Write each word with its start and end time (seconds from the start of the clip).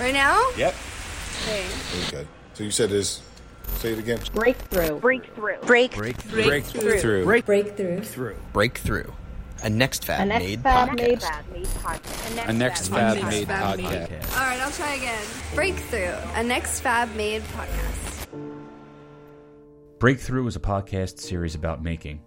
Right 0.00 0.14
now? 0.14 0.40
Yep. 0.56 0.74
Okay. 1.42 1.66
Okay. 2.06 2.26
So 2.54 2.64
you 2.64 2.70
said 2.70 2.90
this. 2.90 3.22
Say 3.76 3.92
it 3.92 3.98
again. 3.98 4.20
Breakthrough. 4.32 4.98
Breakthrough. 4.98 5.60
Break. 5.62 5.94
Breakthrough. 5.94 6.44
Breakthrough. 6.44 7.24
Break 7.24 7.46
Breakthrough. 7.46 8.02
through. 8.02 8.36
Breakthrough, 8.52 9.12
a 9.62 9.68
NextFab 9.68 10.20
A 10.20 10.24
Next 10.26 10.44
made 10.44 10.60
Fab 10.62 10.88
podcast. 10.88 10.96
made 10.96 11.22
Fab 11.22 11.44
made 11.52 11.66
podcast. 11.66 12.48
A 12.48 12.52
NextFab 12.52 12.88
fab 12.88 13.14
made 13.16 13.24
made 13.24 13.46
Fab 13.46 13.78
podcast. 13.78 14.32
All 14.32 14.46
right, 14.46 14.60
I'll 14.60 14.70
try 14.72 14.94
again. 14.94 15.22
Breakthrough, 15.54 15.98
a 16.00 16.44
NextFab 16.44 17.14
made 17.14 17.42
podcast. 17.42 18.26
Breakthrough 19.98 20.46
is 20.46 20.56
a 20.56 20.60
podcast 20.60 21.18
series 21.18 21.54
about 21.54 21.82
making, 21.82 22.20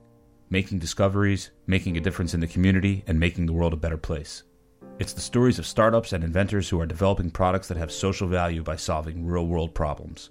making 0.50 0.80
discoveries, 0.80 1.52
making 1.68 1.98
a 1.98 2.02
difference 2.02 2.34
in 2.34 2.40
the 2.40 2.48
community, 2.48 3.04
and 3.08 3.20
making 3.20 3.46
the 3.46 3.54
world 3.54 3.74
a 3.74 3.78
better 3.78 3.98
place. 3.98 4.44
It's 5.00 5.14
the 5.14 5.22
stories 5.22 5.58
of 5.58 5.66
startups 5.66 6.14
and 6.14 6.24
inventors 6.24 6.70
who 6.70 6.80
are 6.80 6.86
developing 6.86 7.32
products 7.32 7.68
that 7.70 7.78
have 7.78 7.92
social 7.92 8.28
value 8.28 8.62
by 8.62 8.76
solving 8.76 9.26
real 9.26 9.48
world 9.48 9.74
problems. 9.74 10.30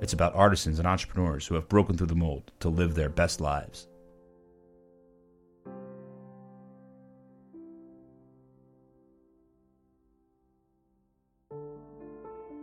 It's 0.00 0.12
about 0.12 0.34
artisans 0.34 0.78
and 0.78 0.86
entrepreneurs 0.86 1.46
who 1.46 1.54
have 1.54 1.68
broken 1.68 1.96
through 1.96 2.08
the 2.08 2.14
mold 2.14 2.52
to 2.60 2.68
live 2.68 2.94
their 2.94 3.08
best 3.08 3.40
lives. 3.40 3.88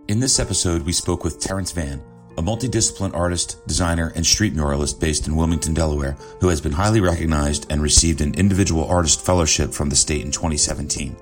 In 0.07 0.19
this 0.19 0.39
episode, 0.39 0.83
we 0.83 0.91
spoke 0.91 1.23
with 1.23 1.39
Terrance 1.39 1.71
Vann, 1.71 2.03
a 2.37 2.41
multidisciplined 2.41 3.15
artist, 3.15 3.65
designer, 3.65 4.11
and 4.15 4.25
street 4.25 4.53
muralist 4.53 4.99
based 4.99 5.27
in 5.27 5.35
Wilmington, 5.35 5.73
Delaware, 5.73 6.17
who 6.41 6.49
has 6.49 6.61
been 6.61 6.73
highly 6.73 6.99
recognized 6.99 7.65
and 7.69 7.81
received 7.81 8.21
an 8.21 8.33
individual 8.35 8.85
artist 8.85 9.25
fellowship 9.25 9.73
from 9.73 9.89
the 9.89 9.95
state 9.95 10.25
in 10.25 10.31
2017. 10.31 11.15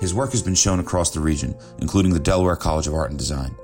His 0.00 0.14
work 0.14 0.30
has 0.32 0.42
been 0.42 0.54
shown 0.54 0.78
across 0.80 1.10
the 1.10 1.20
region, 1.20 1.54
including 1.78 2.12
the 2.12 2.20
Delaware 2.20 2.56
College 2.56 2.86
of 2.86 2.94
Art 2.94 3.10
and 3.10 3.18
Design. 3.18 3.54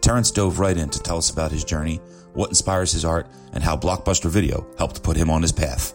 Terrance 0.00 0.30
dove 0.30 0.58
right 0.58 0.76
in 0.76 0.88
to 0.90 1.00
tell 1.00 1.18
us 1.18 1.30
about 1.30 1.52
his 1.52 1.64
journey, 1.64 2.00
what 2.34 2.48
inspires 2.50 2.92
his 2.92 3.04
art, 3.04 3.26
and 3.52 3.62
how 3.62 3.76
Blockbuster 3.76 4.30
Video 4.30 4.66
helped 4.78 5.02
put 5.02 5.16
him 5.16 5.30
on 5.30 5.42
his 5.42 5.52
path. 5.52 5.94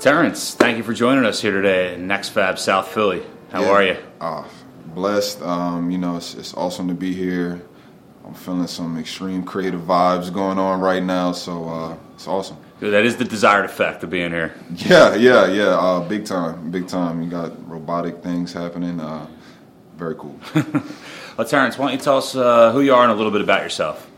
Terrance, 0.00 0.54
thank 0.54 0.76
you 0.76 0.82
for 0.82 0.92
joining 0.92 1.24
us 1.24 1.40
here 1.40 1.52
today 1.52 1.94
in 1.94 2.06
NextFab 2.06 2.58
South 2.58 2.88
Philly. 2.88 3.22
How 3.50 3.62
Yeah. 3.62 3.70
are 3.70 3.82
you? 3.82 3.96
Ah, 4.20 4.44
blessed. 4.94 5.40
Um, 5.42 5.90
you 5.90 5.98
know, 5.98 6.16
it's, 6.16 6.34
it's 6.34 6.52
awesome 6.54 6.88
to 6.88 6.94
be 6.94 7.14
here. 7.14 7.62
I'm 8.24 8.34
feeling 8.34 8.66
some 8.66 8.98
extreme 8.98 9.44
creative 9.44 9.82
vibes 9.82 10.32
going 10.32 10.58
on 10.58 10.80
right 10.80 11.02
now, 11.02 11.32
so 11.32 11.68
uh, 11.68 11.96
it's 12.14 12.26
awesome. 12.26 12.56
That 12.80 13.04
is 13.04 13.16
the 13.16 13.24
desired 13.24 13.64
effect 13.64 14.02
of 14.02 14.10
being 14.10 14.30
here. 14.30 14.54
Yeah, 14.74 15.14
yeah, 15.14 15.46
yeah. 15.46 15.68
Uh, 15.68 16.00
big 16.00 16.24
time, 16.24 16.70
big 16.70 16.88
time. 16.88 17.22
You 17.22 17.30
got 17.30 17.68
robotic 17.68 18.22
things 18.22 18.52
happening. 18.52 19.00
Uh, 19.00 19.26
very 19.96 20.14
cool. 20.16 20.38
Well, 21.36 21.48
Terrance, 21.48 21.76
why 21.76 21.86
don't 21.86 21.94
you 21.94 21.98
tell 21.98 22.18
us 22.18 22.36
uh, 22.36 22.70
who 22.70 22.80
you 22.80 22.94
are 22.94 23.02
and 23.02 23.10
a 23.10 23.14
little 23.16 23.32
bit 23.32 23.40
about 23.40 23.64
yourself? 23.64 24.08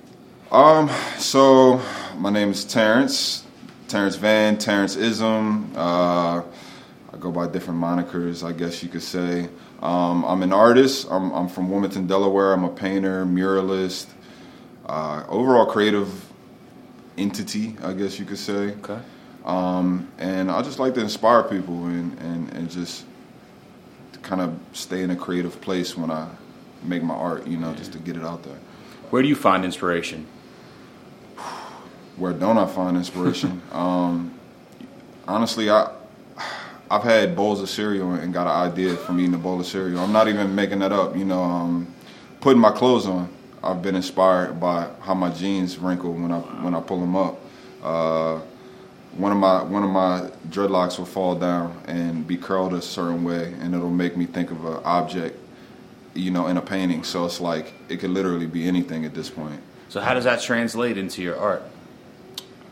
Um, 0.53 0.91
so 1.17 1.81
my 2.19 2.29
name 2.29 2.51
is 2.51 2.63
Terrance, 2.63 3.47
Terrance 3.89 4.17
Vann, 4.17 4.59
Terrance 4.59 4.97
Ism. 4.97 5.73
Uh, 5.75 6.43
I 6.43 7.17
go 7.19 7.33
by 7.33 7.47
different 7.49 7.81
monikers, 7.81 8.47
I 8.47 8.53
guess 8.53 8.83
you 8.83 8.91
could 8.91 9.03
say. 9.03 9.49
Um, 9.83 10.25
I'm 10.25 10.43
an 10.43 10.53
artist. 10.53 11.07
I'm, 11.11 11.33
I'm 11.33 11.49
from 11.49 11.71
Wilmington, 11.71 12.07
Delaware. 12.07 12.53
I'm 12.53 12.65
a 12.65 12.71
painter, 12.71 13.25
muralist, 13.27 14.07
uh, 14.87 15.25
overall 15.29 15.67
creative 15.67 16.09
entity, 17.19 17.77
I 17.83 17.93
guess 17.93 18.19
you 18.19 18.25
could 18.25 18.39
say. 18.39 18.75
Okay. 18.83 18.99
Um, 19.45 20.11
and 20.19 20.51
I 20.51 20.63
just 20.63 20.79
like 20.79 20.95
to 20.95 21.01
inspire 21.01 21.43
people 21.43 21.87
and, 21.87 22.19
and, 22.19 22.53
and 22.53 22.71
just 22.71 23.05
kind 24.23 24.41
of 24.41 24.59
stay 24.73 25.03
in 25.03 25.11
a 25.11 25.17
creative 25.17 25.61
place 25.61 25.97
when 25.97 26.11
I 26.11 26.29
make 26.83 27.03
my 27.03 27.15
art, 27.15 27.47
you 27.47 27.57
know, 27.57 27.75
just 27.75 27.93
to 27.93 27.99
get 27.99 28.17
it 28.17 28.25
out 28.25 28.43
there. 28.43 28.59
Where 29.11 29.23
do 29.23 29.29
you 29.29 29.37
find 29.37 29.65
inspiration? 29.65 30.27
where 32.17 32.33
don't 32.33 32.59
I 32.59 32.67
find 32.67 32.97
inspiration? 32.97 33.63
um, 33.73 34.39
honestly, 35.29 35.71
I 35.71 35.93
I've 36.91 37.03
had 37.03 37.35
bowls 37.35 37.61
of 37.61 37.69
cereal 37.69 38.13
and 38.13 38.33
got 38.33 38.47
an 38.47 38.71
idea 38.73 38.97
from 38.97 39.19
eating 39.19 39.35
a 39.35 39.39
bowl 39.39 39.59
of 39.59 39.67
cereal. 39.67 40.01
I'm 40.01 40.13
not 40.13 40.29
even 40.29 40.55
making 40.55 40.79
that 40.81 40.93
up. 40.93 41.17
You 41.17 41.25
know, 41.25 41.43
um, 41.43 41.93
putting 42.41 42.61
my 42.61 42.71
clothes 42.71 43.07
on, 43.07 43.29
I've 43.63 43.83
been 43.83 43.97
inspired 43.97 44.61
by 44.61 44.89
how 45.01 45.15
my 45.15 45.31
jeans 45.31 45.79
wrinkle 45.79 46.13
when 46.13 46.31
I 46.31 46.39
when 46.39 46.75
I 46.75 46.81
pull 46.81 47.01
them 47.01 47.17
up. 47.17 47.41
Uh, 47.83 48.41
one 49.17 49.33
of 49.33 49.39
my 49.39 49.63
one 49.63 49.83
of 49.83 49.91
my 49.91 50.31
dreadlocks 50.49 50.99
will 50.99 51.07
fall 51.07 51.35
down 51.35 51.83
and 51.87 52.27
be 52.27 52.37
curled 52.37 52.75
a 52.75 52.83
certain 52.83 53.25
way, 53.25 53.55
and 53.61 53.75
it'll 53.75 53.91
make 53.91 54.17
me 54.17 54.27
think 54.27 54.53
of 54.53 54.65
an 54.65 54.81
object, 54.85 55.39
you 56.15 56.31
know, 56.31 56.47
in 56.47 56.57
a 56.57 56.63
painting. 56.63 57.03
So 57.03 57.25
it's 57.25 57.41
like 57.41 57.73
it 57.89 57.97
could 57.97 58.11
literally 58.11 58.47
be 58.47 58.69
anything 58.69 59.05
at 59.05 59.15
this 59.15 59.29
point. 59.29 59.61
So, 59.89 60.01
how 60.01 60.15
does 60.15 60.25
that 60.25 60.41
translate 60.41 60.99
into 60.99 61.23
your 61.23 61.37
art? 61.37 61.63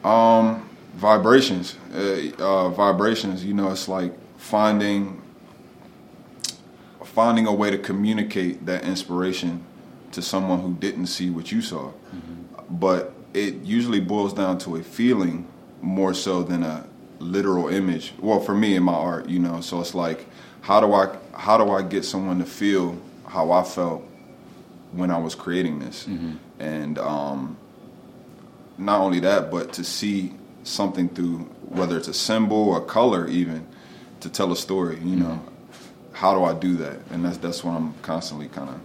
Um, 0.04 0.68
vibrations, 0.94 1.76
uh, 1.94 2.30
uh, 2.38 2.68
vibrations. 2.70 3.44
You 3.44 3.54
know, 3.54 3.70
it's 3.70 3.88
like 3.88 4.12
finding 4.38 5.20
finding 7.04 7.46
a 7.46 7.52
way 7.52 7.70
to 7.70 7.78
communicate 7.78 8.66
that 8.66 8.82
inspiration 8.84 9.64
to 10.10 10.20
someone 10.22 10.60
who 10.60 10.74
didn't 10.74 11.06
see 11.06 11.30
what 11.30 11.52
you 11.52 11.60
saw. 11.62 11.92
But 12.70 13.12
it 13.34 13.54
usually 13.62 14.00
boils 14.00 14.32
down 14.32 14.58
to 14.58 14.76
a 14.76 14.82
feeling 14.82 15.46
more 15.82 16.14
so 16.14 16.42
than 16.42 16.62
a 16.62 16.86
literal 17.18 17.68
image. 17.68 18.14
Well, 18.18 18.40
for 18.40 18.54
me 18.54 18.74
in 18.74 18.82
my 18.82 18.94
art, 18.94 19.28
you 19.28 19.38
know, 19.38 19.60
so 19.60 19.80
it's 19.80 19.94
like, 19.94 20.26
how 20.62 20.80
do 20.80 20.92
I 20.92 21.16
how 21.32 21.58
do 21.58 21.70
I 21.70 21.82
get 21.82 22.04
someone 22.04 22.38
to 22.38 22.46
feel 22.46 22.96
how 23.26 23.52
I 23.52 23.62
felt 23.64 24.02
when 24.92 25.10
I 25.10 25.18
was 25.18 25.34
creating 25.34 25.80
this? 25.80 26.06
And 26.58 26.98
um, 26.98 27.56
not 28.78 29.00
only 29.00 29.20
that, 29.20 29.50
but 29.50 29.72
to 29.74 29.84
see 29.84 30.32
something 30.64 31.08
through 31.08 31.38
whether 31.68 31.96
it's 31.96 32.08
a 32.08 32.14
symbol, 32.14 32.76
a 32.76 32.80
color, 32.80 33.28
even 33.28 33.66
to 34.20 34.28
tell 34.28 34.50
a 34.52 34.56
story. 34.56 34.98
You 34.98 35.16
know, 35.16 35.42
how 36.12 36.34
do 36.34 36.44
I 36.44 36.54
do 36.54 36.76
that? 36.76 36.98
And 37.10 37.24
that's 37.24 37.38
that's 37.38 37.62
what 37.62 37.72
I'm 37.72 37.94
constantly 38.02 38.48
kind 38.48 38.70
of 38.70 38.80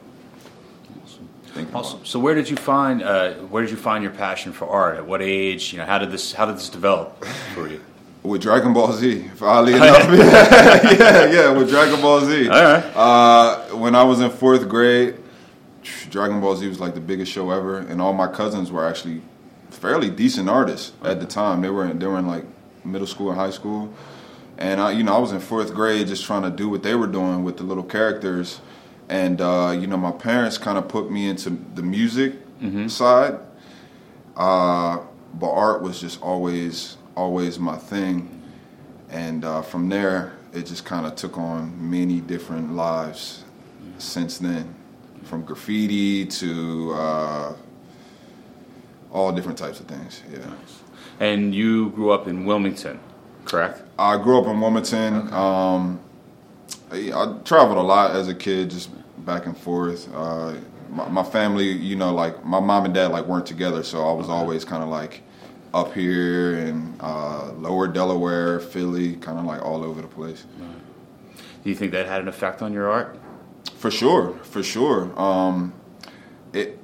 thinking 1.54 1.76
Awesome. 1.76 1.98
about. 1.98 2.08
So, 2.08 2.20
where 2.20 2.36
did 2.36 2.50
you 2.50 2.56
find 2.56 3.02
uh, 3.02 3.34
where 3.34 3.64
did 3.64 3.72
you 3.72 3.78
find 3.78 4.04
your 4.04 4.14
passion 4.14 4.52
for 4.52 4.68
art? 4.68 4.98
At 4.98 5.06
what 5.06 5.22
age? 5.22 5.72
You 5.74 5.80
know, 5.80 5.86
how 5.86 5.98
did 5.98 6.12
this 6.12 6.34
how 6.34 6.46
did 6.46 6.56
this 6.56 6.70
develop 6.70 7.24
for 7.54 7.68
you? 7.68 7.82
With 8.22 8.42
Dragon 8.42 8.74
Ball 8.74 8.92
Z, 8.92 9.32
oddly 9.42 9.76
enough, 9.76 10.04
yeah, 11.00 11.32
yeah, 11.32 11.52
with 11.52 11.70
Dragon 11.70 12.02
Ball 12.02 12.20
Z. 12.22 12.50
All 12.50 12.62
right. 12.62 12.84
Uh, 12.94 13.60
when 13.78 13.96
I 13.96 14.04
was 14.04 14.20
in 14.20 14.30
fourth 14.30 14.68
grade, 14.68 15.16
Dragon 16.10 16.42
Ball 16.42 16.58
Z 16.58 16.68
was 16.68 16.82
like 16.82 16.96
the 16.96 17.00
biggest 17.00 17.32
show 17.32 17.50
ever, 17.50 17.78
and 17.78 18.02
all 18.02 18.12
my 18.12 18.28
cousins 18.28 18.74
were 18.74 18.86
actually 18.86 19.22
fairly 19.72 20.10
decent 20.10 20.50
artists 20.50 20.94
at 21.04 21.20
the 21.20 21.26
time. 21.26 21.62
They 21.62 21.70
were 21.70 21.86
in, 21.86 22.00
they 22.00 22.06
were 22.08 22.18
in 22.20 22.28
like 22.28 22.46
middle 22.84 23.08
school 23.08 23.30
and 23.30 23.40
high 23.40 23.52
school, 23.52 23.94
and 24.58 24.82
I, 24.82 24.92
you 24.92 25.04
know, 25.04 25.16
I 25.16 25.20
was 25.20 25.32
in 25.32 25.40
fourth 25.40 25.74
grade 25.74 26.08
just 26.08 26.26
trying 26.26 26.44
to 26.44 26.50
do 26.50 26.70
what 26.70 26.84
they 26.84 26.96
were 26.96 27.08
doing 27.08 27.44
with 27.44 27.58
the 27.58 27.64
little 27.64 27.84
characters, 27.84 28.62
and 29.08 29.40
uh, 29.42 29.76
you 29.80 29.88
know, 29.88 29.98
my 29.98 30.12
parents 30.12 30.58
kind 30.58 30.78
of 30.78 30.88
put 30.88 31.12
me 31.12 31.28
into 31.30 31.50
the 31.76 31.84
music 31.84 32.34
side, 32.90 33.40
uh, 34.36 35.00
but 35.34 35.50
art 35.52 35.82
was 35.82 36.02
just 36.02 36.22
always 36.22 36.98
always 37.16 37.58
my 37.60 37.78
thing, 37.78 38.42
and 39.10 39.46
uh, 39.46 39.62
from 39.62 39.90
there 39.90 40.34
it 40.52 40.66
just 40.66 40.84
kind 40.84 41.06
of 41.06 41.16
took 41.16 41.38
on 41.38 41.90
many 41.90 42.20
different 42.20 42.74
lives 42.76 43.44
since 43.98 44.40
then, 44.40 44.74
from 45.24 45.44
graffiti 45.44 46.26
to 46.26 46.92
uh, 46.94 47.54
all 49.12 49.32
different 49.32 49.58
types 49.58 49.80
of 49.80 49.88
things. 49.88 50.22
Yeah. 50.32 50.40
And 51.20 51.54
you 51.54 51.90
grew 51.92 52.12
up 52.12 52.28
in 52.28 52.46
Wilmington, 52.46 53.00
correct? 53.46 53.82
I 53.98 54.18
grew 54.18 54.40
up 54.40 54.48
in 54.48 54.60
Wilmington. 54.62 55.34
Um, 55.34 56.00
I, 56.92 57.12
I 57.14 57.38
traveled 57.44 57.78
a 57.78 57.82
lot 57.82 58.16
as 58.16 58.28
a 58.28 58.36
kid, 58.36 58.70
just 58.70 58.90
back 59.26 59.46
and 59.46 59.58
forth. 59.58 60.08
Uh, 60.14 60.56
my, 60.90 61.08
my 61.10 61.24
family, 61.24 61.70
you 61.72 61.96
know, 61.96 62.14
like 62.14 62.44
my 62.46 62.60
mom 62.60 62.86
and 62.86 62.94
dad, 62.94 63.12
like 63.12 63.26
weren't 63.26 63.46
together, 63.46 63.84
so 63.84 64.08
I 64.08 64.14
was 64.14 64.30
always 64.30 64.66
kind 64.66 64.82
of 64.82 64.90
like 64.90 65.22
up 65.74 65.94
here 65.94 66.58
in 66.58 66.96
uh, 67.00 67.52
lower 67.58 67.88
Delaware, 67.88 68.60
Philly, 68.60 69.16
kind 69.18 69.38
of 69.38 69.46
like 69.46 69.62
all 69.62 69.84
over 69.84 70.02
the 70.02 70.08
place. 70.08 70.46
Do 71.64 71.70
you 71.70 71.76
think 71.76 71.92
that 71.92 72.08
had 72.08 72.22
an 72.22 72.28
effect 72.28 72.62
on 72.62 72.74
your 72.74 72.90
art? 72.90 73.20
For 73.76 73.92
sure, 73.92 74.34
for 74.44 74.64
sure. 74.64 75.18
Um, 75.20 75.74
it, 76.54 76.79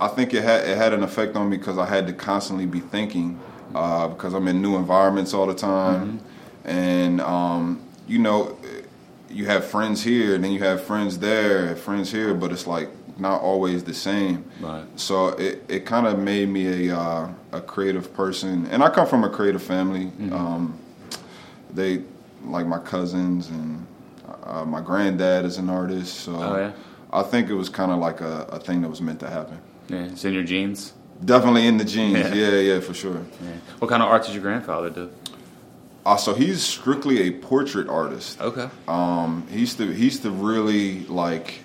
I 0.00 0.08
think 0.08 0.32
it 0.34 0.42
had 0.42 0.66
it 0.68 0.76
had 0.76 0.92
an 0.92 1.02
effect 1.02 1.36
on 1.36 1.50
me 1.50 1.56
because 1.56 1.78
I 1.78 1.86
had 1.86 2.06
to 2.06 2.12
constantly 2.12 2.66
be 2.66 2.80
thinking 2.80 3.38
uh, 3.74 4.08
because 4.08 4.34
I'm 4.34 4.46
in 4.48 4.62
new 4.62 4.76
environments 4.76 5.34
all 5.34 5.46
the 5.46 5.54
time, 5.54 6.20
and 6.64 7.20
um, 7.20 7.82
you 8.06 8.18
know, 8.18 8.56
you 9.28 9.46
have 9.46 9.64
friends 9.64 10.02
here, 10.02 10.34
and 10.34 10.44
then 10.44 10.52
you 10.52 10.60
have 10.60 10.82
friends 10.84 11.18
there, 11.18 11.74
friends 11.76 12.10
here, 12.12 12.32
but 12.34 12.52
it's 12.52 12.66
like 12.66 12.88
not 13.18 13.40
always 13.40 13.82
the 13.82 13.94
same. 13.94 14.44
Right. 14.60 14.84
So 14.96 15.28
it, 15.30 15.64
it 15.68 15.86
kind 15.86 16.06
of 16.06 16.18
made 16.18 16.48
me 16.48 16.88
a 16.88 16.96
uh, 16.96 17.32
a 17.52 17.60
creative 17.60 18.14
person, 18.14 18.66
and 18.66 18.82
I 18.82 18.90
come 18.90 19.06
from 19.06 19.24
a 19.24 19.30
creative 19.30 19.62
family. 19.62 20.06
Mm-hmm. 20.06 20.32
Um, 20.32 20.78
they 21.72 22.02
like 22.44 22.66
my 22.66 22.78
cousins 22.78 23.48
and 23.48 23.86
uh, 24.44 24.64
my 24.64 24.80
granddad 24.80 25.44
is 25.44 25.58
an 25.58 25.68
artist. 25.68 26.20
So 26.20 26.34
Oh, 26.36 26.56
yeah? 26.56 26.72
I 27.12 27.22
think 27.22 27.50
it 27.50 27.54
was 27.54 27.68
kind 27.68 27.90
of 27.90 27.98
like 27.98 28.20
a, 28.20 28.42
a 28.50 28.60
thing 28.60 28.82
that 28.82 28.88
was 28.88 29.00
meant 29.00 29.20
to 29.20 29.28
happen. 29.28 29.58
Yeah, 29.88 30.04
it's 30.04 30.24
in 30.24 30.34
your 30.34 30.44
genes. 30.44 30.92
Definitely 31.24 31.66
in 31.66 31.76
the 31.78 31.84
genes. 31.84 32.18
Yeah. 32.18 32.34
Yeah, 32.34 32.58
yeah, 32.60 32.80
for 32.80 32.94
sure. 32.94 33.24
Yeah. 33.42 33.50
What 33.78 33.88
kind 33.90 34.02
of 34.02 34.08
art 34.08 34.24
did 34.24 34.34
your 34.34 34.42
grandfather 34.42 34.90
do? 34.90 35.10
Uh, 36.06 36.16
so 36.16 36.32
he's 36.34 36.62
strictly 36.62 37.22
a 37.22 37.30
portrait 37.32 37.88
artist. 37.88 38.40
Okay. 38.40 38.68
Um, 38.86 39.46
he 39.50 39.58
used 39.60 39.76
to 39.78 39.90
he 39.90 40.04
used 40.04 40.22
to 40.22 40.30
really 40.30 41.04
like 41.06 41.60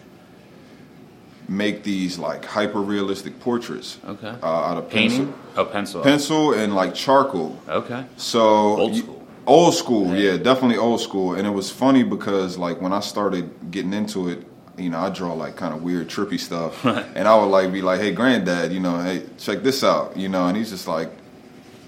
make 1.48 1.84
these 1.84 2.18
like 2.18 2.46
hyper 2.46 2.82
realistic 2.82 3.40
portraits. 3.40 4.00
Okay. 4.06 4.34
Uh, 4.42 4.46
out 4.48 4.78
of 4.78 4.90
pencil, 4.90 5.20
Painting? 5.26 5.34
Oh, 5.56 5.66
pencil. 5.66 6.02
pencil 6.04 6.54
and 6.54 6.74
like 6.76 6.96
charcoal. 6.96 7.60
Okay. 7.68 8.06
So 8.18 8.42
Old 8.80 8.96
you- 8.96 9.02
school. 9.04 9.20
Old 9.46 9.74
school, 9.74 10.16
Yeah. 10.16 10.32
yeah. 10.32 10.38
definitely 10.38 10.78
old 10.78 11.02
school. 11.02 11.34
And 11.34 11.46
it 11.46 11.50
was 11.52 11.70
funny 11.70 12.02
because 12.04 12.58
like 12.58 12.80
when 12.82 12.94
I 12.94 13.02
started 13.02 13.50
getting 13.72 13.92
into 13.94 14.30
it, 14.30 14.48
you 14.78 14.90
know, 14.90 15.00
I 15.00 15.10
draw 15.10 15.34
like 15.34 15.56
kind 15.56 15.74
of 15.74 15.84
weird, 15.84 16.08
trippy 16.08 16.40
stuff, 16.40 16.84
and 16.86 17.28
I 17.28 17.36
would 17.36 17.48
like 17.48 17.72
be 17.72 17.82
like, 17.82 18.00
"Hey, 18.00 18.12
granddad, 18.12 18.72
you 18.72 18.80
know, 18.80 19.02
hey, 19.02 19.24
check 19.38 19.64
this 19.64 19.84
out," 19.84 20.18
you 20.18 20.30
know, 20.30 20.48
and 20.48 20.58
he's 20.58 20.70
just 20.70 20.88
like, 20.88 21.10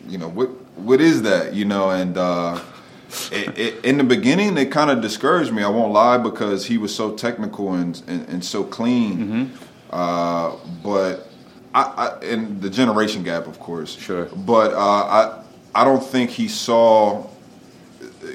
you 0.07 0.17
know, 0.17 0.29
what 0.29 0.49
what 0.77 1.01
is 1.01 1.21
that, 1.23 1.53
you 1.53 1.65
know, 1.65 1.91
and. 1.91 2.17
uh 2.17 2.59
it, 3.31 3.57
it, 3.57 3.85
in 3.85 3.97
the 3.97 4.03
beginning, 4.03 4.57
it 4.57 4.71
kind 4.71 4.89
of 4.89 5.01
discouraged 5.01 5.53
me. 5.53 5.63
I 5.63 5.69
won't 5.69 5.93
lie 5.93 6.17
because 6.17 6.65
he 6.65 6.77
was 6.77 6.93
so 6.93 7.15
technical 7.15 7.73
and 7.73 8.01
and, 8.07 8.27
and 8.27 8.43
so 8.43 8.63
clean. 8.63 9.17
Mm-hmm. 9.17 9.63
Uh, 9.89 10.55
but 10.83 11.27
I, 11.73 11.81
I 11.81 12.25
and 12.25 12.61
the 12.61 12.69
generation 12.69 13.23
gap, 13.23 13.47
of 13.47 13.59
course. 13.59 13.95
Sure. 13.95 14.25
But 14.25 14.73
uh, 14.73 14.77
I 14.79 15.43
I 15.73 15.83
don't 15.83 16.03
think 16.03 16.29
he 16.29 16.47
saw, 16.47 17.27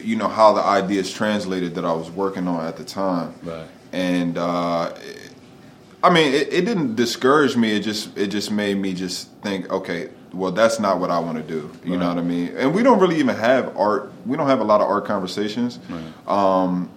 you 0.03 0.17
know, 0.17 0.29
how 0.29 0.53
the 0.53 0.63
ideas 0.63 1.13
translated 1.13 1.75
that 1.75 1.85
I 1.85 1.93
was 1.93 2.11
working 2.11 2.47
on 2.49 2.67
at 2.67 2.77
the 2.77 2.85
time. 2.85 3.35
Right. 3.43 3.67
And 3.93 4.39
uh, 4.39 4.95
I 6.03 6.11
mean, 6.11 6.33
it, 6.33 6.53
it 6.53 6.65
didn't 6.65 6.95
discourage 6.97 7.57
me. 7.57 7.77
It 7.77 7.81
just 7.81 8.17
it 8.17 8.29
just 8.29 8.51
made 8.51 8.77
me 8.77 8.95
just 8.95 9.31
think, 9.43 9.71
okay, 9.71 10.09
well, 10.33 10.53
that's 10.53 10.79
not 10.79 10.99
what 11.01 11.11
I 11.11 11.19
want 11.19 11.39
to 11.39 11.43
do. 11.43 11.71
You 11.85 11.99
know 11.99 12.09
what 12.09 12.19
I 12.19 12.23
mean? 12.23 12.57
And 12.57 12.75
we 12.75 12.83
don't 12.83 13.01
really 13.01 13.19
even 13.19 13.35
have 13.37 13.77
art. 13.77 14.13
We 14.25 14.37
don't 14.37 14.47
have 14.47 14.61
a 14.61 14.65
lot 14.65 14.81
of 14.81 14.89
art 14.89 15.05
conversations. 15.05 15.79
Um, 16.27 16.89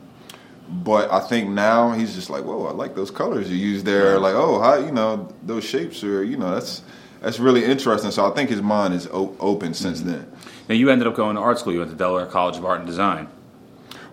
but 0.69 1.11
I 1.11 1.19
think 1.19 1.49
now 1.49 1.91
he's 1.91 2.15
just 2.15 2.29
like, 2.29 2.43
whoa, 2.45 2.65
I 2.67 2.71
like 2.71 2.95
those 2.95 3.11
colors 3.11 3.49
you 3.51 3.57
use 3.57 3.83
there. 3.83 4.19
Like, 4.19 4.33
oh, 4.35 4.59
how 4.61 4.75
you 4.75 4.91
know 4.91 5.33
those 5.43 5.63
shapes 5.63 6.03
are, 6.03 6.23
you 6.23 6.37
know, 6.37 6.51
that's 6.53 6.81
that's 7.21 7.39
really 7.39 7.63
interesting. 7.65 8.11
So 8.11 8.29
I 8.29 8.33
think 8.35 8.49
his 8.49 8.61
mind 8.61 8.93
is 8.93 9.07
o- 9.07 9.35
open 9.39 9.73
since 9.73 9.99
Mm-hmm. 10.01 10.09
then. 10.11 10.31
Now 10.69 10.75
you 10.75 10.89
ended 10.89 11.07
up 11.07 11.15
going 11.15 11.35
to 11.35 11.41
art 11.41 11.59
school. 11.59 11.73
You 11.73 11.79
went 11.79 11.91
to 11.91 11.97
Delaware 11.97 12.25
College 12.25 12.57
of 12.57 12.65
Art 12.65 12.79
and 12.79 12.87
Design. 12.87 13.27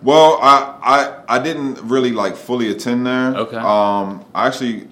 Well, 0.03 0.39
I, 0.41 0.77
I 1.27 1.35
I 1.35 1.39
didn't 1.43 1.75
really 1.83 2.11
like 2.11 2.35
fully 2.35 2.71
attend 2.71 3.05
there. 3.05 3.35
Okay. 3.35 3.57
Um, 3.57 4.25
I 4.33 4.47
actually 4.47 4.87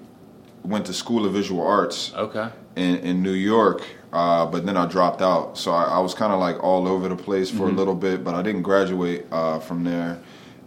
went 0.64 0.86
to 0.86 0.92
School 0.92 1.26
of 1.26 1.32
Visual 1.32 1.66
Arts 1.66 2.12
Okay. 2.14 2.48
in, 2.76 2.96
in 2.98 3.22
New 3.22 3.32
York, 3.32 3.82
uh, 4.12 4.46
but 4.46 4.66
then 4.66 4.76
I 4.76 4.86
dropped 4.86 5.20
out. 5.22 5.56
So 5.58 5.72
I, 5.72 5.84
I 5.84 5.98
was 5.98 6.14
kind 6.14 6.32
of 6.32 6.38
like 6.38 6.62
all 6.62 6.86
over 6.86 7.08
the 7.08 7.16
place 7.16 7.50
for 7.50 7.64
a 7.68 7.72
little 7.72 7.94
bit, 7.94 8.22
but 8.22 8.34
I 8.34 8.42
didn't 8.42 8.62
graduate 8.62 9.26
uh, 9.32 9.58
from 9.58 9.82
there. 9.84 10.18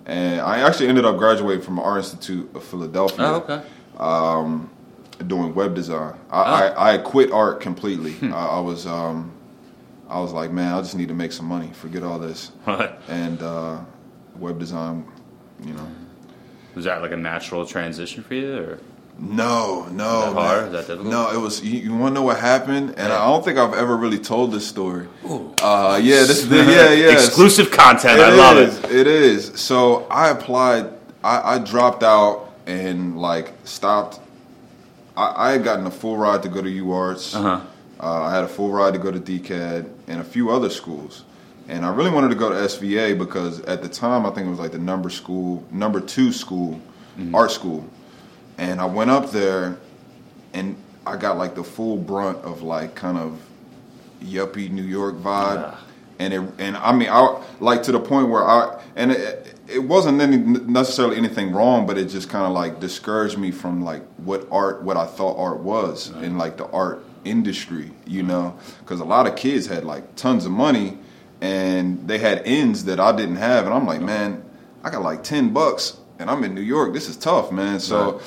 And 0.06 0.42
I 0.42 0.60
actually 0.60 0.90
ended 0.90 1.06
up 1.06 1.18
graduating 1.18 1.64
from 1.64 1.80
Art 1.80 2.00
Institute 2.00 2.50
of 2.56 2.64
Philadelphia. 2.66 3.26
Oh, 3.26 3.36
okay. 3.36 3.62
doing 5.28 5.54
web 5.56 5.74
design. 5.76 6.16
I, 6.30 6.42
Oh. 6.42 6.44
I, 6.74 6.94
I 6.94 6.98
quit 6.98 7.32
art 7.32 7.62
completely. 7.62 8.14
Hmm. 8.14 8.34
I, 8.34 8.48
I 8.48 8.60
was 8.60 8.86
um, 8.86 9.32
I 10.10 10.20
was 10.20 10.34
like, 10.34 10.52
man, 10.52 10.74
I 10.74 10.82
just 10.82 10.96
need 10.96 11.08
to 11.08 11.14
make 11.14 11.32
some 11.32 11.46
money. 11.46 11.72
Forget 11.74 12.04
all 12.04 12.20
this. 12.20 12.52
Right. 12.68 12.92
And 13.08 13.42
uh, 13.42 13.80
web 14.38 14.60
design, 14.60 15.06
you 15.66 15.74
know. 15.74 15.88
Was 16.76 16.86
that 16.86 17.02
like 17.02 17.12
a 17.12 17.18
natural 17.18 17.66
transition 17.66 18.24
for 18.24 18.34
you, 18.34 18.58
or 18.58 18.80
No, 19.20 19.86
no. 19.92 20.30
Is 20.30 20.34
that 20.34 20.34
hard? 20.34 20.66
Is 20.66 20.72
that 20.72 20.88
difficult? 20.88 21.08
No, 21.08 21.32
it 21.32 21.38
was. 21.38 21.62
You, 21.64 21.80
you 21.80 21.96
want 21.96 22.16
to 22.16 22.22
know 22.22 22.26
what 22.26 22.40
happened? 22.40 22.96
And 22.98 23.14
I 23.14 23.26
don't 23.28 23.46
think 23.46 23.58
I've 23.60 23.74
ever 23.76 23.96
really 23.96 24.18
told 24.18 24.52
this 24.52 24.68
story. 24.68 25.08
Ooh. 25.26 25.54
Uh, 25.62 26.00
yeah, 26.02 26.22
this 26.22 26.40
is 26.40 26.50
the, 26.50 26.56
yeah, 26.58 26.92
yeah. 26.92 27.14
exclusive 27.14 27.70
content? 27.70 28.20
It 28.20 28.24
I 28.24 28.36
love 28.36 28.58
is, 28.58 28.80
it. 28.80 28.92
It 28.92 29.08
is. 29.08 29.60
So 29.60 30.06
I 30.08 30.30
applied. 30.30 30.90
I, 31.24 31.56
I 31.56 31.60
dropped 31.60 32.04
out 32.04 32.52
and 32.66 33.20
like 33.20 33.54
stopped. 33.66 34.20
I, 35.16 35.50
I 35.50 35.52
had 35.52 35.64
gotten 35.64 35.86
a 35.86 35.92
full 35.92 36.18
ride 36.18 36.42
to 36.44 36.50
go 36.50 36.62
to 36.62 36.70
UArts. 36.70 37.36
Uh-huh. 37.36 37.62
Uh, 38.00 38.24
I 38.24 38.34
had 38.34 38.44
a 38.44 38.48
full 38.48 38.72
ride 38.72 38.94
to 38.94 39.00
go 39.00 39.12
to 39.12 39.20
DCAD 39.20 39.90
and 40.08 40.20
a 40.20 40.24
few 40.24 40.50
other 40.50 40.70
schools. 40.70 41.24
And 41.68 41.86
I 41.86 41.94
really 41.94 42.10
wanted 42.12 42.30
to 42.30 42.36
go 42.36 42.50
to 42.50 42.56
SVA 42.56 43.18
because 43.18 43.62
at 43.62 43.82
the 43.82 43.90
time 43.90 44.26
I 44.26 44.32
think 44.32 44.48
it 44.48 44.50
was 44.50 44.60
like 44.60 44.74
the 44.74 44.80
number 44.80 45.10
school, 45.10 45.64
number 45.72 46.00
two 46.00 46.32
school, 46.32 46.80
Mm-hmm. 47.18 47.36
art 47.36 47.52
school. 47.52 47.88
And 48.58 48.82
I 48.82 48.86
went 48.86 49.12
up 49.12 49.30
there 49.30 49.78
and 50.52 50.76
I 51.06 51.16
got 51.16 51.38
like 51.38 51.54
the 51.54 51.64
full 51.64 51.96
brunt 51.96 52.40
of 52.40 52.64
like 52.64 52.96
kind 52.96 53.20
of 53.20 53.40
yuppie 54.20 54.72
New 54.72 54.82
York 54.82 55.18
vibe. 55.18 55.62
Yeah. 55.62 55.78
And 56.18 56.34
it 56.34 56.42
and 56.58 56.76
I 56.78 56.92
mean 56.92 57.10
I 57.12 57.40
like 57.60 57.84
to 57.84 57.92
the 57.92 58.00
point 58.00 58.30
where 58.30 58.44
I 58.44 58.82
and 58.96 59.12
it, 59.12 59.54
it 59.68 59.80
wasn't 59.84 60.22
any 60.22 60.38
necessarily 60.38 61.18
anything 61.18 61.52
wrong, 61.52 61.86
but 61.86 62.00
it 62.00 62.06
just 62.06 62.30
kind 62.30 62.48
of 62.48 62.52
like 62.54 62.80
discouraged 62.80 63.38
me 63.38 63.52
from 63.52 63.84
like 63.84 64.04
what 64.18 64.48
art 64.52 64.82
what 64.82 64.98
I 64.98 65.06
thought 65.06 65.38
art 65.38 65.60
was 65.60 66.10
in 66.24 66.40
like 66.40 66.58
the 66.58 66.66
art 66.72 67.04
industry, 67.26 67.92
you 68.08 68.24
know, 68.24 68.58
because 68.80 69.00
a 69.02 69.06
lot 69.06 69.28
of 69.28 69.36
kids 69.36 69.68
had 69.68 69.84
like 69.86 70.16
tons 70.16 70.48
of 70.48 70.52
money 70.52 70.98
and 71.42 72.08
they 72.08 72.18
had 72.20 72.42
ends 72.46 72.86
that 72.86 73.00
I 73.00 73.16
didn't 73.16 73.36
have, 73.38 73.66
and 73.66 73.74
I'm 73.74 73.86
like, 73.86 74.02
man, 74.02 74.44
I 74.84 74.90
got 74.90 75.02
like 75.02 75.24
ten 75.24 75.54
bucks 75.54 75.98
and 76.20 76.30
I'm 76.30 76.44
in 76.44 76.54
New 76.56 76.62
York. 76.62 76.94
This 76.94 77.10
is 77.10 77.18
tough, 77.18 77.52
man. 77.52 77.80
So 77.80 78.20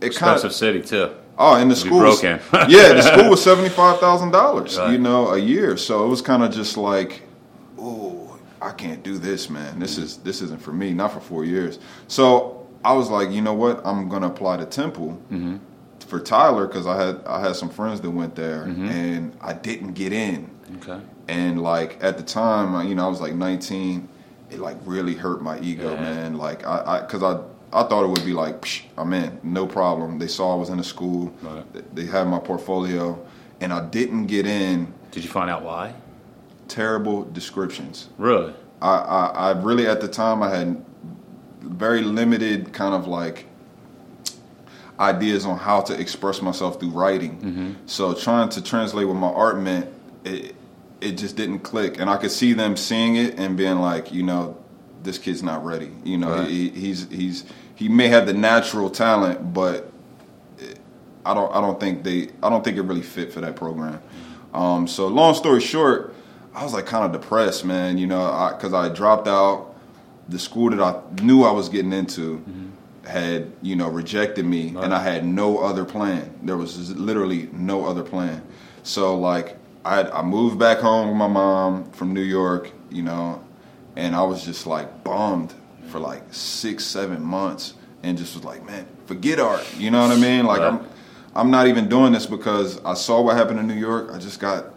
it 0.00 0.14
kind 0.14 0.34
Expensive 0.36 0.50
of 0.50 0.54
city 0.54 0.82
too. 0.82 1.10
Oh, 1.38 1.54
and 1.54 1.70
the 1.70 1.76
school 1.76 2.00
was, 2.00 2.20
broken. 2.20 2.40
yeah, 2.70 2.94
the 2.94 3.02
school 3.02 3.30
was 3.30 3.42
seventy 3.50 3.68
five 3.68 4.00
thousand 4.00 4.30
dollars, 4.30 4.76
you 4.76 4.98
know, 4.98 5.28
a 5.30 5.38
year. 5.38 5.76
So 5.76 6.04
it 6.04 6.08
was 6.08 6.22
kind 6.22 6.42
of 6.42 6.50
just 6.52 6.76
like, 6.76 7.22
oh, 7.78 8.38
I 8.60 8.72
can't 8.72 9.02
do 9.02 9.18
this, 9.18 9.50
man. 9.50 9.78
This 9.78 9.98
is 9.98 10.16
this 10.18 10.40
isn't 10.42 10.60
for 10.62 10.72
me. 10.72 10.92
Not 10.94 11.12
for 11.12 11.20
four 11.20 11.44
years. 11.44 11.78
So 12.08 12.66
I 12.84 12.94
was 12.94 13.10
like, 13.10 13.30
you 13.30 13.42
know 13.42 13.54
what? 13.54 13.86
I'm 13.86 14.08
gonna 14.08 14.28
apply 14.28 14.56
to 14.58 14.64
Temple 14.66 15.20
Mm-hmm. 15.30 15.56
for 16.06 16.20
Tyler 16.20 16.66
because 16.66 16.86
I 16.86 16.96
had 17.04 17.22
I 17.26 17.40
had 17.40 17.54
some 17.54 17.68
friends 17.68 18.00
that 18.00 18.10
went 18.10 18.34
there, 18.34 18.62
and 18.62 19.36
I 19.40 19.52
didn't 19.52 19.92
get 19.92 20.12
in. 20.12 20.50
Okay. 20.76 21.00
And 21.28 21.62
like 21.62 21.98
at 22.02 22.16
the 22.16 22.22
time, 22.22 22.86
you 22.88 22.94
know, 22.94 23.06
I 23.06 23.08
was 23.08 23.20
like 23.20 23.34
19. 23.34 24.08
It 24.50 24.60
like 24.60 24.76
really 24.84 25.14
hurt 25.14 25.42
my 25.42 25.58
ego, 25.60 25.92
Yeah. 25.94 26.00
man. 26.00 26.36
Like 26.38 26.64
I, 26.66 26.82
I, 26.98 27.06
cause 27.06 27.22
I, 27.22 27.40
I 27.72 27.82
thought 27.88 28.04
it 28.04 28.08
would 28.08 28.24
be 28.24 28.32
like, 28.32 28.60
Psh, 28.62 28.82
I'm 28.96 29.12
in, 29.12 29.40
no 29.42 29.66
problem. 29.66 30.18
They 30.18 30.28
saw 30.28 30.52
I 30.52 30.56
was 30.56 30.68
in 30.70 30.78
a 30.78 30.84
school. 30.84 31.32
Right. 31.42 31.94
They- 31.94 32.06
had 32.06 32.28
my 32.28 32.38
portfolio, 32.38 33.18
and 33.60 33.72
I 33.72 33.84
didn't 33.86 34.26
get 34.26 34.46
in. 34.46 34.92
Did 35.10 35.24
you 35.24 35.30
find 35.30 35.50
out 35.50 35.62
why? 35.62 35.94
Terrible 36.68 37.24
descriptions. 37.24 38.08
Really? 38.18 38.54
I, 38.80 38.94
I, 38.96 39.26
I 39.26 39.50
really 39.62 39.86
at 39.88 40.00
the 40.00 40.08
time 40.08 40.42
I 40.42 40.50
had 40.54 40.84
very 41.60 42.02
limited 42.02 42.72
kind 42.72 42.94
of 42.94 43.08
like 43.08 43.46
ideas 44.98 45.44
on 45.44 45.58
how 45.58 45.80
to 45.82 45.98
express 46.00 46.40
myself 46.40 46.80
through 46.80 46.90
writing. 46.90 47.38
Mm-hmm. 47.40 47.72
So 47.86 48.14
trying 48.14 48.48
to 48.50 48.62
translate 48.62 49.06
what 49.06 49.14
my 49.14 49.28
art 49.28 49.58
meant, 49.58 49.88
it 50.24 50.54
it 51.06 51.16
just 51.18 51.36
didn't 51.36 51.60
click, 51.60 51.98
and 52.00 52.10
I 52.10 52.16
could 52.16 52.30
see 52.30 52.52
them 52.52 52.76
seeing 52.76 53.16
it 53.16 53.38
and 53.38 53.56
being 53.56 53.78
like, 53.78 54.12
you 54.12 54.22
know, 54.22 54.56
this 55.02 55.18
kid's 55.18 55.42
not 55.42 55.64
ready. 55.64 55.90
You 56.04 56.18
know, 56.18 56.30
Right. 56.30 56.48
he, 56.48 56.68
he's 56.70 57.08
he's 57.10 57.44
he 57.74 57.88
may 57.88 58.08
have 58.08 58.26
the 58.26 58.32
natural 58.34 58.90
talent, 58.90 59.54
but 59.54 59.90
I 61.24 61.34
don't 61.34 61.54
I 61.54 61.60
don't 61.60 61.78
think 61.80 62.02
they 62.04 62.30
I 62.42 62.48
don't 62.48 62.64
think 62.64 62.76
it 62.76 62.82
really 62.82 63.02
fit 63.02 63.32
for 63.32 63.40
that 63.40 63.56
program. 63.56 64.00
Um, 64.54 64.86
so 64.86 65.06
long 65.08 65.34
story 65.34 65.60
short, 65.60 66.14
I 66.54 66.64
was 66.64 66.72
like 66.72 66.86
kind 66.86 67.04
of 67.04 67.12
depressed, 67.20 67.64
man. 67.64 67.98
You 67.98 68.06
know, 68.06 68.52
because 68.56 68.72
I, 68.72 68.88
dropped 68.88 69.28
out. 69.28 69.74
The 70.28 70.40
school 70.40 70.70
that 70.70 70.80
I 70.80 71.22
knew 71.22 71.44
I 71.44 71.52
was 71.52 71.68
getting 71.68 71.92
into 71.92 72.42
had 73.04 73.52
you 73.62 73.76
know 73.76 73.88
rejected 73.88 74.44
me, 74.44 74.74
and 74.76 74.92
I 74.92 75.00
had 75.00 75.24
no 75.24 75.58
other 75.58 75.84
plan. 75.84 76.36
There 76.42 76.56
was 76.56 76.96
literally 76.96 77.48
no 77.52 77.84
other 77.86 78.02
plan. 78.02 78.42
So 78.82 79.16
like 79.16 79.56
I 79.86 80.18
I 80.18 80.22
moved 80.22 80.58
back 80.58 80.78
home 80.78 81.08
with 81.08 81.16
my 81.16 81.28
mom 81.28 81.90
from 81.92 82.12
New 82.12 82.22
York, 82.22 82.70
you 82.90 83.02
know, 83.02 83.42
and 83.94 84.14
I 84.14 84.22
was 84.22 84.44
just 84.44 84.66
like 84.66 85.04
bummed 85.04 85.54
for 85.88 86.00
like 86.00 86.22
six 86.34 86.84
seven 86.84 87.22
months, 87.22 87.74
and 88.02 88.18
just 88.18 88.34
was 88.34 88.44
like, 88.44 88.66
man, 88.66 88.86
forget 89.06 89.38
art. 89.38 89.64
You 89.78 89.90
know 89.90 90.02
what 90.02 90.16
I 90.16 90.20
mean? 90.20 90.44
Like 90.44 90.60
Right. 90.60 90.72
I'm 90.72 90.88
I'm 91.36 91.50
not 91.50 91.66
even 91.66 91.88
doing 91.88 92.12
this 92.12 92.26
because 92.26 92.82
I 92.84 92.94
saw 92.94 93.20
what 93.20 93.36
happened 93.36 93.60
in 93.60 93.66
New 93.66 93.74
York. 93.74 94.10
I 94.12 94.18
just 94.18 94.40
got, 94.40 94.72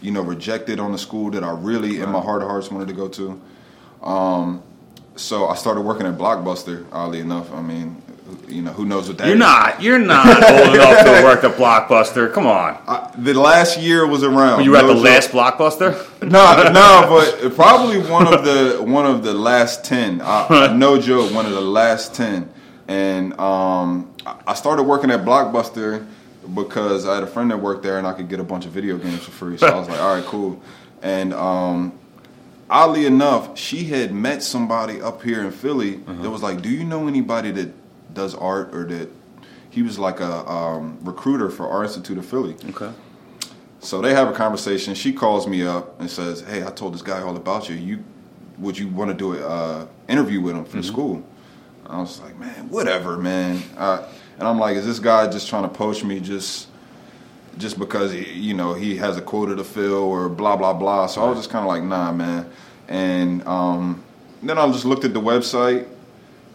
you 0.00 0.10
know, 0.10 0.22
rejected 0.22 0.80
on 0.80 0.90
the 0.90 0.98
school 0.98 1.30
that 1.32 1.44
I 1.44 1.50
really, 1.50 2.00
in 2.00 2.08
my 2.10 2.20
heart 2.20 2.40
of 2.42 2.48
hearts, 2.48 2.70
wanted 2.70 2.88
to 2.88 2.94
go 2.94 3.08
to. 3.08 3.40
Um, 4.02 4.62
so 5.16 5.48
I 5.48 5.54
started 5.54 5.82
working 5.82 6.06
at 6.06 6.16
Blockbuster. 6.16 6.86
Oddly 6.92 7.20
enough, 7.20 7.52
I 7.52 7.60
mean, 7.60 8.02
you 8.48 8.62
know, 8.62 8.72
who 8.72 8.84
knows 8.84 9.08
what 9.08 9.18
that 9.18 9.26
You're 9.26 9.36
is. 9.36 9.40
not. 9.40 9.82
You're 9.82 9.98
not 9.98 10.26
old 10.50 10.74
enough 10.74 11.04
to 11.04 11.22
work 11.24 11.44
at 11.44 11.56
Blockbuster. 11.56 12.32
Come 12.32 12.46
on. 12.46 12.78
I, 12.86 13.10
the 13.16 13.34
last 13.34 13.78
year 13.78 14.06
was 14.06 14.22
around. 14.22 14.64
You 14.64 14.72
were 14.72 14.78
at 14.78 14.86
the 14.86 14.94
last 14.94 15.30
Blockbuster? 15.30 16.06
No, 16.20 16.62
no, 16.72 17.06
but 17.40 17.54
probably 17.54 17.98
one 17.98 18.26
of 18.26 18.44
the 18.44 18.82
one 18.82 19.06
of 19.06 19.22
the 19.22 19.32
last 19.32 19.84
ten. 19.84 20.20
I, 20.22 20.74
no 20.76 21.00
joke, 21.00 21.32
one 21.32 21.46
of 21.46 21.52
the 21.52 21.60
last 21.60 22.12
ten. 22.14 22.50
And 22.88 23.38
um, 23.38 24.12
I 24.46 24.54
started 24.54 24.82
working 24.82 25.12
at 25.12 25.20
Blockbuster 25.20 26.04
because 26.54 27.06
I 27.06 27.14
had 27.14 27.22
a 27.22 27.26
friend 27.28 27.50
that 27.52 27.58
worked 27.58 27.84
there, 27.84 27.98
and 27.98 28.06
I 28.06 28.14
could 28.14 28.28
get 28.28 28.40
a 28.40 28.44
bunch 28.44 28.66
of 28.66 28.72
video 28.72 28.98
games 28.98 29.22
for 29.22 29.30
free. 29.30 29.56
So 29.58 29.68
I 29.68 29.78
was 29.78 29.88
like, 29.88 30.00
all 30.00 30.16
right, 30.16 30.24
cool. 30.24 30.60
And 31.02 31.32
um, 31.32 31.96
oddly 32.68 33.06
enough, 33.06 33.56
she 33.56 33.84
had 33.84 34.12
met 34.12 34.42
somebody 34.42 35.00
up 35.00 35.22
here 35.22 35.40
in 35.42 35.52
Philly 35.52 35.96
that 35.96 36.30
was 36.30 36.42
like, 36.42 36.62
"Do 36.62 36.68
you 36.68 36.82
know 36.82 37.06
anybody 37.06 37.52
that 37.52 37.70
does 38.12 38.34
art 38.34 38.74
or 38.74 38.84
that?" 38.84 39.08
He 39.70 39.82
was 39.82 39.98
like 39.98 40.20
a 40.20 40.48
um, 40.50 40.98
recruiter 41.02 41.50
for 41.50 41.68
Art 41.68 41.86
Institute 41.86 42.18
of 42.18 42.26
Philly. 42.26 42.56
Okay. 42.70 42.90
So 43.80 44.00
they 44.00 44.14
have 44.14 44.28
a 44.28 44.32
conversation. 44.32 44.94
She 44.94 45.12
calls 45.12 45.46
me 45.46 45.64
up 45.64 46.00
and 46.00 46.10
says, 46.10 46.40
"Hey, 46.40 46.64
I 46.64 46.70
told 46.70 46.94
this 46.94 47.02
guy 47.02 47.20
all 47.20 47.36
about 47.36 47.68
you. 47.68 47.76
You 47.76 48.04
would 48.58 48.76
you 48.76 48.88
want 48.88 49.10
to 49.10 49.16
do 49.16 49.34
an 49.34 49.42
uh, 49.42 49.86
interview 50.08 50.40
with 50.40 50.56
him 50.56 50.64
for 50.64 50.82
school?" 50.82 51.22
I 51.86 52.00
was 52.00 52.20
like, 52.20 52.38
"Man, 52.38 52.68
whatever, 52.68 53.16
man." 53.16 53.62
Uh, 53.76 54.06
and 54.38 54.46
I'm 54.48 54.58
like, 54.58 54.76
"Is 54.76 54.86
this 54.86 54.98
guy 54.98 55.28
just 55.28 55.48
trying 55.48 55.62
to 55.62 55.68
poach 55.68 56.02
me 56.04 56.20
just 56.20 56.68
just 57.56 57.78
because 57.78 58.12
he, 58.12 58.32
you 58.32 58.54
know 58.54 58.74
he 58.74 58.96
has 58.96 59.16
a 59.16 59.22
quota 59.22 59.56
to 59.56 59.64
fill 59.64 60.02
or 60.02 60.28
blah 60.28 60.56
blah 60.56 60.72
blah?" 60.72 61.06
So 61.06 61.22
I 61.22 61.28
was 61.28 61.38
just 61.38 61.50
kind 61.50 61.64
of 61.64 61.68
like, 61.68 61.82
"Nah, 61.82 62.12
man." 62.12 62.50
And 62.88 63.46
um, 63.46 64.02
then 64.42 64.58
I 64.58 64.66
just 64.72 64.84
looked 64.84 65.04
at 65.04 65.14
the 65.14 65.20
website. 65.20 65.86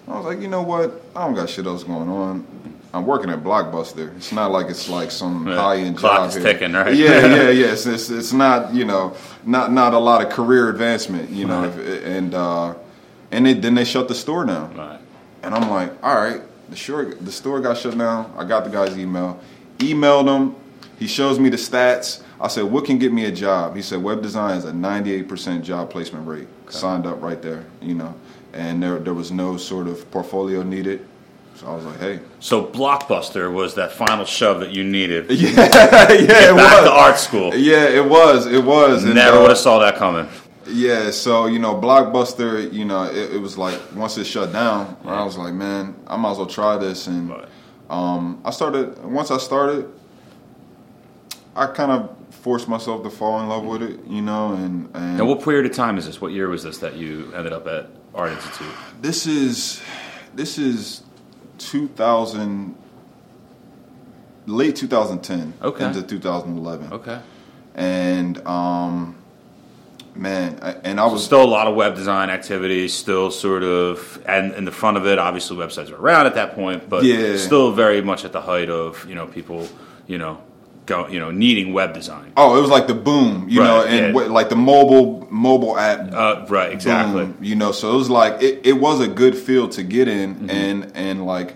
I 0.07 0.17
was 0.17 0.25
like, 0.25 0.39
you 0.41 0.47
know 0.47 0.61
what? 0.61 1.01
I 1.15 1.25
don't 1.25 1.33
got 1.33 1.49
shit 1.49 1.65
else 1.65 1.83
going 1.83 2.09
on. 2.09 2.45
I'm 2.93 3.07
working 3.07 3.31
at 3.31 3.39
Blockbuster. 3.41 4.15
It's 4.17 4.31
not 4.31 4.51
like 4.51 4.67
it's 4.69 4.87
like 4.87 5.09
some 5.09 5.47
high 5.47 5.77
end 5.77 5.97
job 5.97 6.29
is 6.29 6.35
here. 6.35 6.43
ticking, 6.43 6.73
right? 6.73 6.93
Yeah, 6.93 7.25
yeah, 7.25 7.49
yeah. 7.49 7.71
It's, 7.71 7.87
it's 7.87 8.09
it's 8.11 8.33
not 8.33 8.73
you 8.73 8.85
know 8.85 9.15
not 9.43 9.71
not 9.71 9.93
a 9.95 9.97
lot 9.97 10.23
of 10.23 10.31
career 10.31 10.69
advancement, 10.69 11.31
you 11.31 11.45
know. 11.45 11.63
If, 11.63 12.05
and 12.05 12.35
uh, 12.35 12.75
and 13.31 13.47
they, 13.47 13.53
then 13.53 13.73
they 13.73 13.83
shut 13.83 14.07
the 14.07 14.15
store 14.15 14.45
down. 14.45 14.75
Right. 14.77 14.99
And 15.41 15.55
I'm 15.55 15.69
like, 15.71 15.91
all 16.03 16.15
right, 16.15 16.41
the 16.69 16.75
store 16.75 17.05
the 17.05 17.31
store 17.31 17.59
got 17.61 17.77
shut 17.77 17.97
down. 17.97 18.31
I 18.37 18.43
got 18.43 18.63
the 18.63 18.69
guy's 18.69 18.95
email, 18.97 19.39
emailed 19.79 20.27
him. 20.27 20.55
He 20.99 21.07
shows 21.07 21.39
me 21.39 21.49
the 21.49 21.57
stats. 21.57 22.21
I 22.39 22.47
said, 22.47 22.65
what 22.65 22.85
can 22.85 22.97
get 22.99 23.11
me 23.11 23.25
a 23.25 23.31
job? 23.31 23.75
He 23.75 23.81
said, 23.81 24.03
web 24.03 24.21
design 24.21 24.57
is 24.57 24.65
a 24.65 24.71
98% 24.71 25.63
job 25.63 25.89
placement 25.89 26.27
rate. 26.27 26.47
Signed 26.69 27.05
up 27.05 27.21
right 27.21 27.41
there, 27.41 27.65
you 27.81 27.95
know. 27.95 28.13
And 28.53 28.81
there 28.83 28.99
there 28.99 29.13
was 29.13 29.31
no 29.31 29.57
sort 29.57 29.87
of 29.87 30.09
portfolio 30.11 30.63
needed. 30.63 31.07
So 31.55 31.67
I 31.67 31.75
was 31.75 31.85
like, 31.85 31.99
hey, 31.99 32.19
So 32.39 32.65
Blockbuster 32.65 33.51
was 33.53 33.75
that 33.75 33.91
final 33.91 34.25
shove 34.25 34.59
that 34.61 34.71
you 34.71 34.83
needed. 34.83 35.29
yeah, 35.31 35.49
yeah, 36.11 36.11
it 36.51 36.55
Back 36.55 36.81
was. 36.81 36.89
to 36.89 36.91
art 36.91 37.17
school. 37.19 37.53
Yeah, 37.55 37.87
it 37.87 38.03
was. 38.05 38.47
It 38.47 38.63
was. 38.63 39.03
And, 39.03 39.13
Never 39.15 39.37
uh, 39.37 39.41
would 39.41 39.49
have 39.49 39.57
saw 39.59 39.79
that 39.79 39.95
coming. 39.97 40.27
Yeah, 40.67 41.11
so 41.11 41.45
you 41.47 41.59
know, 41.59 41.75
Blockbuster, 41.75 42.71
you 42.71 42.85
know, 42.85 43.03
it, 43.03 43.33
it 43.35 43.37
was 43.41 43.57
like 43.57 43.79
once 43.95 44.17
it 44.17 44.23
shut 44.25 44.51
down, 44.53 44.97
I 45.05 45.23
was 45.23 45.37
like, 45.37 45.53
man, 45.53 45.95
I 46.07 46.15
might 46.17 46.31
as 46.31 46.37
well 46.37 46.47
try 46.47 46.77
this, 46.77 47.07
and 47.07 47.29
Right. 47.29 47.47
um, 47.89 48.41
I 48.45 48.49
started. 48.51 48.97
Once 49.03 49.29
I 49.29 49.37
started, 49.37 49.91
I 51.55 51.67
kind 51.67 51.91
of 51.91 52.15
forced 52.31 52.67
myself 52.67 53.03
to 53.03 53.09
fall 53.09 53.39
in 53.41 53.47
love 53.49 53.63
with 53.65 53.83
it, 53.83 53.99
you 54.07 54.21
know, 54.21 54.53
and 54.53 54.89
and 54.95 55.19
And 55.19 55.27
what 55.27 55.43
period 55.43 55.65
of 55.65 55.73
time 55.75 55.97
is 55.97 56.05
this? 56.05 56.19
What 56.21 56.31
year 56.31 56.47
was 56.49 56.63
this 56.63 56.77
that 56.79 56.95
you 56.95 57.31
ended 57.35 57.53
up 57.53 57.67
at 57.67 57.89
Art 58.15 58.31
Institute? 58.31 58.67
this 59.01 59.25
is 59.27 59.81
this 60.35 60.57
is 60.57 61.03
2000 61.57 62.75
late 64.45 64.75
2010 64.75 65.53
Okay. 65.61 65.85
into 65.85 66.01
2011 66.03 66.93
Okay. 66.93 67.19
and 67.75 68.45
um 68.47 69.15
man 70.15 70.59
I, 70.61 70.71
and 70.83 70.99
i 70.99 71.05
was 71.05 71.23
Still 71.23 71.43
a 71.43 71.45
lot 71.45 71.67
of 71.67 71.75
web 71.75 71.95
design 71.95 72.29
activity, 72.29 72.87
still 72.87 73.31
sort 73.31 73.63
of, 73.63 74.21
and 74.27 74.53
in 74.53 74.65
the 74.65 74.71
front 74.71 74.97
of 74.97 75.07
it, 75.07 75.17
obviously 75.17 75.57
websites 75.57 75.89
were 75.89 75.97
around 75.97 76.27
at 76.27 76.35
that 76.35 76.53
point, 76.53 76.87
but 76.89 77.03
Yeah. 77.03 77.37
still 77.37 77.71
very 77.71 78.01
much 78.01 78.23
at 78.25 78.31
the 78.31 78.41
height 78.41 78.69
of, 78.69 79.05
you 79.09 79.15
know, 79.15 79.25
people, 79.25 79.67
you 80.05 80.17
know, 80.19 80.37
go, 80.85 81.07
you 81.07 81.19
know, 81.19 81.31
needing 81.31 81.73
web 81.73 81.93
design. 81.93 82.33
Oh, 82.35 82.57
it 82.57 82.61
was 82.61 82.69
like 82.69 82.87
the 82.87 82.93
boom, 82.93 83.47
you 83.49 83.61
Right, 83.61 83.67
know, 83.67 83.83
and 83.85 84.15
yeah. 84.15 84.21
like 84.27 84.49
the 84.49 84.55
mobile 84.55 85.27
mobile 85.31 85.77
app. 85.77 86.13
Uh, 86.13 86.45
right, 86.49 86.71
exactly. 86.71 87.25
boom, 87.25 87.37
you 87.41 87.55
know, 87.55 87.71
so 87.71 87.93
it 87.93 87.95
was 87.97 88.09
like 88.09 88.41
it, 88.41 88.61
it 88.65 88.73
was 88.73 88.99
a 88.99 89.07
good 89.07 89.35
field 89.37 89.71
to 89.73 89.83
get 89.83 90.07
in, 90.07 90.35
Mm-hmm. 90.35 90.49
and 90.49 90.91
and 90.95 91.25
like 91.25 91.55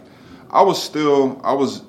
I 0.50 0.62
was 0.62 0.82
still 0.82 1.42
I 1.44 1.54
was 1.54 1.84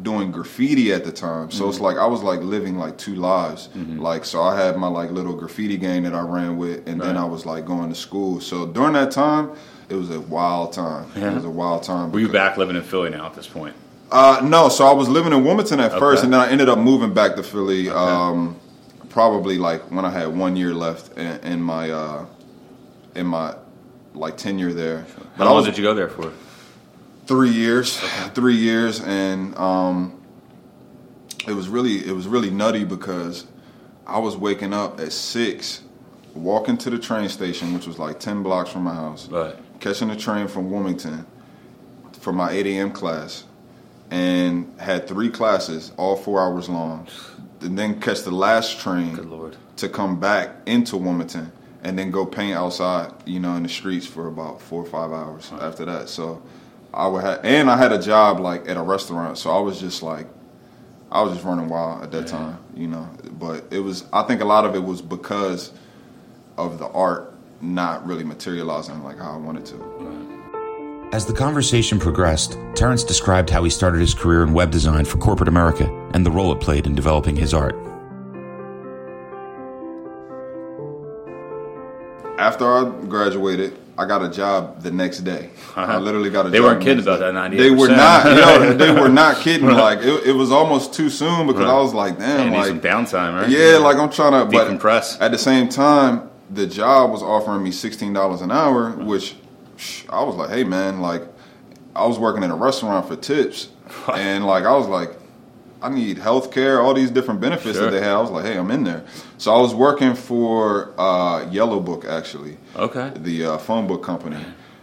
doing 0.00 0.32
graffiti 0.32 0.90
at 0.92 1.04
the 1.04 1.12
time, 1.12 1.50
so 1.50 1.62
Mm-hmm. 1.64 1.70
it's 1.70 1.80
like 1.80 1.96
I 1.98 2.06
was 2.06 2.22
like 2.22 2.40
living 2.40 2.76
like 2.78 2.96
two 2.98 3.14
lives. 3.14 3.68
Like 3.76 4.24
so, 4.24 4.42
I 4.42 4.58
had 4.60 4.76
my 4.76 4.88
like 4.88 5.10
little 5.10 5.34
graffiti 5.34 5.76
gang 5.76 6.02
that 6.04 6.14
I 6.14 6.22
ran 6.22 6.56
with, 6.56 6.88
and 6.88 7.00
then 7.00 7.16
I 7.16 7.24
was 7.24 7.46
like 7.46 7.64
going 7.66 7.90
to 7.90 7.94
school. 7.94 8.40
So 8.40 8.66
during 8.66 8.94
that 8.94 9.10
time, 9.12 9.50
it 9.88 9.94
was 9.94 10.10
a 10.10 10.20
wild 10.20 10.72
time. 10.72 11.06
It 11.14 11.32
was 11.34 11.44
a 11.44 11.50
wild 11.50 11.82
time. 11.82 12.10
Were 12.10 12.20
you 12.20 12.28
back 12.28 12.56
living 12.56 12.74
in 12.76 12.82
Philly 12.82 13.10
now 13.10 13.26
at 13.26 13.34
this 13.34 13.46
point? 13.46 13.76
Uh, 14.12 14.40
no, 14.44 14.68
so 14.68 14.86
I 14.86 14.92
was 14.92 15.08
living 15.08 15.32
in 15.32 15.42
Wilmington 15.44 15.80
at 15.80 15.92
first, 15.98 16.22
and 16.22 16.32
then 16.32 16.40
I 16.40 16.48
ended 16.50 16.68
up 16.68 16.78
moving 16.78 17.12
back 17.14 17.34
to 17.36 17.42
Philly. 17.42 17.88
Um, 17.88 18.58
probably 19.08 19.58
like 19.58 19.82
when 19.90 20.04
I 20.04 20.10
had 20.10 20.28
one 20.28 20.54
year 20.56 20.72
left 20.74 21.16
in, 21.18 21.38
in 21.40 21.62
my 21.62 21.90
uh, 21.90 22.26
in 23.14 23.26
my 23.26 23.54
like 24.14 24.36
tenure 24.36 24.72
there. 24.72 25.06
How 25.36 25.44
I 25.44 25.46
long 25.48 25.56
was 25.56 25.64
did 25.66 25.78
you 25.78 25.84
go 25.84 25.94
there 25.94 26.08
for? 26.08 26.32
three 27.26 27.50
years, 27.50 27.96
three 28.34 28.56
years, 28.56 29.00
and 29.00 29.56
um, 29.56 30.20
it 31.48 31.52
was 31.52 31.68
really 31.68 32.06
it 32.06 32.12
was 32.12 32.26
really 32.28 32.50
nutty 32.50 32.84
because 32.84 33.46
I 34.06 34.18
was 34.18 34.36
waking 34.36 34.74
up 34.74 35.00
at 35.00 35.12
six, 35.12 35.82
walking 36.34 36.76
to 36.78 36.90
the 36.90 36.98
train 36.98 37.28
station, 37.28 37.72
which 37.74 37.86
was 37.86 37.98
like 37.98 38.20
ten 38.20 38.42
blocks 38.42 38.70
from 38.70 38.82
my 38.82 38.94
house 38.94 39.28
Right. 39.28 39.54
catching 39.80 40.08
the 40.08 40.16
train 40.16 40.48
from 40.48 40.70
Wilmington 40.70 41.26
for 42.20 42.32
my 42.32 42.52
8 42.52 42.66
a.m. 42.68 42.92
class 42.92 43.44
and 44.12 44.78
had 44.78 45.08
three 45.08 45.30
classes, 45.30 45.90
all 45.96 46.16
four 46.16 46.38
hours 46.38 46.68
long. 46.68 47.08
And 47.62 47.78
then 47.78 47.98
catch 47.98 48.22
the 48.22 48.30
last 48.30 48.78
train 48.78 49.14
Good 49.14 49.24
lord. 49.24 49.56
to 49.76 49.88
come 49.88 50.20
back 50.20 50.50
into 50.66 50.98
Wilmington 50.98 51.50
and 51.82 51.98
then 51.98 52.10
go 52.10 52.26
paint 52.26 52.54
outside, 52.54 53.10
you 53.24 53.40
know, 53.40 53.56
in 53.56 53.62
the 53.62 53.70
streets 53.70 54.06
for 54.06 54.28
about 54.28 54.60
four 54.60 54.82
or 54.82 54.86
five 54.86 55.12
hours 55.12 55.50
after 55.58 55.86
that. 55.86 56.10
So 56.10 56.42
I 56.92 57.06
would 57.06 57.24
have, 57.24 57.40
and 57.42 57.70
I 57.70 57.78
had 57.78 57.90
a 57.90 58.02
job 58.02 58.38
like 58.38 58.68
at 58.68 58.76
a 58.76 58.82
restaurant. 58.82 59.38
So 59.38 59.50
I 59.50 59.60
was 59.60 59.80
just 59.80 60.02
like, 60.02 60.26
I 61.10 61.22
was 61.22 61.32
just 61.32 61.44
running 61.46 61.70
wild 61.70 62.02
at 62.02 62.10
that 62.10 62.26
time, 62.26 62.58
you 62.74 62.88
know. 62.88 63.08
But 63.30 63.64
it 63.70 63.80
was, 63.80 64.04
I 64.12 64.24
think 64.24 64.42
a 64.42 64.44
lot 64.46 64.66
of 64.66 64.74
it 64.74 64.84
was 64.84 65.00
because 65.00 65.72
of 66.58 66.78
the 66.78 66.88
art 66.88 67.32
not 67.62 68.06
really 68.06 68.24
materializing 68.24 69.02
like 69.02 69.18
how 69.18 69.32
I 69.32 69.36
wanted 69.38 69.64
to. 69.66 70.31
As 71.12 71.26
the 71.26 71.32
conversation 71.34 71.98
progressed, 71.98 72.56
Terrance 72.74 73.04
described 73.04 73.50
how 73.50 73.62
he 73.64 73.70
started 73.70 74.00
his 74.00 74.14
career 74.14 74.42
in 74.42 74.54
web 74.54 74.70
design 74.70 75.04
for 75.04 75.18
corporate 75.18 75.48
America 75.48 75.84
and 76.14 76.24
the 76.24 76.30
role 76.30 76.50
it 76.52 76.60
played 76.60 76.86
in 76.86 76.94
developing 76.94 77.36
his 77.36 77.52
art. 77.52 77.74
After 82.38 82.66
I 82.66 82.90
graduated, 83.08 83.78
I 83.98 84.06
got 84.06 84.24
a 84.24 84.30
job 84.30 84.80
the 84.82 84.90
next 84.90 85.18
day. 85.20 85.50
Uh-huh. 85.76 85.80
I 85.82 85.98
literally 85.98 86.30
got 86.30 86.46
a 86.46 86.48
They 86.48 86.58
job. 86.58 86.64
weren't 86.64 86.82
kidding 86.82 87.02
about 87.02 87.20
that 87.20 87.34
98%. 87.34 87.58
They 87.58 87.70
were 87.70 87.88
not. 87.88 88.24
Yo, 88.24 88.72
they 88.72 88.90
were 88.90 89.08
not 89.10 89.36
kidding. 89.36 89.68
Like 89.68 89.98
it, 89.98 90.28
it 90.28 90.32
was 90.32 90.50
almost 90.50 90.94
too 90.94 91.10
soon 91.10 91.46
because 91.46 91.66
I 91.68 91.74
was 91.74 91.92
like, 91.92 92.18
damn, 92.18 92.50
need 92.50 92.56
like 92.56 92.68
some 92.68 92.80
downtime, 92.80 93.38
right? 93.38 93.50
yeah, 93.50 93.76
like 93.76 93.98
I'm 93.98 94.10
trying 94.10 94.32
to 94.46 94.50
but 94.50 94.66
Decompress. 94.66 95.20
At 95.20 95.30
the 95.30 95.38
same 95.38 95.68
time, 95.68 96.30
the 96.50 96.66
job 96.66 97.10
was 97.10 97.22
offering 97.22 97.62
me 97.62 97.70
sixteen 97.70 98.14
dollars 98.14 98.40
an 98.40 98.50
hour, 98.50 98.88
uh-huh. 98.88 99.04
which 99.04 99.22
sh- 99.24 99.34
I 100.08 100.22
was 100.22 100.34
like, 100.36 100.50
hey 100.50 100.64
man, 100.64 101.00
like 101.00 101.22
I 101.94 102.06
was 102.06 102.18
working 102.18 102.42
in 102.42 102.50
a 102.50 102.56
restaurant 102.56 103.06
for 103.08 103.16
tips, 103.16 103.68
and 104.14 104.46
like 104.46 104.64
I 104.64 104.74
was 104.76 104.86
like, 104.88 105.10
I 105.82 105.88
need 105.88 106.18
health 106.18 106.52
care, 106.52 106.80
all 106.80 106.94
these 106.94 107.10
different 107.10 107.40
benefits 107.40 107.76
Sure. 107.76 107.90
that 107.90 107.90
they 107.90 108.04
have. 108.04 108.18
I 108.18 108.20
was 108.20 108.30
like, 108.30 108.44
hey, 108.44 108.56
I'm 108.56 108.70
in 108.70 108.84
there. 108.84 109.04
So 109.38 109.52
I 109.54 109.60
was 109.60 109.74
working 109.74 110.14
for 110.14 110.92
uh, 110.98 111.48
Yellow 111.50 111.80
Book 111.80 112.04
actually, 112.04 112.56
Okay. 112.76 113.10
the 113.16 113.44
uh, 113.46 113.58
phone 113.58 113.86
book 113.88 114.02
company, 114.04 114.38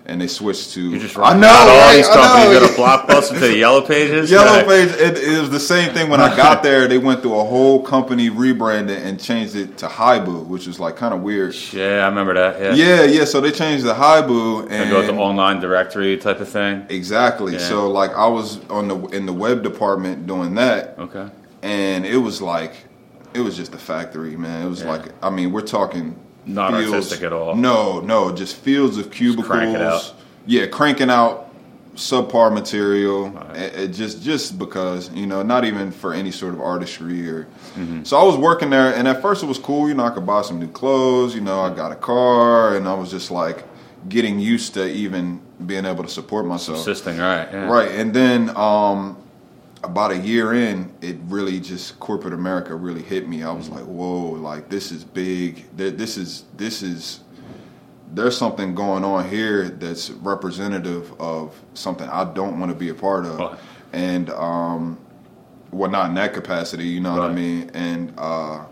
and 0.09 0.19
they 0.19 0.27
switched 0.27 0.71
to. 0.71 0.81
You 0.89 0.99
just 0.99 1.17
I 1.17 1.37
know, 1.37 1.47
all 1.47 1.67
right? 1.67 1.95
these 1.97 2.07
companies 2.07 2.59
that 2.59 2.63
are 2.63 2.75
blockbuster 2.75 3.33
to 3.35 3.39
the 3.39 3.57
yellow 3.65 3.81
pages. 3.81 4.29
Yellow 4.29 4.45
Right. 4.65 4.67
Page, 4.67 4.89
it, 4.99 5.17
it 5.17 5.39
was 5.39 5.49
the 5.49 5.59
same 5.59 5.93
thing 5.93 6.09
when 6.09 6.19
I 6.19 6.35
got 6.35 6.63
there. 6.67 6.87
They 6.87 6.97
went 6.97 7.21
through 7.21 7.39
a 7.39 7.43
whole 7.45 7.81
company 7.83 8.29
rebranding 8.29 8.97
and 9.05 9.19
changed 9.19 9.55
it 9.55 9.77
to 9.79 9.87
Hibu, 9.87 10.45
which 10.47 10.67
was 10.67 10.79
like 10.79 10.95
kind 10.95 11.13
of 11.13 11.21
weird. 11.21 11.55
Yeah, 11.71 12.03
I 12.05 12.09
remember 12.09 12.33
that. 12.33 12.59
Yeah. 12.59 12.73
Yeah, 12.73 13.03
yeah. 13.03 13.25
So 13.25 13.39
they 13.41 13.51
changed 13.51 13.85
the 13.85 13.93
Hibu 13.93 14.69
And 14.71 14.89
go 14.89 14.97
with 14.99 15.07
the 15.07 15.13
online 15.13 15.59
directory 15.59 16.17
type 16.17 16.39
of 16.39 16.49
thing. 16.49 16.85
exactly. 16.89 17.53
Yeah. 17.53 17.59
So 17.59 17.89
like 17.91 18.11
I 18.15 18.27
was 18.27 18.63
on 18.69 18.87
the 18.87 18.97
in 19.07 19.25
the 19.25 19.33
web 19.33 19.63
department 19.63 20.27
doing 20.27 20.55
that, 20.55 20.95
Okay. 20.99 21.27
and 21.61 22.05
it 22.05 22.17
was 22.17 22.41
like 22.41 22.73
it 23.33 23.41
was 23.41 23.55
just 23.55 23.73
a 23.75 23.77
factory, 23.77 24.35
man. 24.35 24.65
It 24.65 24.69
was 24.69 24.81
Yeah. 24.81 24.91
like 24.91 25.05
I 25.21 25.29
mean, 25.29 25.51
we're 25.51 25.61
talking 25.61 26.15
Not 26.49 26.71
fields- 26.71 26.93
artistic 26.93 27.23
at 27.23 27.33
all. 27.33 27.55
No, 27.55 27.99
no, 27.99 28.33
just 28.33 28.55
fields 28.55 28.97
of 28.97 29.11
cubicles. 29.11 29.75
out. 29.75 30.13
Yeah, 30.45 30.65
cranking 30.65 31.09
out 31.09 31.49
subpar 31.95 32.53
material. 32.53 33.37
It, 33.53 33.75
it 33.75 33.87
just 33.89 34.23
just 34.23 34.57
because 34.57 35.11
you 35.13 35.27
know, 35.27 35.43
not 35.43 35.65
even 35.65 35.91
for 35.91 36.13
any 36.13 36.31
sort 36.31 36.53
of 36.53 36.61
artistry 36.61 37.29
or. 37.29 37.47
So 38.03 38.17
I 38.17 38.23
was 38.23 38.35
working 38.35 38.69
there, 38.69 38.93
and 38.93 39.07
at 39.07 39.21
first 39.21 39.41
it 39.41 39.45
was 39.45 39.57
cool. 39.57 39.87
You 39.87 39.93
know, 39.95 40.03
I 40.03 40.09
could 40.09 40.25
buy 40.25 40.41
some 40.41 40.59
new 40.59 40.67
clothes. 40.67 41.33
You 41.33 41.41
know, 41.41 41.61
I 41.61 41.73
got 41.73 41.91
a 41.91 41.95
car, 41.95 42.75
and 42.75 42.87
I 42.87 42.93
was 42.93 43.09
just 43.09 43.31
like 43.31 43.63
getting 44.07 44.39
used 44.39 44.73
to 44.73 44.85
even 44.89 45.41
being 45.65 45.85
able 45.85 46.03
to 46.03 46.09
support 46.09 46.45
myself. 46.45 46.79
Assisting, 46.79 47.17
right? 47.17 47.47
Yeah. 47.51 47.69
Right, 47.69 47.91
and 47.91 48.13
then 48.13 48.49
um, 48.55 49.17
about 49.83 50.11
a 50.11 50.17
year 50.17 50.53
in, 50.53 50.91
it 51.01 51.17
really 51.27 51.59
just 51.59 51.99
corporate 51.99 52.33
America 52.33 52.75
really 52.75 53.01
hit 53.01 53.27
me. 53.27 53.43
I 53.43 53.51
was 53.51 53.69
like, 53.69 53.85
"Whoa! 53.85 54.31
Like 54.31 54.69
this 54.69 54.91
is 54.91 55.03
big. 55.03 55.65
Th- 55.77 55.95
This 55.95 56.17
is 56.17 56.45
this 56.57 56.81
is 56.83 57.21
there's 58.11 58.37
something 58.37 58.73
going 58.75 59.03
on 59.03 59.29
here 59.29 59.69
that's 59.69 60.09
representative 60.09 61.13
of 61.21 61.59
something 61.75 62.09
I 62.09 62.25
don't 62.33 62.59
want 62.59 62.71
to 62.71 62.77
be 62.77 62.89
a 62.89 62.95
part 62.95 63.25
of." 63.25 63.39
Right. 63.39 63.57
And 63.93 64.29
um, 64.31 64.99
well, 65.71 65.89
not 65.89 66.09
in 66.09 66.15
that 66.15 66.33
capacity, 66.33 66.85
you 66.87 66.99
know 66.99 67.13
what 67.13 67.29
I 67.29 67.33
mean. 67.33 67.71
And 67.73 68.13
uh, 68.17 68.65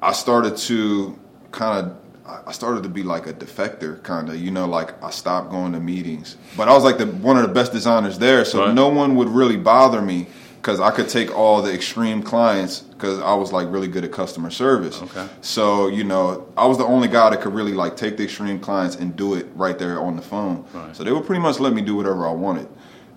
I 0.00 0.12
started 0.12 0.56
to 0.58 1.18
kind 1.50 1.86
of. 1.86 2.01
I 2.46 2.52
started 2.52 2.82
to 2.84 2.88
be 2.88 3.02
like 3.02 3.26
a 3.26 3.32
defector, 3.32 4.02
kind 4.02 4.28
of. 4.28 4.36
You 4.36 4.50
know, 4.50 4.66
like 4.66 5.02
I 5.02 5.10
stopped 5.10 5.50
going 5.50 5.72
to 5.72 5.80
meetings, 5.80 6.36
but 6.56 6.68
I 6.68 6.74
was 6.74 6.84
like 6.84 6.98
the 6.98 7.06
one 7.06 7.36
of 7.36 7.42
the 7.42 7.52
best 7.52 7.72
designers 7.72 8.18
there, 8.18 8.44
so 8.44 8.66
Right. 8.66 8.74
no 8.74 8.88
one 8.88 9.16
would 9.16 9.28
really 9.28 9.56
bother 9.56 10.00
me 10.02 10.26
because 10.56 10.78
I 10.78 10.92
could 10.92 11.08
take 11.08 11.36
all 11.36 11.60
the 11.60 11.72
extreme 11.74 12.22
clients 12.22 12.80
because 12.80 13.18
I 13.18 13.34
was 13.34 13.52
like 13.52 13.66
really 13.70 13.88
good 13.88 14.04
at 14.04 14.12
customer 14.12 14.50
service. 14.50 15.02
Okay. 15.02 15.26
So 15.40 15.88
you 15.88 16.04
know, 16.04 16.46
I 16.56 16.66
was 16.66 16.78
the 16.78 16.84
only 16.84 17.08
guy 17.08 17.30
that 17.30 17.40
could 17.40 17.52
really 17.54 17.72
like 17.72 17.96
take 17.96 18.16
the 18.16 18.24
extreme 18.24 18.60
clients 18.60 18.94
and 18.96 19.16
do 19.16 19.34
it 19.34 19.46
right 19.56 19.76
there 19.78 20.00
on 20.00 20.14
the 20.16 20.22
phone. 20.22 20.64
Right. 20.72 20.94
So 20.94 21.02
they 21.04 21.10
would 21.12 21.26
pretty 21.26 21.42
much 21.42 21.58
let 21.60 21.72
me 21.72 21.82
do 21.82 21.96
whatever 21.96 22.26
I 22.26 22.32
wanted, 22.32 22.68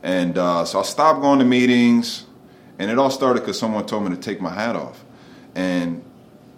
and 0.04 0.38
uh, 0.38 0.66
so 0.66 0.80
I 0.80 0.84
stopped 0.84 1.22
going 1.22 1.40
to 1.40 1.46
meetings, 1.46 2.26
and 2.80 2.90
it 2.92 2.98
all 2.98 3.12
started 3.12 3.42
because 3.42 3.60
someone 3.60 3.86
told 3.86 4.04
me 4.04 4.10
to 4.10 4.22
take 4.22 4.42
my 4.42 4.50
hat 4.54 4.76
off, 4.76 5.04
and 5.54 6.04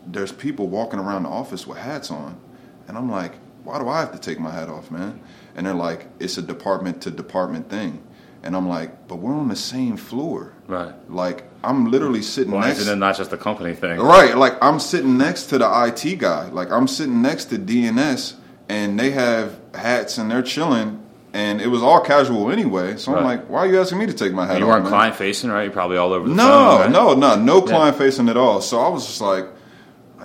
there's 0.10 0.32
people 0.32 0.68
walking 0.68 1.00
around 1.00 1.24
the 1.24 1.30
office 1.30 1.68
with 1.68 1.78
hats 1.78 2.10
on, 2.12 2.40
and 2.88 2.98
I'm 2.98 3.10
like, 3.12 3.34
why 3.64 3.80
do 3.80 3.90
I 3.90 4.00
have 4.00 4.12
to 4.14 4.20
take 4.20 4.40
my 4.40 4.52
hat 4.52 4.70
off, 4.70 4.90
man? 4.92 5.20
And 5.56 5.66
they're 5.66 5.74
like, 5.74 6.08
it's 6.20 6.38
a 6.38 6.42
department 6.42 7.02
to 7.04 7.12
department 7.12 7.70
thing, 7.70 8.02
and 8.44 8.56
I'm 8.56 8.68
like, 8.70 9.08
but 9.08 9.16
we're 9.18 9.34
on 9.34 9.48
the 9.50 9.56
same 9.56 9.98
floor, 9.98 10.54
Right. 10.68 10.94
like 11.10 11.44
I'm 11.64 11.90
literally 11.92 12.22
sitting 12.22 12.54
Why 12.54 12.68
next. 12.68 12.80
isn't 12.80 12.94
it 12.94 13.00
not 13.00 13.18
just 13.18 13.34
a 13.34 13.38
company 13.38 13.74
thing? 13.74 14.00
Right, 14.00 14.38
like 14.38 14.54
I'm 14.62 14.80
sitting 14.80 15.18
next 15.18 15.48
to 15.48 15.58
the 15.58 15.66
IT 15.88 16.20
guy. 16.20 16.48
Like 16.50 16.72
I'm 16.72 16.88
sitting 16.88 17.22
next 17.22 17.46
to 17.46 17.58
DNS, 17.58 18.36
and 18.70 19.00
they 19.00 19.12
have 19.12 19.60
hats 19.74 20.18
and 20.18 20.30
they're 20.30 20.42
chilling, 20.44 21.04
and 21.34 21.60
it 21.60 21.68
was 21.68 21.82
all 21.82 22.00
casual 22.00 22.52
anyway. 22.52 22.96
So 22.98 23.16
I'm 23.16 23.24
like, 23.24 23.50
why 23.50 23.60
are 23.62 23.68
you 23.68 23.82
asking 23.82 23.98
me 23.98 24.06
to 24.06 24.14
take 24.14 24.34
my 24.34 24.46
hat 24.46 24.60
You 24.60 24.68
weren't 24.68 24.86
client 24.88 25.16
facing, 25.16 25.50
right? 25.50 25.64
You're 25.64 25.72
probably 25.74 25.98
all 25.98 26.14
over 26.14 26.28
the 26.30 26.36
No, 26.36 26.44
phone. 26.44 26.80
right? 26.82 26.92
no, 26.92 27.14
no, 27.16 27.36
no 27.36 27.62
client 27.64 27.98
facing 27.98 28.30
at 28.30 28.38
all. 28.38 28.62
So 28.62 28.80
I 28.80 28.88
was 28.90 29.06
just 29.08 29.20
like, 29.22 29.46
"Oh, 29.46 29.57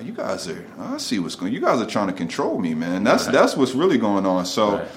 you 0.05 0.13
guys 0.13 0.49
are. 0.49 0.65
I 0.79 0.99
see 0.99 1.19
what's 1.19 1.35
going. 1.35 1.53
You 1.53 1.61
guys 1.61 1.81
are 1.81 1.87
trying 1.87 2.09
to 2.09 2.13
control 2.13 2.59
me, 2.59 2.75
man. 2.75 3.05
That's 3.05 3.25
Right. 3.25 3.33
that's 3.33 3.57
what's 3.57 3.75
really 3.75 3.99
going 3.99 4.27
on. 4.27 4.45
So. 4.47 4.79
Right. 4.79 4.89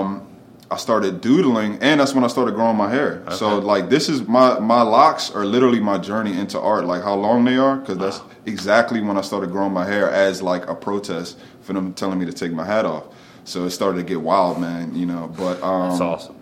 Um, 0.00 0.24
I 0.70 0.76
started 0.76 1.22
doodling, 1.22 1.78
and 1.80 1.98
that's 1.98 2.12
when 2.12 2.24
I 2.24 2.26
started 2.26 2.54
growing 2.54 2.76
my 2.76 2.90
hair. 2.90 3.22
So, 3.30 3.58
like, 3.58 3.88
this 3.88 4.10
is 4.10 4.28
my 4.28 4.58
my 4.58 4.82
locks 4.82 5.30
are 5.30 5.46
literally 5.46 5.80
my 5.80 5.96
journey 5.96 6.38
into 6.38 6.60
art. 6.60 6.84
Like 6.84 7.02
how 7.02 7.14
long 7.14 7.46
they 7.46 7.56
are, 7.56 7.76
because 7.76 7.96
that's 7.96 8.20
exactly 8.44 9.00
when 9.00 9.16
I 9.16 9.22
started 9.22 9.50
growing 9.50 9.72
my 9.72 9.86
hair 9.86 10.10
as 10.10 10.42
like 10.42 10.68
a 10.68 10.74
protest 10.74 11.38
for 11.62 11.72
them 11.72 11.94
telling 11.94 12.18
me 12.18 12.26
to 12.26 12.34
take 12.34 12.52
my 12.52 12.66
hat 12.66 12.84
off. 12.84 13.04
So 13.44 13.64
it 13.64 13.70
started 13.70 13.96
to 13.96 14.04
get 14.04 14.20
wild, 14.20 14.60
man. 14.60 14.94
You 14.94 15.06
know, 15.06 15.32
but 15.38 15.62
um, 15.62 15.88
That's 15.88 16.00
awesome. 16.02 16.36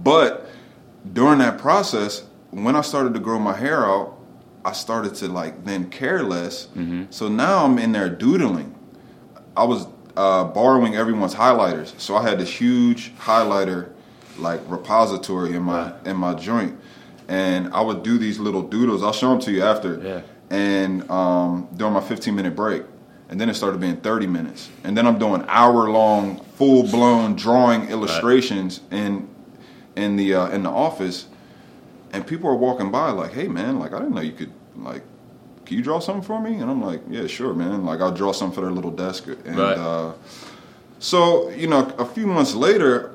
but 0.00 0.48
during 1.12 1.38
that 1.40 1.58
process, 1.58 2.22
when 2.52 2.76
I 2.76 2.82
started 2.82 3.14
to 3.14 3.20
grow 3.20 3.40
my 3.40 3.56
hair 3.56 3.84
out, 3.84 4.15
I 4.66 4.72
started 4.72 5.14
to 5.16 5.28
like 5.28 5.64
then 5.64 5.88
care 5.90 6.24
less. 6.24 6.66
So 7.10 7.28
now 7.28 7.64
I'm 7.64 7.78
in 7.78 7.92
there 7.92 8.10
doodling. 8.10 8.74
I 9.56 9.62
was 9.64 9.86
uh, 10.16 10.44
borrowing 10.44 10.96
everyone's 10.96 11.34
highlighters, 11.36 11.98
so 12.00 12.16
I 12.16 12.22
had 12.28 12.40
this 12.40 12.50
huge 12.50 13.14
highlighter 13.16 13.92
like 14.38 14.60
repository 14.66 15.54
in 15.54 15.62
my 15.62 15.92
in 16.04 16.16
my 16.16 16.34
joint, 16.34 16.76
and 17.28 17.72
I 17.72 17.80
would 17.80 18.02
do 18.02 18.18
these 18.18 18.40
little 18.40 18.62
doodles. 18.62 19.04
I'll 19.04 19.12
show 19.12 19.30
them 19.30 19.40
to 19.42 19.52
you 19.52 19.62
after. 19.62 20.00
Yeah. 20.02 20.22
And 20.50 21.08
um, 21.10 21.68
during 21.76 21.92
my 21.94 22.00
15 22.00 22.34
minute 22.34 22.54
break, 22.56 22.82
and 23.28 23.40
then 23.40 23.48
it 23.48 23.54
started 23.54 23.80
being 23.80 23.96
30 23.98 24.26
minutes, 24.26 24.68
and 24.84 24.96
then 24.96 25.06
I'm 25.06 25.18
doing 25.18 25.44
hour 25.46 25.88
long, 25.90 26.40
full 26.56 26.82
blown 26.90 27.36
drawing 27.36 27.88
illustrations 27.88 28.80
in 28.90 29.28
in 29.94 30.16
the 30.16 30.34
uh, 30.34 30.48
in 30.48 30.64
the 30.64 30.70
office, 30.70 31.26
and 32.16 32.26
people 32.26 32.48
are 32.50 32.56
walking 32.56 32.90
by 32.90 33.10
like, 33.10 33.32
"Hey, 33.32 33.46
man, 33.48 33.78
like 33.78 33.92
I 33.92 33.98
didn't 33.98 34.14
know 34.14 34.22
you 34.22 34.32
could 34.32 34.52
like." 34.76 35.02
Can 35.66 35.76
you 35.76 35.82
draw 35.82 35.98
something 35.98 36.22
for 36.22 36.40
me? 36.40 36.54
And 36.60 36.70
I'm 36.70 36.80
like, 36.80 37.00
yeah, 37.10 37.26
sure, 37.26 37.52
man. 37.52 37.84
Like 37.84 38.00
I'll 38.00 38.12
draw 38.12 38.30
something 38.30 38.54
for 38.54 38.60
their 38.60 38.70
little 38.70 38.92
desk. 38.92 39.26
And 39.26 39.58
Right. 39.58 39.76
uh, 39.76 40.12
so, 41.00 41.50
you 41.50 41.66
know, 41.66 41.92
a 41.98 42.04
few 42.04 42.24
months 42.28 42.54
later, 42.54 43.10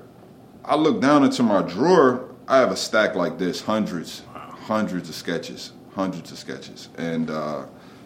I 0.65 0.75
look 0.75 0.99
down 0.99 1.23
into 1.23 1.43
my 1.43 1.61
drawer. 1.61 2.25
I 2.49 2.57
have 2.57 2.69
a 2.69 2.75
stack 2.75 3.15
like 3.15 3.37
this, 3.37 3.61
hundreds, 3.61 4.23
hundreds 4.67 5.07
of 5.07 5.15
sketches, 5.15 5.71
hundreds 5.95 6.29
of 6.33 6.37
sketches, 6.37 6.89
and 6.97 7.29
uh, 7.29 7.63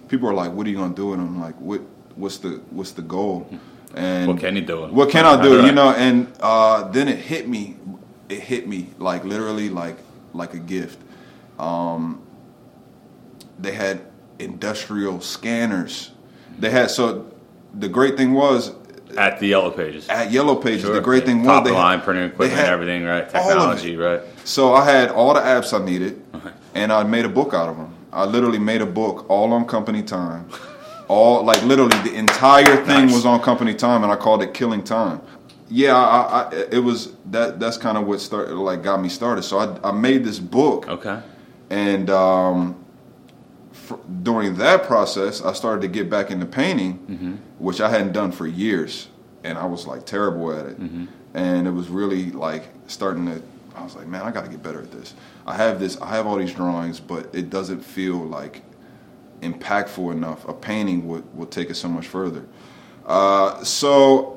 people 0.08 0.30
are 0.30 0.34
like, 0.34 0.52
"What 0.52 0.68
are 0.68 0.70
you 0.70 0.78
gonna 0.78 0.94
do?" 0.94 1.14
And 1.14 1.22
I'm 1.22 1.42
like, 1.42 1.56
"What? 1.60 1.82
What's 2.16 2.38
the 2.38 2.62
What's 2.70 2.92
the 2.92 3.02
goal?" 3.02 3.50
And 3.96 4.28
What 4.28 4.40
can 4.40 4.56
you 4.56 4.62
do? 4.62 4.86
What 5.00 5.10
can 5.10 5.26
I 5.26 5.42
do? 5.42 5.58
Right. 5.58 5.66
You 5.68 5.72
know, 5.72 5.90
and 5.90 6.32
uh, 6.40 6.88
then 6.90 7.08
it 7.08 7.18
hit 7.18 7.48
me. 7.50 7.78
It 8.30 8.42
hit 8.42 8.68
me 8.68 8.90
like 9.00 9.24
literally, 9.26 9.70
like 9.70 9.98
like 10.36 10.54
a 10.54 10.60
gift. 10.60 11.00
Um, 11.58 12.22
they 13.58 13.72
had 13.72 14.02
industrial 14.40 15.22
scanners. 15.22 16.12
They 16.60 16.70
had 16.70 16.92
so. 16.92 17.32
The 17.78 17.90
great 17.90 18.16
thing 18.18 18.34
was 18.34 18.72
At 19.18 19.40
the 19.40 19.48
yellow 19.48 19.70
pages. 19.72 20.08
at 20.08 20.32
Yellow 20.32 20.56
Pages. 20.56 20.84
Sure. 20.84 20.94
The 20.96 21.02
great 21.02 21.26
thing 21.26 21.40
was 21.40 21.48
Top 21.48 21.64
they 21.66 21.72
of 21.72 21.76
had- 21.76 21.82
line 21.82 22.02
printing 22.02 22.26
equipment, 22.26 22.58
had 22.60 22.70
everything, 22.70 23.04
right? 23.04 23.30
Technology, 23.30 23.98
right? 23.98 24.22
So 24.46 24.74
I 24.74 24.86
had 24.86 25.10
all 25.10 25.34
the 25.34 25.42
apps 25.42 25.78
I 25.78 25.84
needed, 25.84 26.22
and 26.74 26.92
I 26.94 27.04
made 27.04 27.26
a 27.26 27.30
book 27.30 27.54
out 27.54 27.68
of 27.70 27.76
them. 27.78 27.94
I 28.14 28.24
literally 28.26 28.60
made 28.60 28.82
a 28.82 28.86
book 28.86 29.26
all 29.30 29.52
on 29.52 29.66
company 29.66 30.04
time. 30.04 30.48
All 31.10 31.44
like 31.44 31.62
literally 31.64 31.98
the 32.10 32.16
entire 32.16 32.78
thing 32.86 33.08
Nice. 33.08 33.14
was 33.14 33.26
on 33.26 33.42
company 33.42 33.74
time, 33.74 34.04
and 34.04 34.12
I 34.12 34.16
called 34.16 34.42
it 34.42 34.54
Killing 34.54 34.84
Time. 34.84 35.22
Yeah, 35.68 35.96
I, 35.98 36.44
I, 36.44 36.52
it 36.72 36.84
was 36.84 37.14
that. 37.32 37.60
That's 37.60 37.78
kind 37.78 37.98
of 37.98 38.06
what 38.06 38.22
started, 38.22 38.56
like, 38.56 38.84
got 38.84 39.02
me 39.02 39.10
started. 39.10 39.42
So 39.44 39.58
I, 39.58 39.90
I 39.90 39.92
made 39.92 40.24
this 40.24 40.38
book, 40.40 40.88
Okay. 40.88 41.20
and 41.72 42.10
um, 42.12 42.76
during 44.24 44.56
that 44.58 44.84
process, 44.84 45.42
I 45.42 45.54
started 45.54 45.82
to 45.82 45.88
get 45.88 46.10
back 46.10 46.32
into 46.32 46.46
painting, 46.46 47.40
which 47.60 47.82
I 47.82 47.90
hadn't 47.90 48.12
done 48.14 48.32
for 48.32 48.46
years, 48.48 49.08
and 49.44 49.58
I 49.58 49.66
was 49.66 49.86
like 49.88 50.06
terrible 50.06 50.52
at 50.52 50.66
it. 50.68 50.78
And 51.34 51.68
it 51.68 51.72
was 51.72 51.90
really 51.90 52.32
like 52.32 52.66
starting 52.88 53.26
to. 53.26 53.42
I 53.76 53.84
was 53.84 53.96
like, 53.96 54.08
man, 54.08 54.22
I 54.22 54.32
got 54.32 54.46
to 54.46 54.50
get 54.50 54.64
better 54.64 54.82
at 54.82 54.92
this. 54.92 55.14
I 55.46 55.56
have 55.56 55.80
this. 55.80 56.00
I 56.00 56.10
have 56.16 56.26
all 56.28 56.38
these 56.38 56.54
drawings, 56.54 57.00
but 57.00 57.34
it 57.34 57.50
doesn't 57.50 57.82
feel 57.82 58.18
like 58.18 58.62
impactful 59.42 60.12
enough. 60.14 60.48
A 60.48 60.54
painting 60.54 61.08
would 61.08 61.24
would 61.36 61.52
take 61.52 61.70
it 61.70 61.76
so 61.76 61.90
much 61.90 62.08
further. 62.08 62.46
Uh, 63.06 63.64
so 63.64 64.35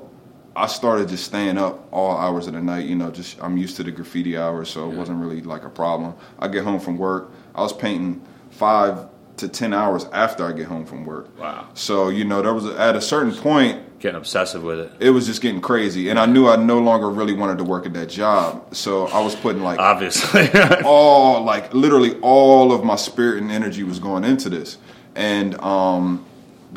I 0.59 0.67
started 0.67 1.09
just 1.09 1.25
staying 1.25 1.57
up 1.59 1.87
all 1.93 2.17
hours 2.17 2.47
of 2.47 2.55
the 2.55 2.61
night. 2.61 2.87
You 2.87 2.97
know, 2.97 3.11
just 3.11 3.41
I'm 3.43 3.57
used 3.57 3.77
to 3.77 3.85
the 3.85 3.91
graffiti 3.93 4.37
hours, 4.37 4.69
so 4.69 4.91
it 4.91 4.97
wasn't 4.97 5.21
really 5.21 5.41
like 5.41 5.63
a 5.65 5.69
problem. 5.71 6.15
I 6.39 6.49
get 6.49 6.65
home 6.65 6.81
from 6.81 6.99
work. 6.99 7.31
I 7.55 7.63
was 7.63 7.73
painting 7.73 8.23
five 8.51 9.07
to 9.37 9.49
ten 9.49 9.73
hours 9.73 10.05
after 10.13 10.45
I 10.45 10.53
get 10.53 10.67
home 10.67 10.85
from 10.85 11.05
work. 11.05 11.39
Wow. 11.39 11.69
So 11.75 12.09
you 12.09 12.25
know, 12.25 12.43
there 12.43 12.53
was 12.55 12.67
at 12.67 12.97
a 12.97 13.01
certain 13.01 13.33
point 13.33 13.85
Getting 14.01 14.17
obsessive 14.17 14.63
with 14.63 14.79
it. 14.79 14.93
it 15.01 15.11
was 15.11 15.27
just 15.27 15.43
getting 15.43 15.61
crazy, 15.61 16.09
and 16.09 16.19
I 16.19 16.27
knew 16.27 16.49
I 16.49 16.57
no 16.57 16.79
longer 16.79 17.09
really 17.09 17.35
wanted 17.35 17.59
to 17.59 17.65
work 17.65 17.87
at 17.87 17.93
that 17.95 18.09
job. 18.09 18.75
So 18.75 19.07
I 19.09 19.21
was 19.21 19.35
putting 19.37 19.63
like 19.63 19.79
Obviously. 19.79 20.49
all 20.85 21.43
like 21.45 21.73
literally 21.73 22.19
all 22.21 22.73
of 22.73 22.85
my 22.85 22.97
spirit 22.97 23.43
and 23.43 23.51
energy 23.51 23.83
was 23.85 23.99
going 23.99 24.25
into 24.25 24.49
this 24.49 24.79
and 25.15 25.61
um 25.61 26.25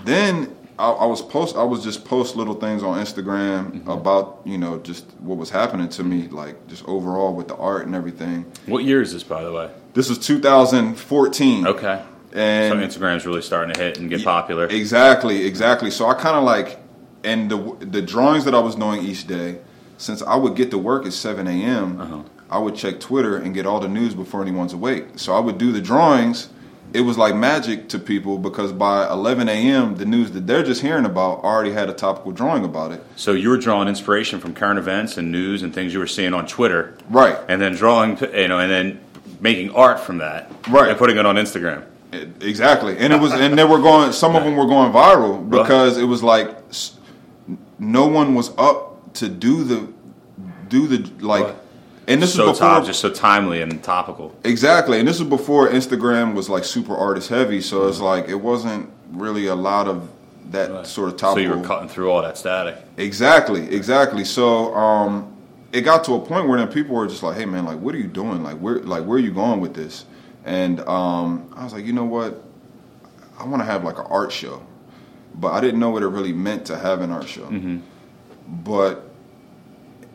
then 0.04 0.56
I, 0.86 0.90
I 1.04 1.06
was 1.14 1.22
post 1.36 1.56
i 1.56 1.64
was 1.74 1.80
just 1.84 2.00
post 2.14 2.36
little 2.36 2.56
things 2.66 2.82
on 2.88 2.94
instagram 3.06 3.62
about 3.98 4.26
you 4.52 4.58
know 4.64 4.74
just 4.90 5.06
what 5.28 5.38
was 5.44 5.50
happening 5.60 5.90
to 5.98 6.04
me 6.04 6.20
like 6.42 6.56
just 6.68 6.84
overall 6.96 7.32
with 7.40 7.48
the 7.48 7.56
art 7.56 7.86
and 7.88 7.94
everything 8.02 8.38
what 8.66 8.84
year 8.84 9.02
is 9.02 9.12
this, 9.14 9.24
by 9.24 9.42
the 9.44 9.52
way? 9.58 9.68
this 9.94 10.08
was 10.10 10.18
2014 10.20 11.68
Okay. 11.68 12.02
and 12.34 12.72
so 12.72 13.00
Instagram's 13.00 13.26
really 13.26 13.42
starting 13.42 13.74
to 13.74 13.80
hit 13.84 13.98
and 14.00 14.10
get 14.10 14.24
popular. 14.24 14.66
Exactly, 14.68 15.46
exactly. 15.46 15.92
So 15.92 16.06
I 16.08 16.14
kind 16.14 16.36
of 16.38 16.44
like, 16.44 16.80
and 17.24 17.50
the 17.52 17.58
the 17.98 18.02
drawings 18.02 18.46
that 18.46 18.56
I 18.56 18.60
was 18.60 18.76
doing 18.76 19.02
each 19.04 19.28
day, 19.28 19.60
since 19.98 20.22
I 20.22 20.36
would 20.36 20.56
get 20.56 20.72
to 20.72 20.78
work 20.78 21.06
at 21.06 21.14
seven 21.14 21.48
a.m., 21.48 22.00
Uh-huh. 22.02 22.24
I 22.50 22.58
would 22.64 22.76
check 22.76 23.00
Twitter 23.00 23.38
and 23.38 23.54
get 23.54 23.66
all 23.66 23.80
the 23.80 23.88
news 23.88 24.14
before 24.14 24.42
anyone's 24.42 24.74
awake. 24.74 25.06
So 25.16 25.34
I 25.34 25.40
would 25.40 25.58
do 25.58 25.72
the 25.72 25.80
drawings, 25.82 26.50
it 26.94 27.02
was 27.02 27.18
like 27.18 27.36
magic 27.36 27.90
to 27.90 28.00
people 28.00 28.38
because 28.38 28.74
by 28.74 29.10
11 29.10 29.48
a.m. 29.48 29.96
the 29.96 30.06
news 30.06 30.32
that 30.32 30.48
they're 30.48 30.64
just 30.64 30.82
hearing 30.82 31.06
about 31.06 31.44
already 31.44 31.72
had 31.72 31.90
a 31.90 31.94
topical 31.94 32.32
drawing 32.32 32.66
about 32.66 32.92
it. 32.92 33.04
So 33.16 33.34
you 33.34 33.50
were 33.50 33.58
drawing 33.58 33.88
inspiration 33.88 34.40
from 34.40 34.54
current 34.54 34.80
events 34.80 35.18
and 35.18 35.32
news 35.32 35.64
and 35.64 35.74
things 35.74 35.94
you 35.94 36.00
were 36.00 36.08
seeing 36.08 36.34
on 36.34 36.48
Twitter, 36.48 36.98
Right. 37.10 37.38
And 37.48 37.62
then 37.62 37.76
drawing, 37.76 38.18
you 38.34 38.48
know, 38.48 38.60
and 38.60 38.72
then 38.72 39.00
making 39.40 39.72
art 39.72 40.00
from 40.00 40.18
that, 40.20 40.52
Right. 40.68 40.90
And 40.90 40.98
putting 40.98 41.18
it 41.18 41.26
on 41.26 41.36
Instagram. 41.36 41.86
Exactly, 42.42 42.98
and 42.98 43.14
it 43.14 43.22
was, 43.22 43.32
and 43.32 43.58
they 43.58 43.64
were 43.64 43.80
going. 43.80 44.12
Some 44.12 44.36
of 44.36 44.44
them 44.44 44.58
were 44.58 44.66
going 44.66 44.92
viral 44.92 45.50
because 45.50 45.98
it 45.98 46.04
was 46.04 46.22
like 46.22 46.58
no 47.80 48.06
one 48.06 48.36
was 48.36 48.52
up 48.58 49.14
to 49.14 49.30
do 49.30 49.64
the 49.64 49.88
do 50.68 50.88
the 50.88 51.26
like. 51.26 51.46
Right. 51.46 51.56
And 52.08 52.22
this 52.22 52.34
so 52.34 52.48
was 52.48 52.60
before 52.60 52.82
just 52.82 53.00
so 53.00 53.12
timely 53.12 53.62
and 53.62 53.82
topical. 53.84 54.36
exactly, 54.44 55.00
and 55.00 55.08
this 55.08 55.20
was 55.20 55.30
before 55.30 55.70
Instagram 55.70 56.34
was 56.34 56.50
like 56.50 56.64
super 56.64 56.96
artist 56.96 57.30
heavy. 57.30 57.62
So 57.62 57.88
it's 57.88 58.00
like 58.00 58.28
it 58.28 58.36
wasn't 58.36 58.90
really 59.12 59.48
a 59.48 59.56
lot 59.56 59.88
of 59.88 60.10
that 60.52 60.86
sort 60.88 61.14
of 61.14 61.20
So 61.20 61.38
you 61.38 61.50
were 61.50 61.62
cutting 61.64 61.88
through 61.88 62.12
all 62.12 62.22
that 62.22 62.38
static. 62.38 62.78
Exactly, 62.98 63.74
exactly. 63.74 64.26
So 64.26 64.74
um, 64.76 65.36
it 65.72 65.82
got 65.82 66.04
to 66.06 66.14
a 66.16 66.20
point 66.20 66.48
where 66.48 66.58
then 66.58 66.68
people 66.68 66.96
were 66.96 67.08
just 67.08 67.24
like, 67.24 67.38
"Hey, 67.38 67.46
man, 67.46 67.66
like, 67.66 67.80
what 67.80 67.96
are 67.96 68.00
you 68.00 68.08
doing? 68.08 68.44
Like, 68.44 68.58
where, 68.58 68.80
like, 68.80 69.06
where 69.06 69.18
are 69.18 69.22
you 69.22 69.32
going 69.32 69.62
with 69.62 69.74
this?" 69.74 70.06
And 70.44 70.80
um, 70.82 71.54
I 71.56 71.64
was 71.64 71.74
like, 71.74 71.86
"You 71.86 71.94
know 71.94 72.06
what? 72.06 72.44
I 73.40 73.46
want 73.46 73.62
to 73.62 73.66
have 73.66 73.84
like 73.84 73.98
an 73.98 74.06
art 74.08 74.32
show, 74.32 74.66
but 75.36 75.54
I 75.54 75.62
didn't 75.62 75.80
know 75.80 75.90
what 75.90 76.04
it 76.04 76.08
really 76.08 76.34
meant 76.34 76.66
to 76.66 76.78
have 76.78 77.02
an 77.02 77.12
art 77.12 77.28
show. 77.28 77.80
But 78.48 79.11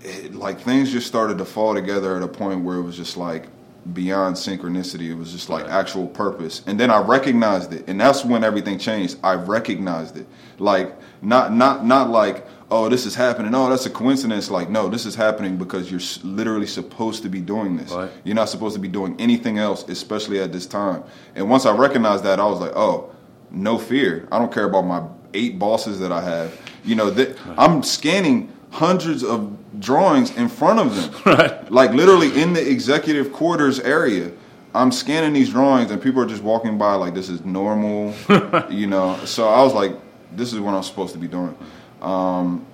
it, 0.07 0.35
like 0.35 0.61
things 0.61 0.93
just 0.93 1.07
started 1.07 1.39
to 1.39 1.45
fall 1.45 1.75
together 1.75 2.17
at 2.17 2.23
a 2.23 2.29
point 2.29 2.63
where 2.63 2.77
it 2.77 2.83
was 2.83 2.97
just 2.97 3.17
like 3.17 3.49
beyond 3.93 4.37
synchronicity. 4.37 5.11
It 5.11 5.15
was 5.15 5.33
just 5.33 5.49
like 5.49 5.67
actual 5.67 6.07
purpose. 6.07 6.63
And 6.67 6.79
then 6.79 6.91
I 6.91 6.99
recognized 6.99 7.73
it, 7.73 7.85
and 7.89 8.01
that's 8.01 8.25
when 8.25 8.45
everything 8.45 8.79
changed. 8.79 9.19
I 9.23 9.35
recognized 9.35 10.17
it, 10.17 10.27
like 10.59 10.95
not 11.23 11.53
not 11.53 11.85
not 11.85 12.11
like 12.11 12.47
oh 12.71 12.89
this 12.89 13.07
is 13.07 13.15
happening. 13.15 13.55
Oh 13.55 13.69
that's 13.69 13.87
a 13.87 13.91
coincidence. 13.91 14.51
Like 14.51 14.71
no, 14.71 14.89
this 14.89 15.07
is 15.07 15.15
happening 15.15 15.57
because 15.57 15.91
you're 15.91 16.01
s- 16.01 16.21
literally 16.23 16.67
supposed 16.67 17.23
to 17.25 17.29
be 17.29 17.41
doing 17.41 17.77
this. 17.77 17.93
Right. 17.93 18.11
You're 18.25 18.37
not 18.37 18.49
supposed 18.49 18.75
to 18.75 18.81
be 18.81 18.89
doing 18.89 19.17
anything 19.21 19.59
else, 19.59 19.89
especially 19.89 20.41
at 20.41 20.53
this 20.53 20.67
time. 20.67 21.03
And 21.35 21.51
once 21.51 21.67
I 21.67 21.75
recognized 21.77 22.25
that, 22.25 22.39
I 22.41 22.47
was 22.47 22.61
like, 22.61 22.73
oh, 22.77 23.13
no 23.51 23.79
fear. 23.79 24.29
I 24.31 24.39
don't 24.39 24.53
care 24.53 24.65
about 24.67 24.83
my 24.83 25.03
eight 25.35 25.59
bosses 25.59 25.99
that 26.01 26.13
I 26.13 26.23
have. 26.23 26.59
You 26.85 26.95
know, 26.95 27.11
that 27.11 27.37
I'm 27.59 27.83
scanning 27.83 28.53
hundreds 28.77 29.25
of 29.25 29.57
drawings 29.81 30.37
in 30.37 30.49
front 30.49 30.79
of 30.79 30.95
them. 30.95 31.23
Right. 31.37 31.73
Like 31.73 31.93
literally 31.93 32.41
in 32.41 32.53
the 32.53 32.71
executive 32.71 33.33
quarters 33.33 33.81
area. 33.81 34.33
I'm 34.75 34.93
scanning 34.93 35.33
these 35.33 35.51
drawings 35.51 35.91
and 35.91 36.01
people 36.03 36.21
are 36.21 36.27
just 36.27 36.43
walking 36.43 36.77
by 36.77 36.95
like 36.95 37.15
this 37.15 37.31
is 37.31 37.45
normal, 37.45 38.15
you 38.71 38.87
know. 38.87 39.19
So 39.25 39.49
I 39.49 39.63
was 39.63 39.73
like, 39.73 39.93
this 40.33 40.53
is 40.53 40.61
what 40.61 40.75
I'm 40.75 40.83
supposed 40.83 41.15
to 41.15 41.19
be 41.19 41.27
doing. 41.27 41.57
Um, 42.03 42.67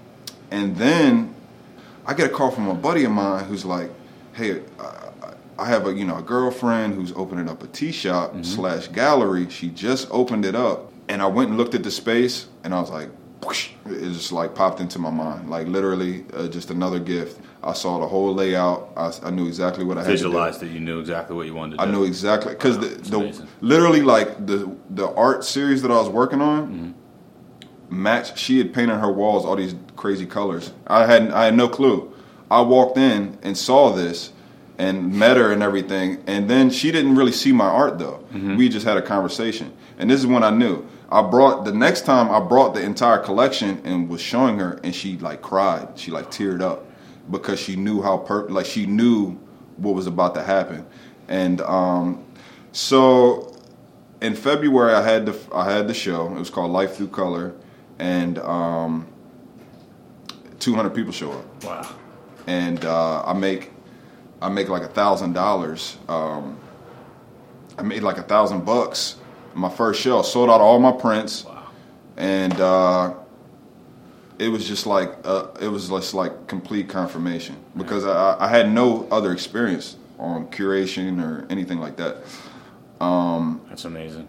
and 0.51 0.77
then 0.77 1.35
I 2.05 2.15
get 2.15 2.27
a 2.27 2.35
call 2.35 2.51
from 2.51 2.69
a 2.69 2.75
buddy 2.75 3.05
of 3.05 3.12
mine 3.12 3.45
who's 3.45 3.65
like, 3.65 3.91
"Hey, 4.33 4.62
I, 4.81 5.35
I 5.59 5.67
have 5.67 5.87
a 5.87 5.93
you 5.95 6.05
know 6.05 6.19
a 6.19 6.23
girlfriend 6.23 6.95
who's 6.95 7.12
opening 7.12 7.49
up 7.49 7.62
a 7.62 7.69
tea 7.69 7.93
shop 7.93 8.35
slash 8.45 8.88
gallery. 8.88 9.49
She 9.49 9.69
just 9.71 10.09
opened 10.11 10.45
it 10.45 10.57
up, 10.57 10.93
and 11.09 11.23
I 11.23 11.27
went 11.27 11.51
and 11.51 11.59
looked 11.59 11.75
at 11.75 11.85
the 11.85 11.91
space, 11.91 12.49
and 12.65 12.75
I 12.75 12.81
was 12.81 12.91
like, 12.91 13.09
whoosh, 13.45 13.71
it 13.87 14.13
just 14.13 14.33
like 14.33 14.55
popped 14.55 14.81
into 14.81 14.99
my 14.99 15.11
mind, 15.11 15.51
like 15.51 15.67
literally 15.67 16.25
uh, 16.35 16.49
just 16.49 16.71
another 16.71 16.99
gift. 16.99 17.41
I 17.63 17.73
saw 17.73 17.99
the 18.01 18.07
whole 18.09 18.35
layout. 18.35 18.93
I, 18.97 19.13
I 19.25 19.31
knew 19.31 19.47
exactly 19.47 19.85
what 19.85 19.97
I 19.99 20.01
had 20.01 20.07
to 20.07 20.17
do. 20.17 20.23
Visualized 20.25 20.61
that 20.61 20.69
you 20.69 20.81
knew 20.81 20.99
exactly 21.01 21.37
what 21.37 21.47
you 21.47 21.55
wanted 21.55 21.77
to 21.77 21.83
I 21.83 21.87
do. 21.87 21.91
I 21.91 21.95
knew 21.95 22.05
exactly 22.05 22.53
because 22.55 22.79
the, 22.79 22.87
the 22.87 23.49
literally 23.61 24.03
like 24.03 24.47
the 24.47 24.75
the 24.91 25.09
art 25.15 25.45
series 25.45 25.83
that 25.83 25.91
I 25.91 25.97
was 25.97 26.09
working 26.09 26.41
on 26.41 26.95
Mm-hmm. 27.93 28.03
matched. 28.03 28.39
She 28.39 28.59
had 28.59 28.73
painted 28.73 28.97
her 28.99 29.11
walls 29.13 29.45
all 29.45 29.57
these 29.57 29.75
crazy 29.97 30.27
colors. 30.27 30.73
I 30.87 31.07
had 31.07 31.31
I 31.31 31.45
had 31.47 31.55
no 31.55 31.69
clue. 31.69 32.13
I 32.51 32.61
walked 32.61 32.99
in 32.99 33.39
and 33.43 33.57
saw 33.57 33.91
this 33.93 34.33
and 34.79 35.15
met 35.15 35.37
her 35.37 35.53
and 35.53 35.63
everything, 35.63 36.23
and 36.27 36.49
then 36.51 36.71
she 36.71 36.91
didn't 36.91 37.15
really 37.17 37.33
see 37.33 37.53
my 37.53 37.67
art 37.67 37.99
though. 37.99 38.25
Mm-hmm. 38.33 38.57
We 38.57 38.69
just 38.69 38.87
had 38.87 38.97
a 38.97 39.03
conversation, 39.03 39.73
and 39.99 40.11
this 40.11 40.19
is 40.21 40.27
when 40.27 40.43
I 40.43 40.51
knew. 40.51 40.85
I 41.12 41.22
brought 41.22 41.64
the 41.64 41.72
next 41.72 42.07
time 42.07 42.31
I 42.31 42.40
brought 42.40 42.75
the 42.75 42.83
entire 42.83 43.18
collection 43.18 43.81
and 43.85 44.09
was 44.09 44.20
showing 44.20 44.59
her, 44.59 44.81
and 44.83 44.94
she 44.94 45.18
like 45.18 45.42
cried. 45.42 45.88
She 45.98 46.11
like 46.11 46.31
teared 46.31 46.62
up 46.62 46.85
because 47.31 47.61
she 47.61 47.77
knew 47.77 48.01
how 48.03 48.16
per 48.18 48.48
like 48.48 48.66
she 48.66 48.87
knew 48.87 49.38
what 49.77 49.94
was 49.94 50.07
about 50.07 50.35
to 50.35 50.42
happen, 50.42 50.87
and 51.29 51.61
um, 51.61 52.25
so 52.72 53.55
in 54.22 54.35
February 54.35 54.94
I 54.94 55.03
had 55.03 55.27
the 55.27 55.38
I 55.55 55.70
had 55.70 55.87
the 55.87 55.94
show. 55.94 56.27
It 56.35 56.38
was 56.38 56.51
called 56.51 56.70
Life 56.72 56.96
Through 56.96 57.09
Color, 57.09 57.55
and 57.98 58.38
um, 58.38 59.07
200 60.61 60.90
people 60.90 61.12
show 61.12 61.33
up, 61.33 61.64
Wow. 61.64 61.88
and 62.46 62.85
uh, 62.85 63.22
I 63.25 63.33
make 63.35 63.70
I 64.40 64.48
make 64.48 64.68
like 64.68 64.83
a 64.83 64.88
thousand 64.88 65.35
dollars. 65.35 65.98
Um, 66.09 66.59
I 67.79 67.83
made 67.83 68.03
like 68.03 68.18
a 68.18 68.22
thousand 68.22 68.64
bucks. 68.64 69.16
My 69.55 69.69
first 69.69 70.01
show 70.01 70.23
sold 70.23 70.51
out 70.51 70.61
all 70.61 70.79
my 70.79 70.93
prints, 70.93 71.45
and 72.17 72.59
uh, 72.61 73.15
it 74.38 74.49
was 74.49 74.67
just 74.67 74.87
like 74.87 75.12
uh, 75.25 75.49
it 75.61 75.69
was 75.69 75.88
just 75.88 76.15
like 76.15 76.47
complete 76.47 76.88
confirmation 76.88 77.57
because 77.77 78.05
I, 78.07 78.37
I 78.41 78.49
had 78.49 78.73
no 78.73 79.07
other 79.11 79.33
experience 79.33 79.97
on 80.19 80.47
curation 80.49 81.23
or 81.23 81.47
anything 81.51 81.79
like 81.79 81.97
that. 81.97 82.19
That's 83.69 83.85
amazing. 83.85 84.29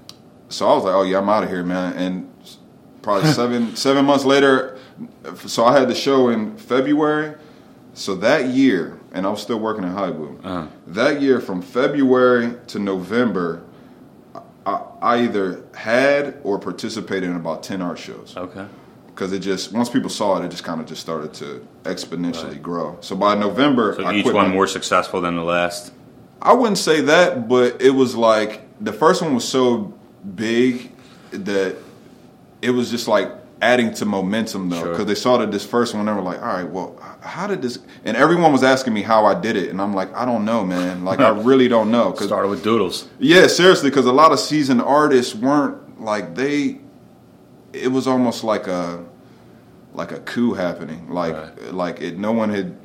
So 0.50 0.68
I 0.68 0.76
was 0.76 0.84
like, 0.84 0.94
"Oh 0.94 1.04
yeah, 1.04 1.18
I'm 1.20 1.30
out 1.30 1.44
of 1.44 1.50
here, 1.50 1.64
man." 1.64 1.94
And 1.94 2.34
probably 3.02 3.30
seven 3.34 3.76
seven 3.76 4.06
months 4.06 4.26
later, 4.26 4.78
so 5.48 5.66
I 5.66 5.78
had 5.78 5.88
the 5.88 5.96
show 5.96 6.30
in 6.30 6.58
February. 6.58 7.36
So 7.96 8.16
that 8.16 8.48
year, 8.48 9.00
and 9.12 9.26
I 9.28 9.30
was 9.30 9.40
still 9.42 9.60
working 9.60 9.84
in 9.84 9.92
Hollywood. 9.92 10.44
That 10.88 11.22
year, 11.22 11.40
from 11.40 11.62
February 11.62 12.56
to 12.68 12.80
November, 12.80 13.62
I, 14.66 14.82
I 15.02 15.18
either 15.24 15.64
had 15.76 16.40
or 16.44 16.58
participated 16.60 17.30
in 17.30 17.36
about 17.36 17.64
ten 17.64 17.82
art 17.82 18.00
shows 18.00 18.34
Okay. 18.38 18.66
because 19.08 19.34
it 19.34 19.40
just 19.40 19.72
once 19.74 19.90
people 19.90 20.10
saw 20.10 20.42
it, 20.42 20.46
it 20.46 20.52
just 20.52 20.64
kind 20.64 20.80
of 20.80 20.88
just 20.88 21.02
started 21.02 21.34
to 21.36 21.66
exponentially 21.84 22.62
grow. 22.62 22.98
So 23.02 23.16
by 23.16 23.36
November, 23.36 23.96
So 23.96 24.10
each 24.12 24.26
one 24.26 24.34
my- 24.36 24.54
more 24.54 24.68
successful 24.68 25.22
than 25.22 25.36
the 25.36 25.44
last. 25.44 25.92
I 26.42 26.54
wouldn't 26.54 26.78
say 26.78 27.02
that, 27.02 27.48
but 27.48 27.82
it 27.82 27.92
was 27.92 28.16
like 28.16 28.62
the 28.84 28.92
first 28.94 29.22
one 29.22 29.34
was 29.34 29.48
so 29.48 29.94
big 30.36 30.92
that 31.32 31.76
it 32.62 32.70
was 32.72 32.90
just 32.92 33.08
like 33.08 33.30
adding 33.72 33.94
to 33.96 34.06
momentum 34.06 34.70
though, 34.70 34.80
Sure. 34.82 34.90
because 34.92 35.06
they 35.06 35.16
saw 35.16 35.38
that 35.38 35.52
this 35.52 35.66
first 35.66 35.94
one, 35.96 36.06
they 36.06 36.14
were 36.14 36.22
like, 36.22 36.40
"All 36.42 36.48
right, 36.58 36.70
well, 36.70 36.96
how 37.22 37.48
did 37.48 37.62
this?" 37.62 37.80
And 38.06 38.16
everyone 38.18 38.52
was 38.52 38.64
asking 38.64 38.94
me 38.94 39.02
how 39.02 39.26
I 39.26 39.34
did 39.40 39.56
it, 39.56 39.70
and 39.70 39.82
I'm 39.82 39.94
like, 39.94 40.14
"I 40.16 40.26
don't 40.26 40.46
know, 40.46 40.64
man. 40.66 41.04
Like, 41.06 41.20
I 41.20 41.30
really 41.50 41.68
don't 41.68 41.90
know." 41.92 42.12
'Cause- 42.12 42.28
Started 42.28 42.50
with 42.50 42.64
doodles. 42.64 43.08
yeah, 43.20 43.48
seriously, 43.48 43.90
because 43.90 44.06
a 44.06 44.12
lot 44.12 44.32
of 44.32 44.40
seasoned 44.40 44.82
artists 44.82 45.34
weren't 45.34 45.78
like 46.04 46.36
they. 46.36 46.80
It 47.72 47.92
was 47.92 48.06
almost 48.08 48.44
like 48.44 48.68
a, 48.68 49.00
like 49.96 50.12
a 50.12 50.20
coup 50.20 50.54
happening. 50.54 51.08
Like 51.10 51.34
Right. 51.36 51.74
like 51.74 52.02
it, 52.02 52.18
no 52.20 52.32
one 52.32 52.50
had 52.50 52.76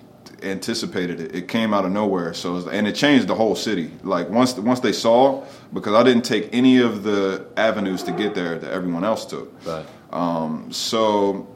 anticipated 0.42 1.20
it. 1.20 1.34
It 1.34 1.48
came 1.48 1.74
out 1.74 1.84
of 1.84 1.90
nowhere. 1.92 2.32
So 2.32 2.50
it 2.50 2.54
was- 2.54 2.66
and 2.68 2.86
it 2.86 2.94
changed 2.94 3.26
the 3.28 3.34
whole 3.34 3.54
city. 3.56 3.90
Like 4.04 4.30
once 4.30 4.56
once 4.56 4.80
they 4.80 4.92
saw, 4.92 5.42
because 5.74 5.94
I 5.94 6.02
didn't 6.04 6.24
take 6.24 6.48
any 6.52 6.78
of 6.78 7.02
the 7.02 7.42
avenues 7.56 8.02
to 8.04 8.12
get 8.12 8.34
there 8.34 8.56
that 8.58 8.70
everyone 8.72 9.04
else 9.04 9.24
took. 9.26 9.52
Right. 9.66 9.84
So, 10.10 11.46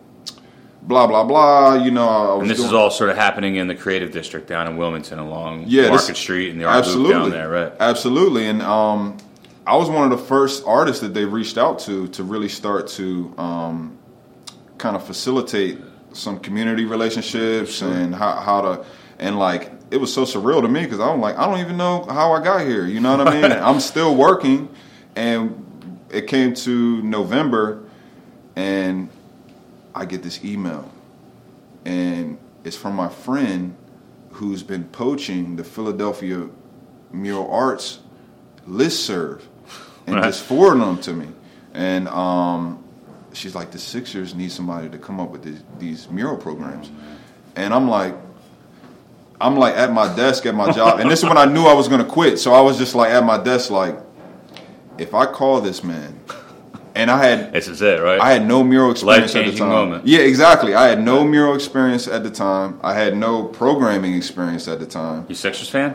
blah 0.83 1.07
blah 1.07 1.25
blah. 1.25 1.75
You 1.75 1.91
know, 1.91 2.09
I 2.09 2.35
was 2.35 2.43
And 2.43 2.51
this 2.51 2.59
is 2.59 2.73
all 2.73 2.91
sort 2.91 3.11
of 3.11 3.17
happening 3.17 3.57
in 3.57 3.67
the 3.67 3.75
creative 3.75 4.13
district 4.13 4.49
down 4.49 4.67
in 4.67 4.77
Wilmington 4.77 5.19
along 5.19 5.65
yeah, 5.67 5.89
Market 5.89 6.09
this- 6.09 6.19
Street 6.19 6.51
and 6.51 6.61
the 6.61 6.65
art 6.65 6.87
loop 6.87 7.11
down 7.11 7.31
there, 7.31 7.49
right? 7.49 7.73
Absolutely, 7.81 8.47
and 8.47 8.63
um, 8.63 9.17
I 9.67 9.77
was 9.77 9.89
one 9.89 10.11
of 10.11 10.19
the 10.19 10.25
first 10.25 10.65
artists 10.67 11.01
that 11.03 11.15
they 11.15 11.25
reached 11.25 11.59
out 11.59 11.79
to 11.81 12.09
to 12.09 12.25
really 12.25 12.49
start 12.49 12.89
to 12.89 13.33
um, 13.39 13.99
kind 14.79 14.97
of 14.97 15.07
facilitate 15.07 15.79
some 16.13 16.39
community 16.41 16.85
relationships 16.85 17.81
and 17.81 18.15
how, 18.15 18.33
how 18.33 18.61
to 18.61 18.85
and 19.19 19.39
like 19.39 19.71
it 19.91 19.99
was 19.99 20.13
so 20.13 20.25
surreal 20.25 20.61
to 20.63 20.69
me 20.69 20.83
because 20.83 21.01
I'm 21.01 21.21
like 21.21 21.39
I 21.39 21.47
don't 21.47 21.61
even 21.61 21.77
know 21.77 22.05
how 22.05 22.33
I 22.33 22.43
got 22.43 22.67
here. 22.67 22.87
You 22.87 23.01
know 23.01 23.17
what 23.17 23.29
I 23.29 23.41
mean? 23.41 23.53
I'm 23.53 23.81
still 23.81 24.15
working, 24.17 24.69
and 25.15 26.05
it 26.11 26.27
came 26.27 26.55
to 26.55 27.03
November, 27.03 27.85
and 28.57 29.09
I 29.95 30.05
get 30.05 30.23
this 30.23 30.45
email, 30.45 30.91
and 31.85 32.39
it's 32.65 32.77
from 32.77 32.95
my 32.95 33.09
friend 33.09 33.77
who's 34.31 34.63
been 34.63 34.85
poaching 34.85 35.57
the 35.57 35.65
Philadelphia 35.65 36.49
Mural 37.13 37.51
Arts 37.51 37.99
listserv 38.69 39.43
and 40.07 40.17
Right. 40.17 40.25
just 40.25 40.43
forwarding 40.43 40.81
them 40.81 40.99
to 41.03 41.13
me. 41.13 41.29
And 41.75 42.09
um, 42.09 42.83
she's 43.33 43.55
like, 43.55 43.71
the 43.71 43.79
Sixers 43.79 44.35
need 44.35 44.51
somebody 44.53 44.89
to 44.89 44.99
come 44.99 45.21
up 45.21 45.31
with 45.31 45.43
these, 45.43 45.63
these 45.79 46.09
mural 46.11 46.37
programs. 46.37 46.91
And 47.57 47.75
I'm 47.75 47.89
like, 47.89 48.15
I'm 49.41 49.57
like 49.57 49.75
at 49.75 49.93
my 49.93 50.15
desk 50.15 50.47
at 50.47 50.55
my 50.55 50.71
job, 50.73 51.01
and 51.01 51.11
this 51.11 51.23
is 51.23 51.29
when 51.29 51.37
I 51.37 51.45
knew 51.47 51.65
I 51.67 51.75
was 51.75 51.89
going 51.89 52.03
to 52.03 52.09
quit. 52.11 52.39
So 52.39 52.55
I 52.55 52.61
was 52.61 52.79
just 52.79 52.95
like 52.95 53.11
at 53.11 53.25
my 53.25 53.43
desk, 53.43 53.71
like, 53.71 53.99
if 54.99 55.15
I 55.15 55.27
call 55.27 55.61
this 55.61 55.83
man, 55.83 56.19
and 56.95 57.11
I 57.11 57.25
had 57.25 57.53
This 57.53 57.69
is 57.69 57.81
it, 57.83 58.01
right? 58.01 58.21
I 58.21 58.33
had 58.33 58.47
no 58.47 58.63
mural 58.63 58.91
experience 58.91 59.35
at 59.35 59.47
the 59.47 59.57
time. 59.57 59.69
moment. 59.69 60.07
Yeah, 60.07 60.21
exactly. 60.21 60.75
I 60.75 60.89
had 60.89 61.03
no 61.03 61.25
mural 61.25 61.55
experience 61.55 62.07
at 62.09 62.23
the 62.23 62.31
time. 62.31 62.79
I 62.83 62.95
had 62.95 63.17
no 63.17 63.45
programming 63.45 64.15
experience 64.15 64.69
at 64.69 64.79
the 64.81 64.87
time. 64.87 65.27
you 65.29 65.35
Sixers 65.35 65.69
fan? 65.69 65.95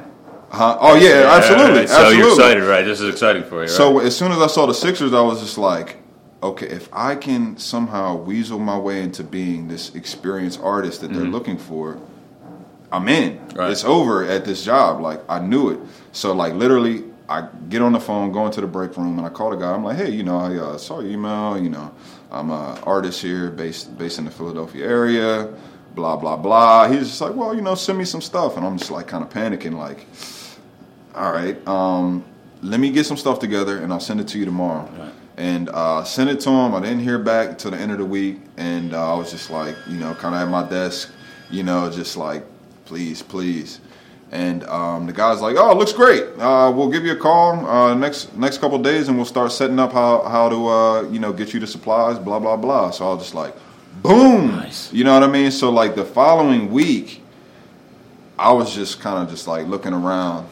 Huh? 0.50 0.78
Oh 0.80 0.96
yeah, 0.96 1.30
absolutely, 1.36 1.88
So 1.88 1.94
absolutely. 1.94 2.18
you're 2.18 2.30
excited, 2.30 2.64
right? 2.64 2.84
This 2.86 3.02
is 3.02 3.10
exciting 3.14 3.44
for 3.44 3.56
you, 3.56 3.62
right? 3.62 3.70
So 3.70 4.00
as 4.00 4.16
soon 4.16 4.32
as 4.32 4.40
I 4.40 4.48
saw 4.48 4.66
the 4.66 4.74
Sixers, 4.74 5.14
I 5.14 5.22
was 5.22 5.42
just 5.42 5.58
like, 5.58 5.98
okay, 6.42 6.68
if 6.68 6.88
I 6.94 7.16
can 7.16 7.58
somehow 7.58 8.16
weasel 8.16 8.58
my 8.58 8.78
way 8.78 9.02
into 9.02 9.24
being 9.24 9.68
this 9.68 9.94
experienced 9.94 10.62
artist 10.62 11.02
that 11.02 11.12
they're 11.12 11.24
looking 11.24 11.58
for, 11.58 12.00
I'm 12.92 13.08
in. 13.10 13.38
Mm-hmm. 13.40 13.58
Right. 13.60 13.72
It's 13.72 13.84
over 13.84 14.24
at 14.26 14.46
this 14.46 14.64
job. 14.64 15.02
Like 15.02 15.20
I 15.28 15.40
knew 15.40 15.70
it. 15.72 15.80
So 16.14 16.34
like 16.34 16.54
literally, 16.54 17.04
I 17.30 17.48
get 17.70 17.82
on 17.82 17.92
the 17.92 18.00
phone, 18.00 18.32
go 18.32 18.46
into 18.46 18.62
the 18.62 18.68
break 18.68 18.96
room, 18.96 19.18
and 19.18 19.28
I 19.28 19.30
call 19.30 19.50
the 19.50 19.58
guy. 19.58 19.74
I'm 19.74 19.84
like, 19.84 19.98
hey, 19.98 20.10
you 20.10 20.24
know, 20.24 20.38
I 20.38 20.56
uh, 20.56 20.78
saw 20.78 21.00
your 21.02 21.12
email. 21.12 21.62
You 21.62 21.70
know, 21.70 21.94
I'm 22.32 22.52
an 22.52 22.78
artist 22.84 23.22
here, 23.22 23.52
based 23.52 23.98
based 23.98 24.20
in 24.20 24.26
the 24.26 24.32
Philadelphia 24.32 24.86
area. 24.86 25.54
Blah 25.94 26.18
blah 26.18 26.38
blah. 26.38 26.88
He's 26.90 27.08
just 27.08 27.22
like, 27.22 27.36
well, 27.36 27.56
you 27.56 27.62
know, 27.62 27.76
send 27.76 27.98
me 27.98 28.06
some 28.06 28.22
stuff, 28.22 28.56
and 28.56 28.66
I'm 28.66 28.78
just 28.78 28.92
like 28.92 29.08
kind 29.08 29.24
of 29.24 29.30
panicking, 29.30 29.74
like, 29.74 30.06
all 31.16 31.32
right, 31.32 31.68
um, 31.68 32.24
let 32.62 32.80
me 32.80 32.92
get 32.92 33.06
some 33.06 33.18
stuff 33.18 33.40
together, 33.40 33.80
and 33.80 33.92
I'll 33.92 34.00
send 34.00 34.20
it 34.22 34.28
to 34.30 34.40
you 34.40 34.46
tomorrow. 34.46 34.90
And 35.38 35.70
uh, 35.70 36.04
sent 36.04 36.32
it 36.32 36.40
to 36.42 36.50
him. 36.50 36.74
I 36.74 36.80
didn't 36.80 37.02
hear 37.02 37.20
back 37.20 37.50
until 37.50 37.72
the 37.72 37.78
end 37.78 37.92
of 37.92 38.00
the 38.00 38.06
week, 38.06 38.40
and 38.58 38.94
uh, 38.94 39.14
I 39.14 39.18
was 39.18 39.30
just 39.30 39.52
like, 39.52 39.76
you 39.88 39.98
know, 39.98 40.16
kind 40.16 40.34
of 40.34 40.42
at 40.42 40.50
my 40.50 40.68
desk, 40.68 41.12
you 41.52 41.62
know, 41.62 41.92
just 41.92 42.18
like, 42.18 42.44
please, 42.86 43.22
please. 43.22 43.80
And 44.32 44.66
um, 44.66 45.06
the 45.08 45.14
guy's 45.14 45.40
like, 45.40 45.56
"Oh, 45.58 45.72
it 45.72 45.78
looks 45.78 45.94
great. 45.94 46.24
Uh, 46.38 46.70
we'll 46.76 46.90
give 46.90 47.06
you 47.06 47.14
a 47.14 47.16
call 47.16 47.66
uh, 47.66 47.94
next 47.94 48.36
next 48.36 48.58
couple 48.58 48.78
days, 48.78 49.08
and 49.08 49.16
we'll 49.16 49.26
start 49.26 49.54
setting 49.54 49.80
up 49.80 49.94
how 49.94 50.22
how 50.24 50.50
to 50.50 50.68
uh, 50.68 51.02
you 51.04 51.20
know 51.20 51.32
get 51.32 51.54
you 51.54 51.62
the 51.62 51.68
supplies, 51.68 52.20
blah 52.20 52.38
blah 52.40 52.58
blah." 52.58 52.92
So 52.92 53.10
I 53.10 53.14
was 53.14 53.24
just 53.24 53.34
like, 53.36 53.56
"Boom!" 54.04 54.48
Nice. 54.52 54.92
You 54.92 55.06
know 55.06 55.14
what 55.14 55.24
I 55.24 55.28
mean? 55.32 55.50
So 55.52 55.70
like 55.70 55.96
the 55.96 56.04
following 56.04 56.72
week, 56.72 57.22
I 58.38 58.52
was 58.52 58.76
just 58.76 59.00
kind 59.00 59.24
of 59.24 59.30
just 59.30 59.48
like 59.48 59.66
looking 59.68 59.94
around, 59.94 60.50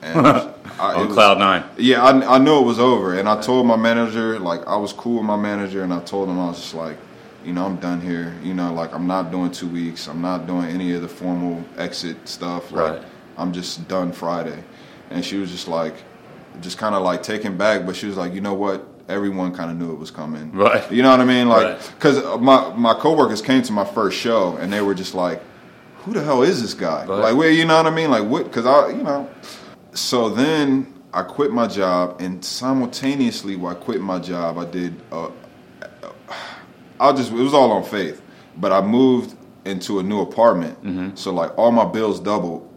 and 0.00 0.26
I, 0.26 0.94
on 0.94 1.06
was- 1.08 1.14
cloud 1.14 1.38
nine. 1.38 1.64
yeah, 1.76 2.02
I, 2.02 2.36
I 2.36 2.38
knew 2.38 2.58
it 2.58 2.64
was 2.64 2.78
over, 2.78 3.18
and 3.18 3.28
I 3.28 3.40
told 3.42 3.66
my 3.66 3.76
manager, 3.76 4.38
like 4.38 4.66
I 4.66 4.76
was 4.76 4.94
cool 4.94 5.16
with 5.16 5.24
my 5.26 5.36
manager, 5.36 5.82
and 5.82 5.92
I 5.92 6.00
told 6.00 6.30
him 6.30 6.40
I 6.40 6.46
was 6.48 6.60
just 6.62 6.74
like, 6.74 6.96
you 7.44 7.52
know, 7.52 7.66
I'm 7.66 7.76
done 7.76 8.00
here. 8.00 8.34
You 8.42 8.54
know, 8.54 8.72
like 8.72 8.94
I'm 8.94 9.06
not 9.06 9.30
doing 9.30 9.50
two 9.52 9.68
weeks. 9.68 10.08
I'm 10.08 10.22
not 10.22 10.46
doing 10.46 10.64
any 10.64 10.92
of 10.94 11.02
the 11.02 11.08
formal 11.08 11.62
exit 11.76 12.26
stuff. 12.26 12.72
Like 12.72 12.92
Right. 12.94 13.02
I'm 13.38 13.52
just 13.52 13.88
done 13.88 14.12
Friday. 14.12 14.62
And 15.10 15.24
she 15.24 15.36
was 15.36 15.50
just 15.50 15.68
like, 15.68 15.94
just 16.60 16.76
kind 16.76 16.94
of 16.94 17.02
like 17.02 17.22
taken 17.22 17.56
back, 17.56 17.86
but 17.86 17.96
she 17.96 18.06
was 18.06 18.16
like, 18.16 18.34
you 18.34 18.40
know 18.40 18.54
what? 18.54 18.86
Everyone 19.08 19.54
kind 19.54 19.70
of 19.70 19.76
knew 19.78 19.90
it 19.92 19.98
was 19.98 20.10
coming. 20.10 20.52
Right. 20.52 20.90
You 20.92 21.02
know 21.02 21.10
what 21.10 21.20
I 21.20 21.24
mean? 21.24 21.48
Like, 21.48 21.64
Right. 21.80 21.92
because 21.94 22.22
my 22.40 22.74
my 22.74 22.92
coworkers 22.94 23.40
came 23.40 23.62
to 23.62 23.72
my 23.72 23.84
first 23.86 24.18
show, 24.18 24.56
and 24.56 24.70
they 24.70 24.82
were 24.82 24.94
just 24.94 25.14
like, 25.14 25.40
who 26.04 26.12
the 26.12 26.22
hell 26.22 26.42
is 26.42 26.60
this 26.60 26.74
guy? 26.74 27.06
Right. 27.06 27.18
Like, 27.20 27.36
well, 27.36 27.48
you 27.48 27.64
know 27.64 27.76
what 27.78 27.86
I 27.86 27.90
mean? 27.94 28.10
Like, 28.10 28.24
what? 28.28 28.44
Because 28.44 28.66
I, 28.66 28.88
you 28.90 29.02
know. 29.02 29.30
So 29.94 30.28
then 30.28 30.92
I 31.14 31.22
quit 31.22 31.52
my 31.52 31.66
job, 31.68 32.20
and 32.20 32.44
simultaneously 32.44 33.56
while 33.56 33.72
I 33.74 33.78
quit 33.78 34.02
my 34.02 34.18
job, 34.18 34.58
I 34.58 34.66
did. 34.66 35.00
Uh, 35.10 35.30
I'll 37.00 37.16
just. 37.16 37.30
It 37.30 37.34
was 37.36 37.54
all 37.54 37.72
on 37.72 37.84
faith, 37.84 38.20
but 38.58 38.72
I 38.72 38.80
moved 38.82 39.36
into 39.64 40.00
a 40.00 40.02
new 40.02 40.20
apartment, 40.20 40.82
Mm-hmm. 40.82 41.14
so 41.16 41.32
like 41.32 41.56
all 41.58 41.70
my 41.72 41.84
bills 41.84 42.20
doubled, 42.20 42.67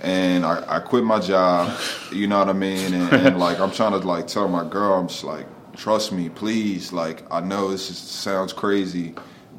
and 0.00 0.44
I, 0.44 0.76
I 0.76 0.80
quit 0.80 1.04
my 1.04 1.20
job. 1.20 1.78
You 2.12 2.26
know 2.26 2.38
what 2.38 2.48
I 2.48 2.52
mean? 2.52 2.94
And, 2.94 3.12
and 3.12 3.38
like 3.46 3.58
I'm 3.60 3.70
trying 3.72 3.92
to 3.92 4.06
like 4.06 4.26
tell 4.26 4.48
my 4.48 4.68
girl, 4.68 4.94
I'm 4.94 5.08
just 5.08 5.24
like, 5.24 5.46
trust 5.76 6.12
me, 6.12 6.28
please. 6.28 6.92
Like 6.92 7.24
I 7.32 7.40
know 7.40 7.70
this 7.70 7.90
is, 7.90 7.98
sounds 7.98 8.52
crazy, 8.52 9.14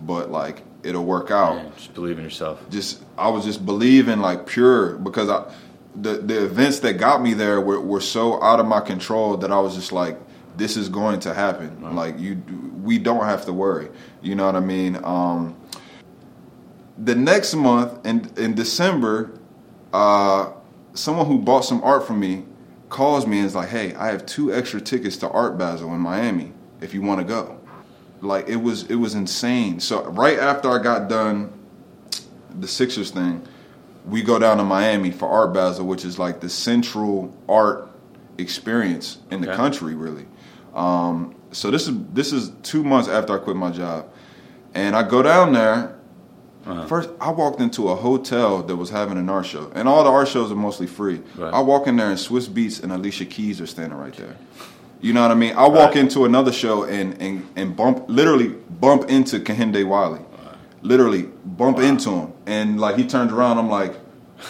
but 0.06 0.32
like 0.32 0.64
it'll 0.84 1.06
work 1.06 1.30
out 1.30 1.56
Man, 1.56 1.72
just 1.76 1.94
believe 1.94 2.18
in 2.18 2.24
yourself. 2.24 2.64
just 2.70 3.04
I 3.18 3.28
was 3.28 3.44
just 3.44 3.66
believing 3.66 4.20
like 4.20 4.48
pure 4.48 4.96
because 4.98 5.30
I 5.30 5.52
the 5.96 6.14
the 6.14 6.46
events 6.46 6.80
that 6.80 6.94
got 6.94 7.22
me 7.22 7.34
there 7.34 7.60
were, 7.60 7.82
were 7.82 8.00
so 8.00 8.42
out 8.42 8.60
of 8.60 8.66
my 8.66 8.80
control 8.80 9.36
that 9.38 9.52
I 9.52 9.60
was 9.60 9.76
just 9.76 9.92
like 9.92 10.18
this 10.56 10.78
is 10.78 10.88
going 10.88 11.20
to 11.22 11.34
happen 11.34 11.96
like 11.96 12.18
you 12.20 12.42
we 12.82 12.98
don't 12.98 13.26
have 13.26 13.46
to 13.46 13.54
worry 13.54 13.90
you 14.22 14.36
know 14.36 14.46
what 14.46 14.56
I 14.56 14.62
mean 14.62 15.00
um 15.04 15.58
the 16.98 17.16
next 17.16 17.54
month 17.56 18.06
in 18.06 18.32
in 18.38 18.54
December 18.56 19.39
uh 19.94 20.52
someone 20.94 21.26
who 21.26 21.38
bought 21.40 21.62
some 21.66 21.84
art 21.84 22.06
from 22.06 22.20
me 22.20 22.44
calls 22.90 23.26
me 23.28 23.38
and 23.38 23.46
is 23.48 23.56
like 23.56 23.70
hey 23.70 23.94
I 23.96 24.08
have 24.08 24.26
two 24.26 24.54
extra 24.54 24.82
tickets 24.82 25.18
to 25.18 25.30
Art 25.30 25.58
Basel 25.58 25.94
in 25.94 26.00
Miami 26.02 26.52
if 26.82 26.94
you 26.94 27.02
want 27.02 27.20
to 27.22 27.26
go 27.26 27.60
like 28.22 28.48
it 28.50 28.58
was 28.58 28.84
it 28.90 28.96
was 28.96 29.16
insane 29.16 29.80
so 29.80 30.04
right 30.10 30.38
after 30.40 30.70
I 30.70 30.82
got 30.82 31.08
done 31.10 31.54
the 32.60 32.68
Sixers 32.68 33.12
thing, 33.12 33.48
we 34.06 34.22
go 34.24 34.40
down 34.40 34.58
to 34.58 34.64
Miami 34.64 35.12
for 35.12 35.30
Art 35.30 35.54
Basel, 35.54 35.86
which 35.86 36.04
is 36.04 36.18
like 36.18 36.40
the 36.40 36.50
central 36.50 37.34
art 37.48 37.90
experience 38.38 39.20
in 39.30 39.42
the 39.42 39.50
Okay. 39.50 39.56
country, 39.56 39.94
really. 39.96 40.26
Um, 40.74 41.36
so 41.52 41.70
this 41.72 41.88
is 41.88 41.96
this 42.14 42.34
is 42.34 42.52
two 42.64 42.84
months 42.84 43.08
after 43.08 43.34
I 43.34 43.38
quit 43.44 43.56
my 43.56 43.70
job, 43.72 44.08
and 44.74 44.96
I 44.96 45.04
go 45.08 45.22
down 45.22 45.54
there. 45.54 45.96
Uh-huh. 46.70 46.86
First, 46.88 47.10
I 47.20 47.32
walked 47.32 47.60
into 47.62 47.90
a 47.90 47.96
hotel 47.96 48.62
that 48.64 48.76
was 48.76 48.90
having 48.90 49.18
an 49.18 49.28
art 49.30 49.46
show, 49.48 49.72
and 49.74 49.88
all 49.88 50.04
the 50.04 50.10
art 50.10 50.28
shows 50.28 50.52
are 50.52 50.56
mostly 50.56 50.88
free. 50.88 51.22
Right. 51.36 51.54
I 51.54 51.60
walk 51.62 51.88
in 51.88 51.96
there, 51.98 52.10
and 52.10 52.18
Swizz 52.20 52.48
Beatz 52.48 52.84
and 52.84 52.92
Alicia 52.92 53.26
Keys 53.26 53.60
are 53.60 53.66
standing 53.68 53.98
right 53.98 54.14
there. 54.14 54.38
You 55.02 55.14
know 55.14 55.22
what 55.22 55.32
I 55.32 55.36
mean? 55.36 55.54
I 55.56 55.68
walk 55.68 55.90
Right. 55.96 55.98
into 55.98 56.26
another 56.26 56.52
show 56.52 56.84
and, 56.84 57.20
and, 57.22 57.48
and 57.56 57.76
bump, 57.76 58.06
literally 58.10 58.50
bump 58.50 59.10
into 59.10 59.40
Kehinde 59.40 59.86
Wiley. 59.88 60.20
Literally 60.82 61.24
bump 61.46 61.80
into 61.80 62.10
him. 62.12 62.34
And 62.46 62.80
like 62.80 62.98
he 62.98 63.06
turns 63.08 63.32
around, 63.34 63.58
I'm 63.58 63.70
like, 63.70 63.96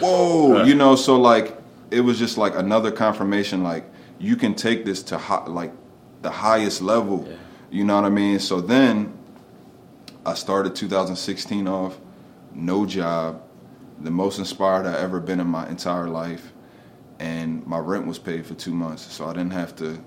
whoa. 0.00 0.64
You 0.64 0.74
know, 0.74 0.96
so 0.96 1.20
like 1.20 1.56
it 1.90 2.00
was 2.00 2.18
just 2.18 2.38
like 2.38 2.54
another 2.56 2.90
confirmation 2.90 3.62
like 3.62 3.84
you 4.18 4.36
can 4.36 4.54
take 4.54 4.84
this 4.84 5.02
to 5.04 5.18
like 5.48 5.72
the 6.22 6.30
highest 6.30 6.80
level. 6.82 7.28
You 7.70 7.84
know 7.84 7.96
what 7.96 8.04
I 8.04 8.10
mean? 8.10 8.38
So 8.38 8.60
then 8.60 9.12
I 10.26 10.34
started 10.34 10.74
2016 10.74 11.68
off, 11.68 11.98
no 12.54 12.86
job, 12.86 13.42
the 14.00 14.10
most 14.10 14.38
inspired 14.38 14.86
I 14.86 14.98
ever 14.98 15.20
been 15.20 15.38
in 15.40 15.46
my 15.46 15.68
entire 15.68 16.08
life, 16.08 16.52
and 17.18 17.66
my 17.66 17.78
rent 17.78 18.06
was 18.06 18.18
paid 18.18 18.46
for 18.46 18.54
two 18.54 18.72
months, 18.74 19.02
so 19.12 19.26
I 19.26 19.32
didn't 19.32 19.52
have 19.52 19.76
to, 19.76 20.02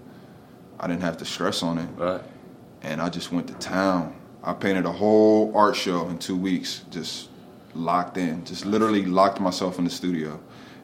I 0.79 0.87
didn't 0.87 1.03
have 1.03 1.17
to 1.17 1.25
stress 1.25 1.61
on 1.63 1.77
it, 1.77 1.89
Right. 1.97 2.21
and 2.81 3.01
I 3.01 3.09
just 3.09 3.31
went 3.31 3.47
to 3.47 3.53
town. 3.55 4.15
I 4.43 4.53
painted 4.53 4.85
a 4.85 4.91
whole 4.91 5.51
art 5.55 5.75
show 5.75 6.07
in 6.09 6.17
two 6.17 6.35
weeks, 6.35 6.83
just 6.89 7.29
locked 7.75 8.17
in, 8.17 8.43
just 8.45 8.65
literally 8.65 9.05
locked 9.05 9.39
myself 9.39 9.77
in 9.77 9.83
the 9.83 9.89
studio, 9.89 10.39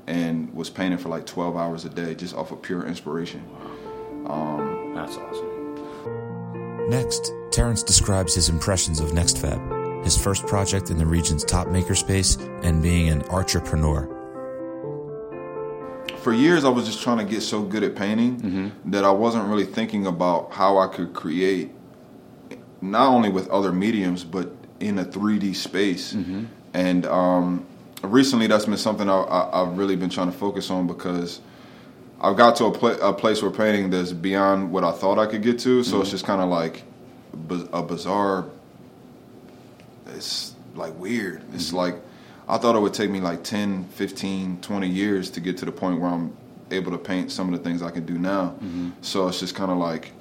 and 0.05 0.53
was 0.53 0.69
painting 0.69 0.99
for 0.99 1.09
like 1.09 1.25
12 1.25 1.55
hours 1.57 1.85
a 1.85 1.89
day, 1.89 2.13
just 2.13 2.35
off 2.35 2.51
of 2.51 2.61
pure 2.61 2.85
inspiration. 2.85 3.43
That's 4.95 5.17
awesome. 5.17 6.42
Next, 6.93 7.33
Terrance 7.49 7.81
describes 7.81 8.35
his 8.35 8.49
impressions 8.49 8.99
of 8.99 9.13
NextFab, 9.13 10.03
his 10.03 10.15
first 10.15 10.45
project 10.45 10.91
in 10.91 10.99
the 10.99 11.07
region's 11.07 11.43
top 11.43 11.65
makerspace, 11.65 12.39
and 12.63 12.83
being 12.83 13.09
an 13.09 13.23
entrepreneur. 13.31 14.07
for 16.19 16.33
years 16.33 16.63
I 16.63 16.69
was 16.69 16.85
just 16.85 17.01
trying 17.01 17.17
to 17.17 17.23
get 17.23 17.41
so 17.41 17.63
good 17.63 17.83
at 17.83 17.95
painting 17.95 18.71
that 18.85 19.03
I 19.03 19.09
wasn't 19.09 19.47
really 19.49 19.65
thinking 19.65 20.05
about 20.05 20.53
how 20.53 20.77
I 20.77 20.85
could 20.85 21.13
create 21.13 21.71
not 22.79 23.07
only 23.07 23.29
with 23.29 23.49
other 23.49 23.71
mediums 23.71 24.23
but 24.23 24.51
in 24.79 24.99
a 24.99 25.03
3D 25.03 25.55
space. 25.55 26.13
And 26.75 27.07
um, 27.07 27.65
recently 28.03 28.45
that's 28.45 28.67
been 28.67 28.77
something 28.77 29.09
I, 29.09 29.17
I, 29.17 29.61
I've 29.63 29.79
really 29.79 29.95
been 29.95 30.11
trying 30.11 30.31
to 30.31 30.37
focus 30.37 30.69
on 30.69 30.85
because 30.85 31.41
I've 32.23 32.37
got 32.37 32.55
to 32.57 32.65
a, 32.65 32.71
pla 32.71 32.91
a 33.01 33.13
place 33.13 33.41
where 33.41 33.51
painting 33.51 33.89
that's 33.89 34.13
beyond 34.13 34.71
what 34.71 34.83
I 34.83 34.91
thought 34.91 35.19
I 35.19 35.25
could 35.25 35.43
get 35.43 35.59
to. 35.59 35.83
So 35.83 35.99
it's 35.99 36.07
mm-hmm. 36.07 36.11
just 36.11 36.25
kind 36.25 36.41
of 36.41 36.49
like 36.49 36.83
a 37.73 37.83
bizarre. 37.83 38.45
It's 40.07 40.55
like 40.75 40.97
weird. 40.97 41.43
It's 41.53 41.67
mm-hmm. 41.67 41.77
like 41.77 41.95
I 42.47 42.57
thought 42.57 42.75
it 42.75 42.79
would 42.79 42.93
take 42.93 43.09
me 43.09 43.19
like 43.19 43.43
10, 43.43 43.85
15, 43.85 44.61
20 44.61 44.87
years 44.87 45.29
to 45.31 45.39
get 45.41 45.57
to 45.57 45.65
the 45.65 45.71
point 45.71 45.99
where 45.99 46.09
I'm 46.09 46.35
able 46.71 46.91
to 46.91 46.97
paint 46.97 47.31
some 47.31 47.53
of 47.53 47.57
the 47.57 47.63
things 47.63 47.81
I 47.81 47.91
can 47.91 48.05
do 48.05 48.17
now. 48.17 48.55
Mm-hmm. 48.55 48.91
So 49.01 49.27
it's 49.27 49.39
just 49.39 49.55
kind 49.55 49.71
of 49.71 49.77
like, 49.77 50.11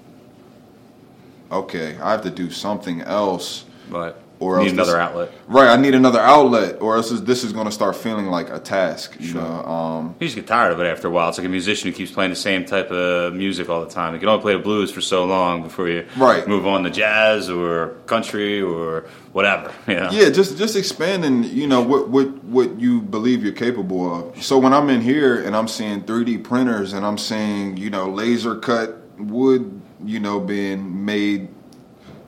okay, 1.50 1.98
I 1.98 2.10
have 2.10 2.22
to 2.22 2.30
do 2.30 2.50
something 2.50 3.00
else 3.02 3.64
Right. 3.92 4.14
Or 4.42 4.58
Need 4.60 4.72
another 4.72 4.92
this- 4.92 5.00
outlet. 5.00 5.32
Right, 5.46 5.68
I 5.68 5.76
need 5.76 5.94
another 5.94 6.20
outlet, 6.20 6.78
or 6.80 6.96
else 6.96 7.10
this 7.20 7.44
is 7.44 7.52
going 7.52 7.66
to 7.66 7.72
start 7.72 7.94
feeling 7.96 8.26
like 8.26 8.50
a 8.50 8.58
task. 8.58 9.16
You 9.20 9.34
know, 9.34 9.64
um, 9.64 10.14
You 10.18 10.26
just 10.26 10.36
get 10.36 10.46
tired 10.46 10.72
of 10.72 10.80
it 10.80 10.84
after 10.86 11.08
a 11.08 11.10
while. 11.10 11.28
It's 11.28 11.38
like 11.38 11.46
a 11.46 11.50
musician 11.50 11.90
who 11.90 11.96
keeps 11.96 12.10
playing 12.10 12.30
the 12.30 12.36
same 12.36 12.64
type 12.64 12.90
of 12.90 13.34
music 13.34 13.68
all 13.68 13.84
the 13.84 13.90
time. 13.90 14.14
You 14.14 14.20
can 14.20 14.28
only 14.28 14.42
play 14.42 14.54
the 14.54 14.58
blues 14.58 14.90
for 14.90 15.00
so 15.00 15.24
long 15.24 15.62
before 15.62 15.88
you 15.88 16.04
Right. 16.16 16.46
move 16.48 16.66
on 16.66 16.82
to 16.84 16.90
jazz 16.90 17.48
or 17.50 17.94
country 18.06 18.60
or 18.62 19.04
whatever. 19.32 19.70
You 19.86 19.94
know? 20.00 20.08
yeah, 20.10 20.30
just 20.30 20.56
just 20.58 20.74
expanding. 20.76 21.44
You 21.44 21.66
know 21.66 21.82
what 21.82 22.08
what 22.08 22.28
what 22.44 22.80
you 22.80 23.00
believe 23.02 23.42
you're 23.44 23.52
capable 23.52 24.02
of. 24.34 24.42
So 24.42 24.58
when 24.58 24.72
I'm 24.72 24.88
in 24.90 25.00
here 25.02 25.42
and 25.44 25.54
I'm 25.54 25.68
seeing 25.68 26.02
3D 26.02 26.38
printers 26.44 26.92
and 26.94 27.04
I'm 27.04 27.18
seeing 27.18 27.76
you 27.76 27.90
know 27.90 28.08
laser 28.08 28.54
cut 28.56 28.96
wood, 29.18 29.80
you 30.04 30.18
know, 30.18 30.40
being 30.40 31.04
made 31.04 31.48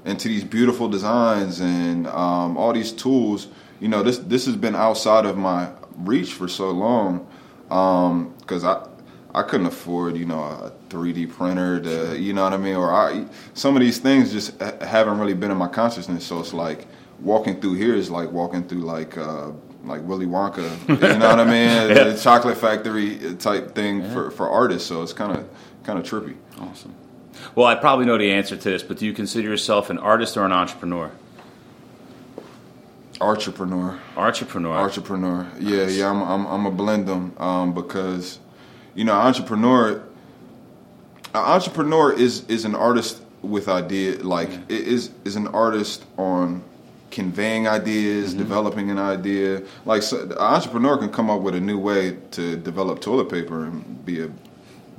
into 0.04 0.28
these 0.28 0.44
beautiful 0.44 0.88
designs 0.88 1.60
and 1.60 2.06
um, 2.08 2.56
all 2.56 2.72
these 2.72 2.92
tools. 2.92 3.48
You 3.80 3.88
know, 3.88 4.02
this 4.02 4.18
this 4.18 4.46
has 4.46 4.56
been 4.56 4.74
outside 4.74 5.26
of 5.26 5.36
my 5.36 5.70
reach 5.96 6.32
for 6.32 6.48
so 6.48 6.70
long 6.70 7.26
because 7.68 8.64
I 8.64 8.86
I 9.34 9.42
couldn't 9.42 9.66
afford 9.66 10.16
you 10.16 10.26
know 10.26 10.42
a 10.42 10.72
3D 10.90 11.30
printer 11.30 11.80
to 11.80 12.18
you 12.18 12.32
know 12.32 12.44
what 12.44 12.52
I 12.52 12.56
mean 12.56 12.76
or 12.76 12.92
I 12.92 13.26
some 13.54 13.76
of 13.76 13.80
these 13.80 13.98
things 13.98 14.32
just 14.32 14.60
haven't 14.60 15.18
really 15.18 15.34
been 15.34 15.50
in 15.50 15.56
my 15.56 15.68
consciousness. 15.68 16.24
So 16.24 16.40
it's 16.40 16.52
like 16.52 16.86
walking 17.20 17.60
through 17.60 17.74
here 17.74 17.94
is 17.94 18.10
like 18.10 18.30
walking 18.30 18.66
through 18.66 18.82
like. 18.82 19.16
Uh, 19.16 19.52
like 19.86 20.00
Willy 20.04 20.24
Wonka, 20.24 20.62
you 20.88 21.18
know 21.18 21.28
what 21.28 21.40
I 21.40 21.44
mean? 21.44 21.94
The 22.14 22.18
chocolate 22.18 22.56
factory 22.56 23.18
type 23.34 23.74
thing 23.74 24.02
for, 24.12 24.30
for 24.30 24.48
artists. 24.48 24.88
So 24.88 25.02
it's 25.02 25.12
kind 25.12 25.36
of 25.36 25.46
kind 25.82 25.98
of 25.98 26.06
trippy. 26.06 26.36
Awesome. 26.58 26.94
Well, 27.54 27.66
I 27.66 27.74
probably 27.74 28.06
know 28.06 28.18
the 28.18 28.32
answer 28.32 28.56
to 28.56 28.70
this, 28.70 28.82
but 28.82 28.98
do 28.98 29.06
you 29.06 29.12
consider 29.12 29.48
yourself 29.48 29.90
an 29.90 29.98
artist 29.98 30.36
or 30.36 30.44
an 30.44 30.52
entrepreneur? 30.52 31.10
Entrepreneur. 33.20 33.98
Entrepreneur. 34.16 34.76
Entrepreneur. 34.76 35.46
Yeah, 35.58 35.86
yeah. 35.86 36.10
I'm 36.10 36.22
I'm 36.22 36.46
I'm 36.46 36.66
a 36.66 36.70
blend 36.70 37.06
them 37.06 37.34
um, 37.38 37.74
because 37.74 38.38
you 38.94 39.04
know 39.04 39.14
entrepreneur. 39.14 40.02
An 41.32 41.40
entrepreneur 41.40 42.12
is 42.12 42.44
is 42.46 42.64
an 42.64 42.74
artist 42.74 43.22
with 43.40 43.68
idea. 43.68 44.22
Like 44.22 44.50
it 44.68 44.80
is 44.88 45.10
is 45.24 45.36
an 45.36 45.46
artist 45.48 46.04
on 46.16 46.62
conveying 47.10 47.68
ideas, 47.68 48.34
developing 48.34 48.90
an 48.90 48.98
idea. 48.98 49.62
Like 49.84 50.02
so, 50.02 50.22
an 50.22 50.32
entrepreneur 50.32 50.98
can 50.98 51.10
come 51.10 51.30
up 51.30 51.40
with 51.42 51.54
a 51.54 51.60
new 51.60 51.78
way 51.78 52.16
to 52.32 52.56
develop 52.56 53.00
toilet 53.00 53.30
paper 53.30 53.64
and 53.64 54.04
be 54.04 54.22
a 54.22 54.30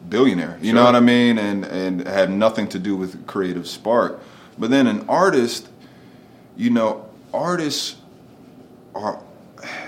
billionaire. 0.10 0.58
You 0.62 0.74
know 0.74 0.84
what 0.84 0.96
I 0.96 1.00
mean? 1.00 1.38
And 1.38 1.66
and 1.66 2.08
have 2.08 2.30
nothing 2.30 2.68
to 2.70 2.80
do 2.80 2.96
with 2.96 3.26
creative 3.28 3.68
spark. 3.68 4.20
But 4.58 4.70
then 4.70 4.88
an 4.88 5.06
artist, 5.10 5.68
you 6.56 6.70
know, 6.70 7.08
artists 7.34 7.98
are 8.94 9.22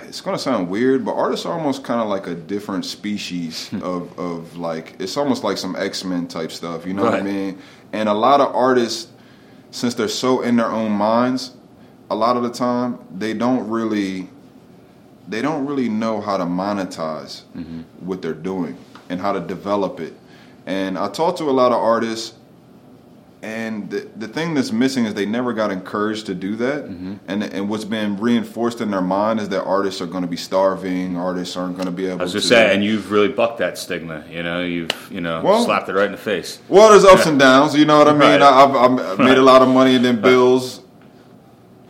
it's 0.04 0.22
gonna 0.22 0.40
sound 0.40 0.70
weird, 0.70 1.06
but 1.06 1.14
artists 1.14 1.46
are 1.46 1.54
almost 1.54 1.84
kind 1.84 2.02
of 2.02 2.08
like 2.08 2.28
a 2.28 2.36
different 2.36 2.86
species 2.86 3.70
of 3.82 4.18
of 4.20 4.58
like 4.58 4.96
it's 5.00 5.18
almost 5.18 5.44
like 5.44 5.58
some 5.58 5.76
X 5.76 6.04
Men 6.04 6.28
type 6.28 6.52
stuff. 6.52 6.86
You 6.86 6.94
know 6.94 7.04
what 7.04 7.14
I 7.14 7.22
mean? 7.22 7.60
And 7.94 8.10
a 8.10 8.14
lot 8.14 8.42
of 8.42 8.54
artists, 8.56 9.12
since 9.72 9.94
they're 9.94 10.08
so 10.08 10.42
in 10.42 10.56
their 10.56 10.72
own 10.72 10.92
minds, 10.92 11.54
a 12.10 12.16
lot 12.16 12.38
of 12.38 12.44
the 12.44 12.52
time 12.52 13.00
they 13.16 13.34
don't 13.34 13.70
really 13.70 14.30
they 15.28 15.42
don't 15.42 15.66
really 15.66 15.90
know 15.90 16.22
how 16.22 16.38
to 16.38 16.46
monetize 16.46 17.44
mm-hmm. 17.56 17.82
what 18.00 18.22
they're 18.22 18.34
doing 18.34 18.78
and 19.10 19.20
how 19.20 19.32
to 19.34 19.40
develop 19.40 20.00
it. 20.00 20.14
And 20.66 20.98
I 20.98 21.10
talk 21.10 21.38
to 21.38 21.46
a 21.46 21.52
lot 21.52 21.72
of 21.72 21.78
artists, 21.82 22.34
and 23.42 23.90
the, 23.90 24.10
the 24.18 24.28
thing 24.28 24.54
that's 24.56 24.72
missing 24.72 25.06
is 25.06 25.14
they 25.14 25.26
never 25.26 25.54
got 25.54 25.72
encouraged 25.72 26.26
to 26.26 26.36
do 26.36 26.56
that. 26.58 26.86
Mm-hmm. 26.86 27.14
And 27.28 27.44
and 27.44 27.70
what's 27.70 27.86
been 27.86 28.18
reinforced 28.18 28.82
in 28.82 28.92
their 28.92 29.02
mind 29.02 29.40
is 29.40 29.48
that 29.50 29.64
artists 29.64 30.02
are 30.02 30.08
going 30.08 30.24
to 30.24 30.28
be 30.28 30.36
starving. 30.36 31.16
Artists 31.16 31.56
aren't 31.56 31.76
going 31.76 31.86
to 31.86 31.92
be 31.92 32.08
able 32.08 32.20
I 32.20 32.24
was 32.24 32.34
just 32.34 32.50
saying, 32.50 32.72
and 32.76 32.84
you've 32.84 33.12
really 33.12 33.30
bucked 33.30 33.60
that 33.60 33.78
stigma. 33.78 34.26
You 34.30 34.44
know, 34.44 34.64
you've 34.64 34.90
you 35.12 35.22
know 35.22 35.42
Well- 35.42 35.64
slapped 35.64 35.88
it 35.88 35.94
right 35.94 36.08
in 36.08 36.12
the 36.12 36.18
face. 36.18 36.60
Well, 36.68 36.90
there's 36.90 37.06
ups 37.06 37.28
and 37.28 37.40
downs. 37.48 37.76
You 37.76 37.86
know 37.86 38.00
what 38.00 38.08
I 38.08 38.14
mean. 38.14 38.22
Right. 38.22 38.42
I, 38.42 38.64
I've, 38.66 39.00
I've 39.00 39.20
made 39.20 39.38
a 39.38 39.42
lot 39.44 39.62
of 39.62 39.70
money 39.70 39.96
and 39.96 40.04
then 40.04 40.20
bills, 40.20 40.82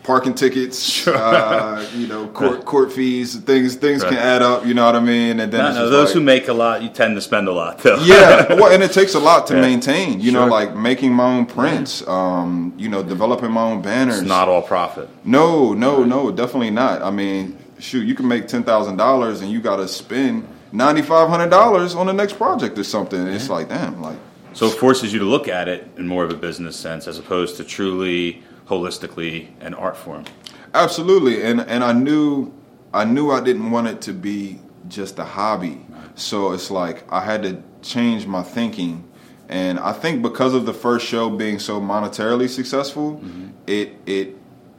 parking 0.08 0.34
tickets, 0.34 1.06
uh, 1.08 1.86
you 1.94 2.08
know, 2.08 2.28
court 2.30 2.64
court 2.64 2.94
fees, 2.94 3.36
things 3.36 3.76
things 3.76 4.04
can 4.04 4.14
add 4.16 4.42
up. 4.42 4.66
You 4.66 4.74
know 4.74 4.86
what 4.86 4.96
I 4.96 5.02
mean. 5.02 5.42
And 5.42 5.52
then 5.52 5.74
No, 5.74 5.74
no, 5.74 5.90
those 5.90 6.08
like- 6.08 6.14
who 6.16 6.22
make 6.22 6.48
a 6.48 6.54
lot, 6.54 6.82
you 6.82 6.88
tend 6.90 7.16
to 7.18 7.22
spend 7.22 7.50
a 7.50 7.52
lot, 7.52 7.80
though. 7.80 7.98
yeah, 8.04 8.54
well, 8.54 8.72
and 8.74 8.82
it 8.82 8.94
takes 8.94 9.14
a 9.16 9.20
lot 9.20 9.46
to 9.48 9.56
Yeah. 9.56 9.62
maintain. 9.62 10.22
You 10.22 10.32
know, 10.32 10.46
like 10.48 10.76
making 10.76 11.12
my 11.14 11.26
own 11.26 11.46
prints. 11.46 12.08
Um, 12.08 12.74
you 12.78 12.88
know, 12.90 13.04
developing 13.04 13.52
my 13.52 13.64
own 13.64 13.82
banners. 13.82 14.20
it's 14.20 14.28
not 14.28 14.48
all 14.48 14.62
profit. 14.62 15.10
No, 15.26 15.74
no, 15.74 16.04
no, 16.06 16.32
definitely 16.32 16.72
not. 16.72 17.02
I 17.02 17.12
mean, 17.12 17.58
shoot, 17.78 18.06
you 18.08 18.16
can 18.16 18.28
make 18.30 18.48
ten 18.48 18.64
thousand 18.64 18.96
dollars 18.96 19.42
and 19.42 19.52
you 19.52 19.60
got 19.60 19.76
to 19.76 19.88
spend 19.90 20.48
ninety 20.72 21.02
five 21.02 21.28
hundred 21.28 21.50
dollars 21.50 21.94
on 21.96 22.08
the 22.08 22.14
next 22.14 22.38
project 22.38 22.80
or 22.80 22.86
something. 22.86 23.28
It's 23.28 23.50
like, 23.50 23.68
damn, 23.68 24.02
like 24.02 24.18
So 24.54 24.68
it 24.68 24.78
forces 24.78 25.12
you 25.12 25.20
to 25.20 25.26
look 25.26 25.50
at 25.50 25.68
it 25.68 25.90
in 25.98 26.08
more 26.08 26.24
of 26.24 26.32
a 26.32 26.36
business 26.48 26.78
sense 26.78 27.08
as 27.08 27.20
opposed 27.20 27.58
to 27.58 27.64
truly 27.66 28.42
holistically 28.68 29.50
an 29.62 29.74
art 29.74 29.98
form. 29.98 30.26
Absolutely, 30.74 31.44
and 31.44 31.62
and 31.62 31.84
I 31.84 31.94
knew 31.94 32.54
I 32.94 33.06
knew 33.06 33.32
I 33.32 33.42
didn't 33.42 33.72
want 33.72 33.88
it 33.88 34.02
to 34.02 34.14
be 34.14 34.60
just 34.88 35.20
a 35.20 35.24
hobby. 35.24 35.86
So 36.16 36.54
it's 36.54 36.72
like 36.72 37.04
I 37.12 37.22
had 37.22 37.44
to 37.44 37.62
change 37.82 38.26
my 38.26 38.44
thinking, 38.44 39.08
and 39.50 39.80
I 39.80 39.94
think 39.94 40.22
because 40.22 40.54
of 40.54 40.66
the 40.66 40.74
first 40.74 41.06
show 41.06 41.30
being 41.30 41.60
so 41.60 41.80
monetarily 41.80 42.50
successful, 42.50 43.18
mm-hmm. 43.18 43.50
it 43.68 43.96
it 44.06 44.36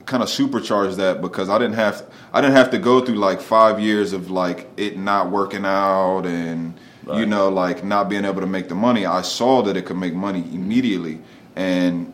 kind 0.06 0.22
of 0.22 0.28
supercharged 0.28 0.96
that 0.96 1.20
because 1.20 1.48
I 1.48 1.58
didn't 1.58 1.74
have 1.74 2.04
I 2.32 2.40
didn't 2.40 2.56
have 2.56 2.70
to 2.72 2.78
go 2.78 3.04
through 3.04 3.16
like 3.16 3.40
five 3.40 3.78
years 3.78 4.12
of 4.12 4.30
like 4.30 4.68
it 4.76 4.98
not 4.98 5.30
working 5.30 5.64
out 5.64 6.22
and 6.26 6.78
you 7.06 7.24
know 7.24 7.48
like 7.48 7.84
not 7.84 8.08
being 8.08 8.24
able 8.24 8.40
to 8.40 8.46
make 8.46 8.68
the 8.68 8.74
money. 8.74 9.06
I 9.06 9.22
saw 9.22 9.62
that 9.62 9.76
it 9.76 9.86
could 9.86 9.96
make 9.96 10.14
money 10.14 10.40
immediately, 10.52 11.20
and 11.56 12.07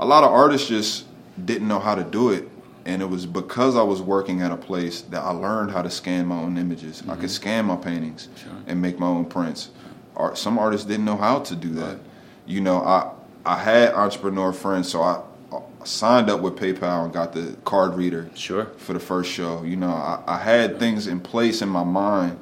a 0.00 0.06
lot 0.06 0.24
of 0.24 0.32
artists 0.32 0.66
just 0.68 1.04
didn't 1.44 1.68
know 1.68 1.78
how 1.78 1.94
to 1.94 2.02
do 2.02 2.30
it. 2.30 2.48
And 2.86 3.02
it 3.02 3.04
was 3.04 3.26
because 3.26 3.76
i 3.76 3.82
was 3.82 4.00
working 4.00 4.40
at 4.40 4.50
a 4.50 4.56
place 4.56 5.02
that 5.02 5.22
i 5.22 5.30
learned 5.30 5.70
how 5.70 5.82
to 5.82 5.90
scan 5.90 6.26
my 6.26 6.36
own 6.36 6.56
images. 6.56 7.02
I 7.02 7.14
could 7.14 7.18
mm-hmm. 7.18 7.26
scan 7.28 7.64
my 7.66 7.76
paintings 7.76 8.28
and 8.66 8.80
make 8.80 8.98
my 8.98 9.06
own 9.06 9.26
prints. 9.26 9.70
Art, 10.16 10.38
some 10.38 10.58
artists 10.58 10.86
didn't 10.86 11.04
know 11.04 11.16
how 11.16 11.40
to 11.40 11.54
do 11.54 11.68
that. 11.74 11.98
You 12.46 12.62
know 12.62 12.82
i 12.82 13.12
i 13.44 13.58
had 13.58 13.94
entrepreneur 13.94 14.52
friends 14.52 14.88
so 14.88 15.02
i, 15.02 15.22
I 15.52 15.60
signed 15.84 16.30
up 16.30 16.40
with 16.40 16.56
paypal 16.56 17.04
and 17.04 17.12
got 17.12 17.32
the 17.32 17.56
card 17.64 17.94
reader 17.94 18.30
Sure. 18.34 18.66
for 18.78 18.94
the 18.94 19.00
first 19.00 19.30
show. 19.30 19.62
You 19.62 19.76
know 19.76 19.90
i, 19.90 20.22
I 20.26 20.38
had 20.38 20.78
things 20.78 21.06
in 21.06 21.20
place 21.20 21.60
in 21.60 21.68
my 21.68 21.84
mind 21.84 22.38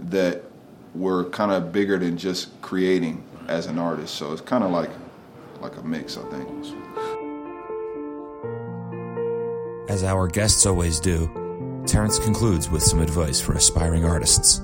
that 0.00 0.42
were 0.94 1.24
kind 1.30 1.52
of 1.52 1.70
bigger 1.72 1.98
than 1.98 2.18
just 2.18 2.60
creating 2.60 3.22
as 3.46 3.66
an 3.66 3.78
artist. 3.78 4.16
So 4.16 4.32
it's 4.32 4.40
kind 4.42 4.64
of 4.64 4.72
like 4.72 4.90
like 5.60 5.76
a 5.76 5.82
mix 5.82 6.16
i 6.16 6.22
think 6.30 6.48
As 9.88 10.04
our 10.04 10.28
guests 10.28 10.66
always 10.66 11.00
do, 11.00 11.30
Terrance 11.86 12.18
concludes 12.18 12.68
with 12.68 12.82
some 12.82 13.00
advice 13.00 13.40
for 13.40 13.54
aspiring 13.54 14.04
artists. 14.04 14.60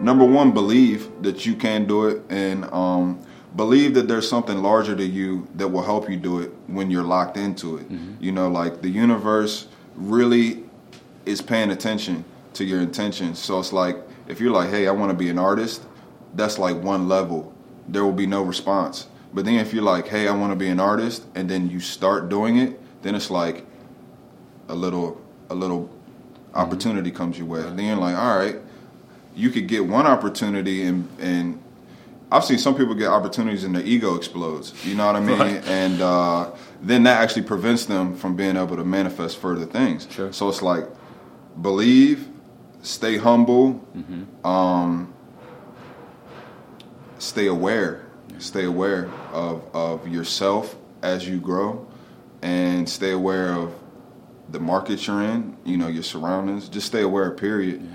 number 0.00 0.24
one, 0.24 0.52
believe 0.52 1.10
that 1.22 1.44
you 1.44 1.54
can 1.54 1.86
do 1.86 2.06
it, 2.06 2.22
and 2.30 2.64
um, 2.72 3.20
believe 3.56 3.94
that 3.94 4.08
there's 4.08 4.28
something 4.28 4.62
larger 4.62 4.96
to 4.96 5.04
you 5.04 5.46
that 5.54 5.68
will 5.68 5.82
help 5.82 6.08
you 6.08 6.16
do 6.16 6.40
it 6.40 6.50
when 6.66 6.90
you're 6.90 7.04
locked 7.04 7.36
into 7.36 7.76
it. 7.76 7.86
You 8.20 8.32
know, 8.32 8.48
like 8.48 8.80
the 8.80 8.88
universe 8.88 9.68
really 9.96 10.64
is 11.26 11.42
paying 11.42 11.70
attention 11.70 12.24
to 12.54 12.64
your 12.64 12.80
intentions. 12.80 13.38
So 13.38 13.58
it's 13.60 13.72
like 13.72 13.96
if 14.28 14.40
you're 14.40 14.52
like, 14.52 14.70
hey, 14.70 14.86
I 14.88 14.92
want 14.92 15.10
to 15.10 15.16
be 15.16 15.28
an 15.28 15.38
artist, 15.38 15.82
that's 16.34 16.58
like 16.58 16.76
one 16.76 17.08
level. 17.08 17.52
There 17.88 18.04
will 18.04 18.12
be 18.12 18.26
no 18.26 18.42
response. 18.42 19.08
But 19.32 19.44
then 19.44 19.54
if 19.54 19.72
you're 19.72 19.82
like, 19.82 20.08
hey, 20.08 20.28
I 20.28 20.32
want 20.32 20.52
to 20.52 20.56
be 20.56 20.68
an 20.68 20.80
artist, 20.80 21.24
and 21.34 21.48
then 21.48 21.68
you 21.68 21.80
start 21.80 22.28
doing 22.28 22.58
it, 22.58 22.80
then 23.02 23.14
it's 23.14 23.30
like 23.30 23.66
a 24.68 24.74
little 24.74 25.20
a 25.50 25.54
little 25.54 25.90
opportunity 26.54 27.10
comes 27.10 27.38
your 27.38 27.46
way. 27.46 27.60
And 27.60 27.78
Then 27.78 27.86
you're 27.86 27.96
like, 27.96 28.16
all 28.16 28.36
right, 28.36 28.56
you 29.34 29.50
could 29.50 29.66
get 29.66 29.86
one 29.86 30.06
opportunity 30.06 30.82
and 30.82 31.08
and 31.20 31.62
I've 32.30 32.44
seen 32.44 32.58
some 32.58 32.74
people 32.74 32.94
get 32.94 33.08
opportunities 33.08 33.64
and 33.64 33.74
their 33.74 33.84
ego 33.84 34.14
explodes. 34.14 34.74
You 34.84 34.94
know 34.94 35.06
what 35.06 35.16
I 35.16 35.20
mean? 35.20 35.38
Right. 35.38 35.66
And 35.66 36.02
uh, 36.02 36.50
then 36.82 37.04
that 37.04 37.22
actually 37.22 37.42
prevents 37.42 37.86
them 37.86 38.14
from 38.14 38.36
being 38.36 38.56
able 38.56 38.76
to 38.76 38.84
manifest 38.84 39.38
further 39.38 39.64
things. 39.64 40.06
Sure. 40.10 40.30
So 40.32 40.48
it's 40.50 40.60
like 40.60 40.84
believe, 41.60 42.28
stay 42.82 43.16
humble, 43.16 43.82
um, 44.44 45.14
stay 47.18 47.46
aware, 47.46 48.06
stay 48.38 48.64
aware 48.64 49.08
of 49.32 49.62
of 49.74 50.08
yourself 50.08 50.76
as 51.02 51.28
you 51.28 51.38
grow, 51.40 51.86
and 52.42 52.88
stay 52.88 53.12
aware 53.12 53.52
of 53.52 53.74
the 54.50 54.60
market 54.60 55.06
you're 55.06 55.22
in. 55.22 55.56
You 55.64 55.76
know 55.76 55.88
your 55.88 56.02
surroundings. 56.02 56.68
Just 56.68 56.86
stay 56.86 57.02
aware. 57.02 57.30
Period. 57.30 57.88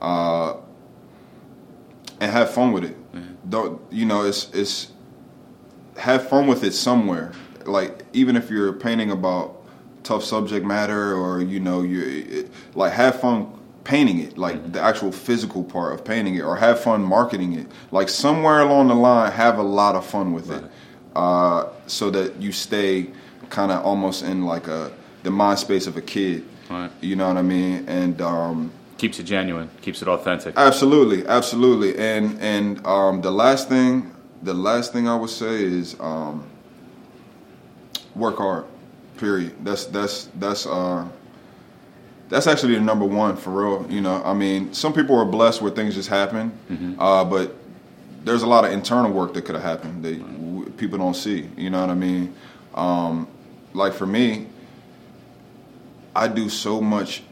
Uh, 0.00 0.56
and 2.20 2.30
have 2.32 2.50
fun 2.52 2.72
with 2.72 2.84
it. 2.84 2.96
Don't 3.50 3.80
you 3.90 4.06
know? 4.06 4.22
It's 4.22 4.50
it's 4.52 4.92
have 5.96 6.28
fun 6.28 6.46
with 6.46 6.62
it 6.64 6.72
somewhere. 6.72 7.32
like 7.64 8.04
even 8.12 8.36
if 8.36 8.50
you're 8.50 8.72
painting 8.72 9.10
about 9.10 9.56
tough 10.04 10.24
subject 10.24 10.64
matter 10.64 11.14
or 11.14 11.40
you 11.40 11.60
know 11.60 11.82
you 11.82 12.48
like 12.74 12.92
have 12.92 13.20
fun 13.20 13.52
painting 13.88 14.18
it 14.18 14.36
like 14.36 14.58
the 14.74 14.80
actual 14.90 15.10
physical 15.10 15.64
part 15.64 15.94
of 15.94 16.04
painting 16.04 16.34
it 16.34 16.42
or 16.42 16.54
have 16.56 16.78
fun 16.78 17.02
marketing 17.02 17.54
it 17.54 17.66
like 17.90 18.06
somewhere 18.06 18.60
along 18.60 18.86
the 18.88 18.94
line 18.94 19.32
have 19.32 19.56
a 19.56 19.62
lot 19.62 19.94
of 19.96 20.04
fun 20.04 20.34
with 20.34 20.50
it 20.50 20.62
uh, 21.16 21.66
so 21.86 22.10
that 22.10 22.36
you 22.36 22.52
stay 22.52 23.10
kind 23.48 23.72
of 23.72 23.82
almost 23.82 24.22
in 24.22 24.44
like 24.44 24.66
a 24.68 24.92
the 25.22 25.30
mind 25.30 25.58
space 25.58 25.86
of 25.86 25.96
a 25.96 26.02
kid 26.02 26.44
Right. 26.68 26.90
you 27.00 27.16
know 27.16 27.28
what 27.28 27.38
i 27.38 27.42
mean 27.42 27.88
and 27.88 28.20
um, 28.20 28.70
Keeps 28.98 29.20
it 29.20 29.22
genuine, 29.22 29.70
keeps 29.80 30.02
it 30.02 30.08
authentic. 30.08 30.54
Absolutely, 30.56 31.24
absolutely. 31.26 31.96
And 31.96 32.36
and 32.40 32.84
um, 32.84 33.20
the 33.20 33.30
last 33.30 33.68
thing, 33.68 34.12
the 34.42 34.52
last 34.52 34.92
thing 34.92 35.06
I 35.06 35.14
would 35.14 35.30
say 35.30 35.62
is 35.62 35.94
um, 36.00 36.44
work 38.16 38.38
hard. 38.38 38.64
Period. 39.18 39.54
That's 39.64 39.84
that's 39.84 40.28
that's 40.34 40.66
uh, 40.66 41.06
that's 42.28 42.46
actually 42.46 42.74
the 42.74 42.80
number 42.80 43.04
one 43.04 43.36
for 43.36 43.50
real. 43.50 43.86
You 43.90 44.00
know, 44.00 44.22
I 44.24 44.34
mean, 44.34 44.72
some 44.74 44.92
people 44.92 45.16
are 45.18 45.24
blessed 45.24 45.62
where 45.62 45.70
things 45.70 45.94
just 45.94 46.08
happen, 46.08 46.96
uh, 46.98 47.24
but 47.24 47.54
there's 48.24 48.42
a 48.42 48.46
lot 48.46 48.64
of 48.64 48.72
internal 48.72 49.10
work 49.10 49.34
that 49.34 49.42
could 49.42 49.54
have 49.54 49.64
happened 49.64 50.04
that 50.04 50.18
w- 50.20 50.70
people 50.76 50.98
don't 50.98 51.14
see. 51.14 51.48
You 51.56 51.70
know 51.70 51.80
what 51.80 51.90
I 51.90 51.94
mean? 51.94 52.34
Um, 52.74 53.28
like 53.72 53.94
for 53.94 54.06
me, 54.06 54.46
I 56.14 56.28
do 56.28 56.48
so 56.48 56.80
much 56.80 57.22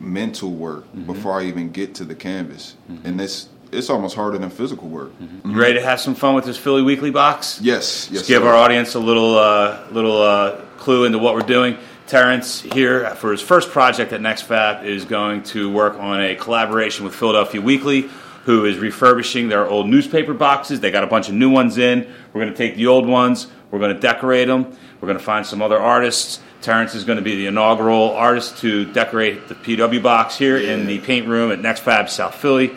mental 0.00 0.50
work 0.50 0.84
before 1.06 1.38
I 1.38 1.44
even 1.44 1.70
get 1.70 1.94
to 1.96 2.04
the 2.04 2.14
canvas, 2.14 2.76
and 3.04 3.20
it's 3.20 3.48
it's 3.72 3.88
almost 3.88 4.16
harder 4.16 4.36
than 4.38 4.50
physical 4.50 4.88
work. 4.88 5.12
You 5.44 5.54
ready 5.58 5.74
to 5.74 5.82
have 5.82 6.00
some 6.00 6.14
fun 6.14 6.34
with 6.34 6.44
this 6.44 6.56
Philly 6.56 6.82
Weekly 6.82 7.10
box? 7.10 7.60
Yes, 7.62 8.08
yes. 8.10 8.20
Just 8.20 8.28
give 8.28 8.42
sir. 8.42 8.48
our 8.48 8.54
audience 8.54 8.94
a 8.94 8.98
little 8.98 9.38
uh, 9.38 9.86
little 9.92 10.20
uh, 10.20 10.56
clue 10.78 11.04
into 11.04 11.18
what 11.18 11.34
we're 11.34 11.40
doing. 11.42 11.78
Terrance 12.10 12.60
here 12.60 13.08
for 13.14 13.30
his 13.30 13.40
first 13.40 13.70
project 13.70 14.12
at 14.12 14.20
NextFab 14.20 14.84
is 14.84 15.04
going 15.04 15.44
to 15.44 15.70
work 15.70 15.94
on 15.94 16.20
a 16.20 16.34
collaboration 16.34 17.04
with 17.04 17.14
Philadelphia 17.14 17.60
Weekly, 17.60 18.10
who 18.46 18.64
is 18.64 18.78
refurbishing 18.78 19.48
their 19.48 19.64
old 19.64 19.88
newspaper 19.88 20.34
boxes. 20.34 20.80
They 20.80 20.90
got 20.90 21.04
a 21.04 21.06
bunch 21.06 21.28
of 21.28 21.36
new 21.36 21.50
ones 21.50 21.78
in. 21.78 22.12
We're 22.32 22.40
going 22.40 22.52
to 22.52 22.58
take 22.58 22.74
the 22.74 22.88
old 22.88 23.06
ones. 23.06 23.46
We're 23.70 23.78
going 23.78 23.94
to 23.94 24.00
decorate 24.00 24.48
them. 24.48 24.76
We're 25.00 25.06
going 25.06 25.18
to 25.18 25.24
find 25.24 25.46
some 25.46 25.62
other 25.62 25.78
artists. 25.78 26.40
Terrance 26.62 26.96
is 26.96 27.04
going 27.04 27.18
to 27.18 27.22
be 27.22 27.36
the 27.36 27.46
inaugural 27.46 28.10
artist 28.10 28.58
to 28.58 28.92
decorate 28.92 29.46
the 29.46 29.54
PW 29.54 30.02
box 30.02 30.36
here 30.36 30.56
in 30.56 30.86
the 30.86 30.98
paint 30.98 31.28
room 31.28 31.52
at 31.52 31.60
NextFab 31.60 32.08
South 32.08 32.34
Philly. 32.34 32.72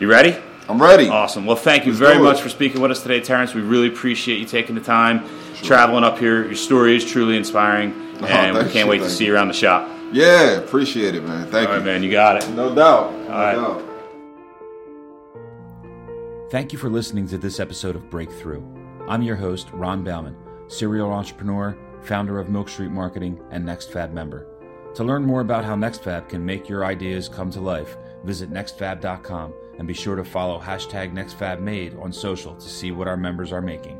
You 0.00 0.06
ready? 0.06 0.36
I'm 0.68 0.80
ready. 0.80 1.08
Awesome. 1.08 1.46
Well, 1.46 1.56
thank 1.56 1.86
you 1.86 1.92
Let's 1.92 2.00
very 2.00 2.18
much 2.22 2.42
for 2.42 2.50
speaking 2.50 2.82
with 2.82 2.90
us 2.90 3.02
today, 3.02 3.20
Terrance. 3.20 3.54
We 3.54 3.62
really 3.62 3.88
appreciate 3.88 4.38
you 4.38 4.44
taking 4.44 4.74
the 4.74 4.82
time, 4.82 5.24
traveling 5.62 6.04
up 6.04 6.18
here. 6.18 6.44
Your 6.44 6.56
story 6.56 6.94
is 6.94 7.10
truly 7.10 7.38
inspiring, 7.38 8.13
Oh, 8.24 8.32
and 8.32 8.56
we 8.56 8.64
can't 8.64 8.74
you, 8.74 8.86
wait 8.86 8.98
to 8.98 9.10
see 9.10 9.26
you 9.26 9.34
around 9.34 9.48
the 9.48 9.54
shop. 9.54 9.88
Yeah, 10.12 10.52
appreciate 10.52 11.14
it, 11.14 11.24
man. 11.24 11.50
Thank 11.50 11.68
All 11.68 11.74
you. 11.74 11.80
right, 11.80 11.84
man. 11.84 12.02
You 12.02 12.10
got 12.10 12.42
it. 12.42 12.48
No 12.50 12.74
doubt. 12.74 13.12
No 13.12 13.28
right. 13.28 13.54
doubt. 13.54 13.82
Thank 16.50 16.72
you 16.72 16.78
for 16.78 16.88
listening 16.88 17.26
to 17.28 17.38
this 17.38 17.58
episode 17.58 17.96
of 17.96 18.10
Break 18.10 18.30
Through. 18.30 18.64
I'm 19.08 19.22
your 19.22 19.36
host, 19.36 19.68
Ron 19.72 20.04
Bauman, 20.04 20.36
serial 20.68 21.10
entrepreneur, 21.10 21.76
founder 22.02 22.38
of 22.38 22.48
Milk 22.48 22.68
Street 22.68 22.90
Marketing, 22.90 23.40
and 23.50 23.64
NextFab 23.64 24.12
member. 24.12 24.46
To 24.94 25.02
learn 25.02 25.24
more 25.24 25.40
about 25.40 25.64
how 25.64 25.74
NextFab 25.74 26.28
can 26.28 26.44
make 26.44 26.68
your 26.68 26.84
ideas 26.84 27.28
come 27.28 27.50
to 27.50 27.60
life, 27.60 27.96
visit 28.22 28.52
nextfab.com 28.52 29.52
and 29.78 29.88
be 29.88 29.94
sure 29.94 30.14
to 30.14 30.24
follow 30.24 30.60
hashtag 30.60 31.12
NextFabMade 31.12 32.00
on 32.00 32.12
social 32.12 32.54
to 32.54 32.68
see 32.68 32.92
what 32.92 33.08
our 33.08 33.16
members 33.16 33.50
are 33.50 33.60
making. 33.60 33.98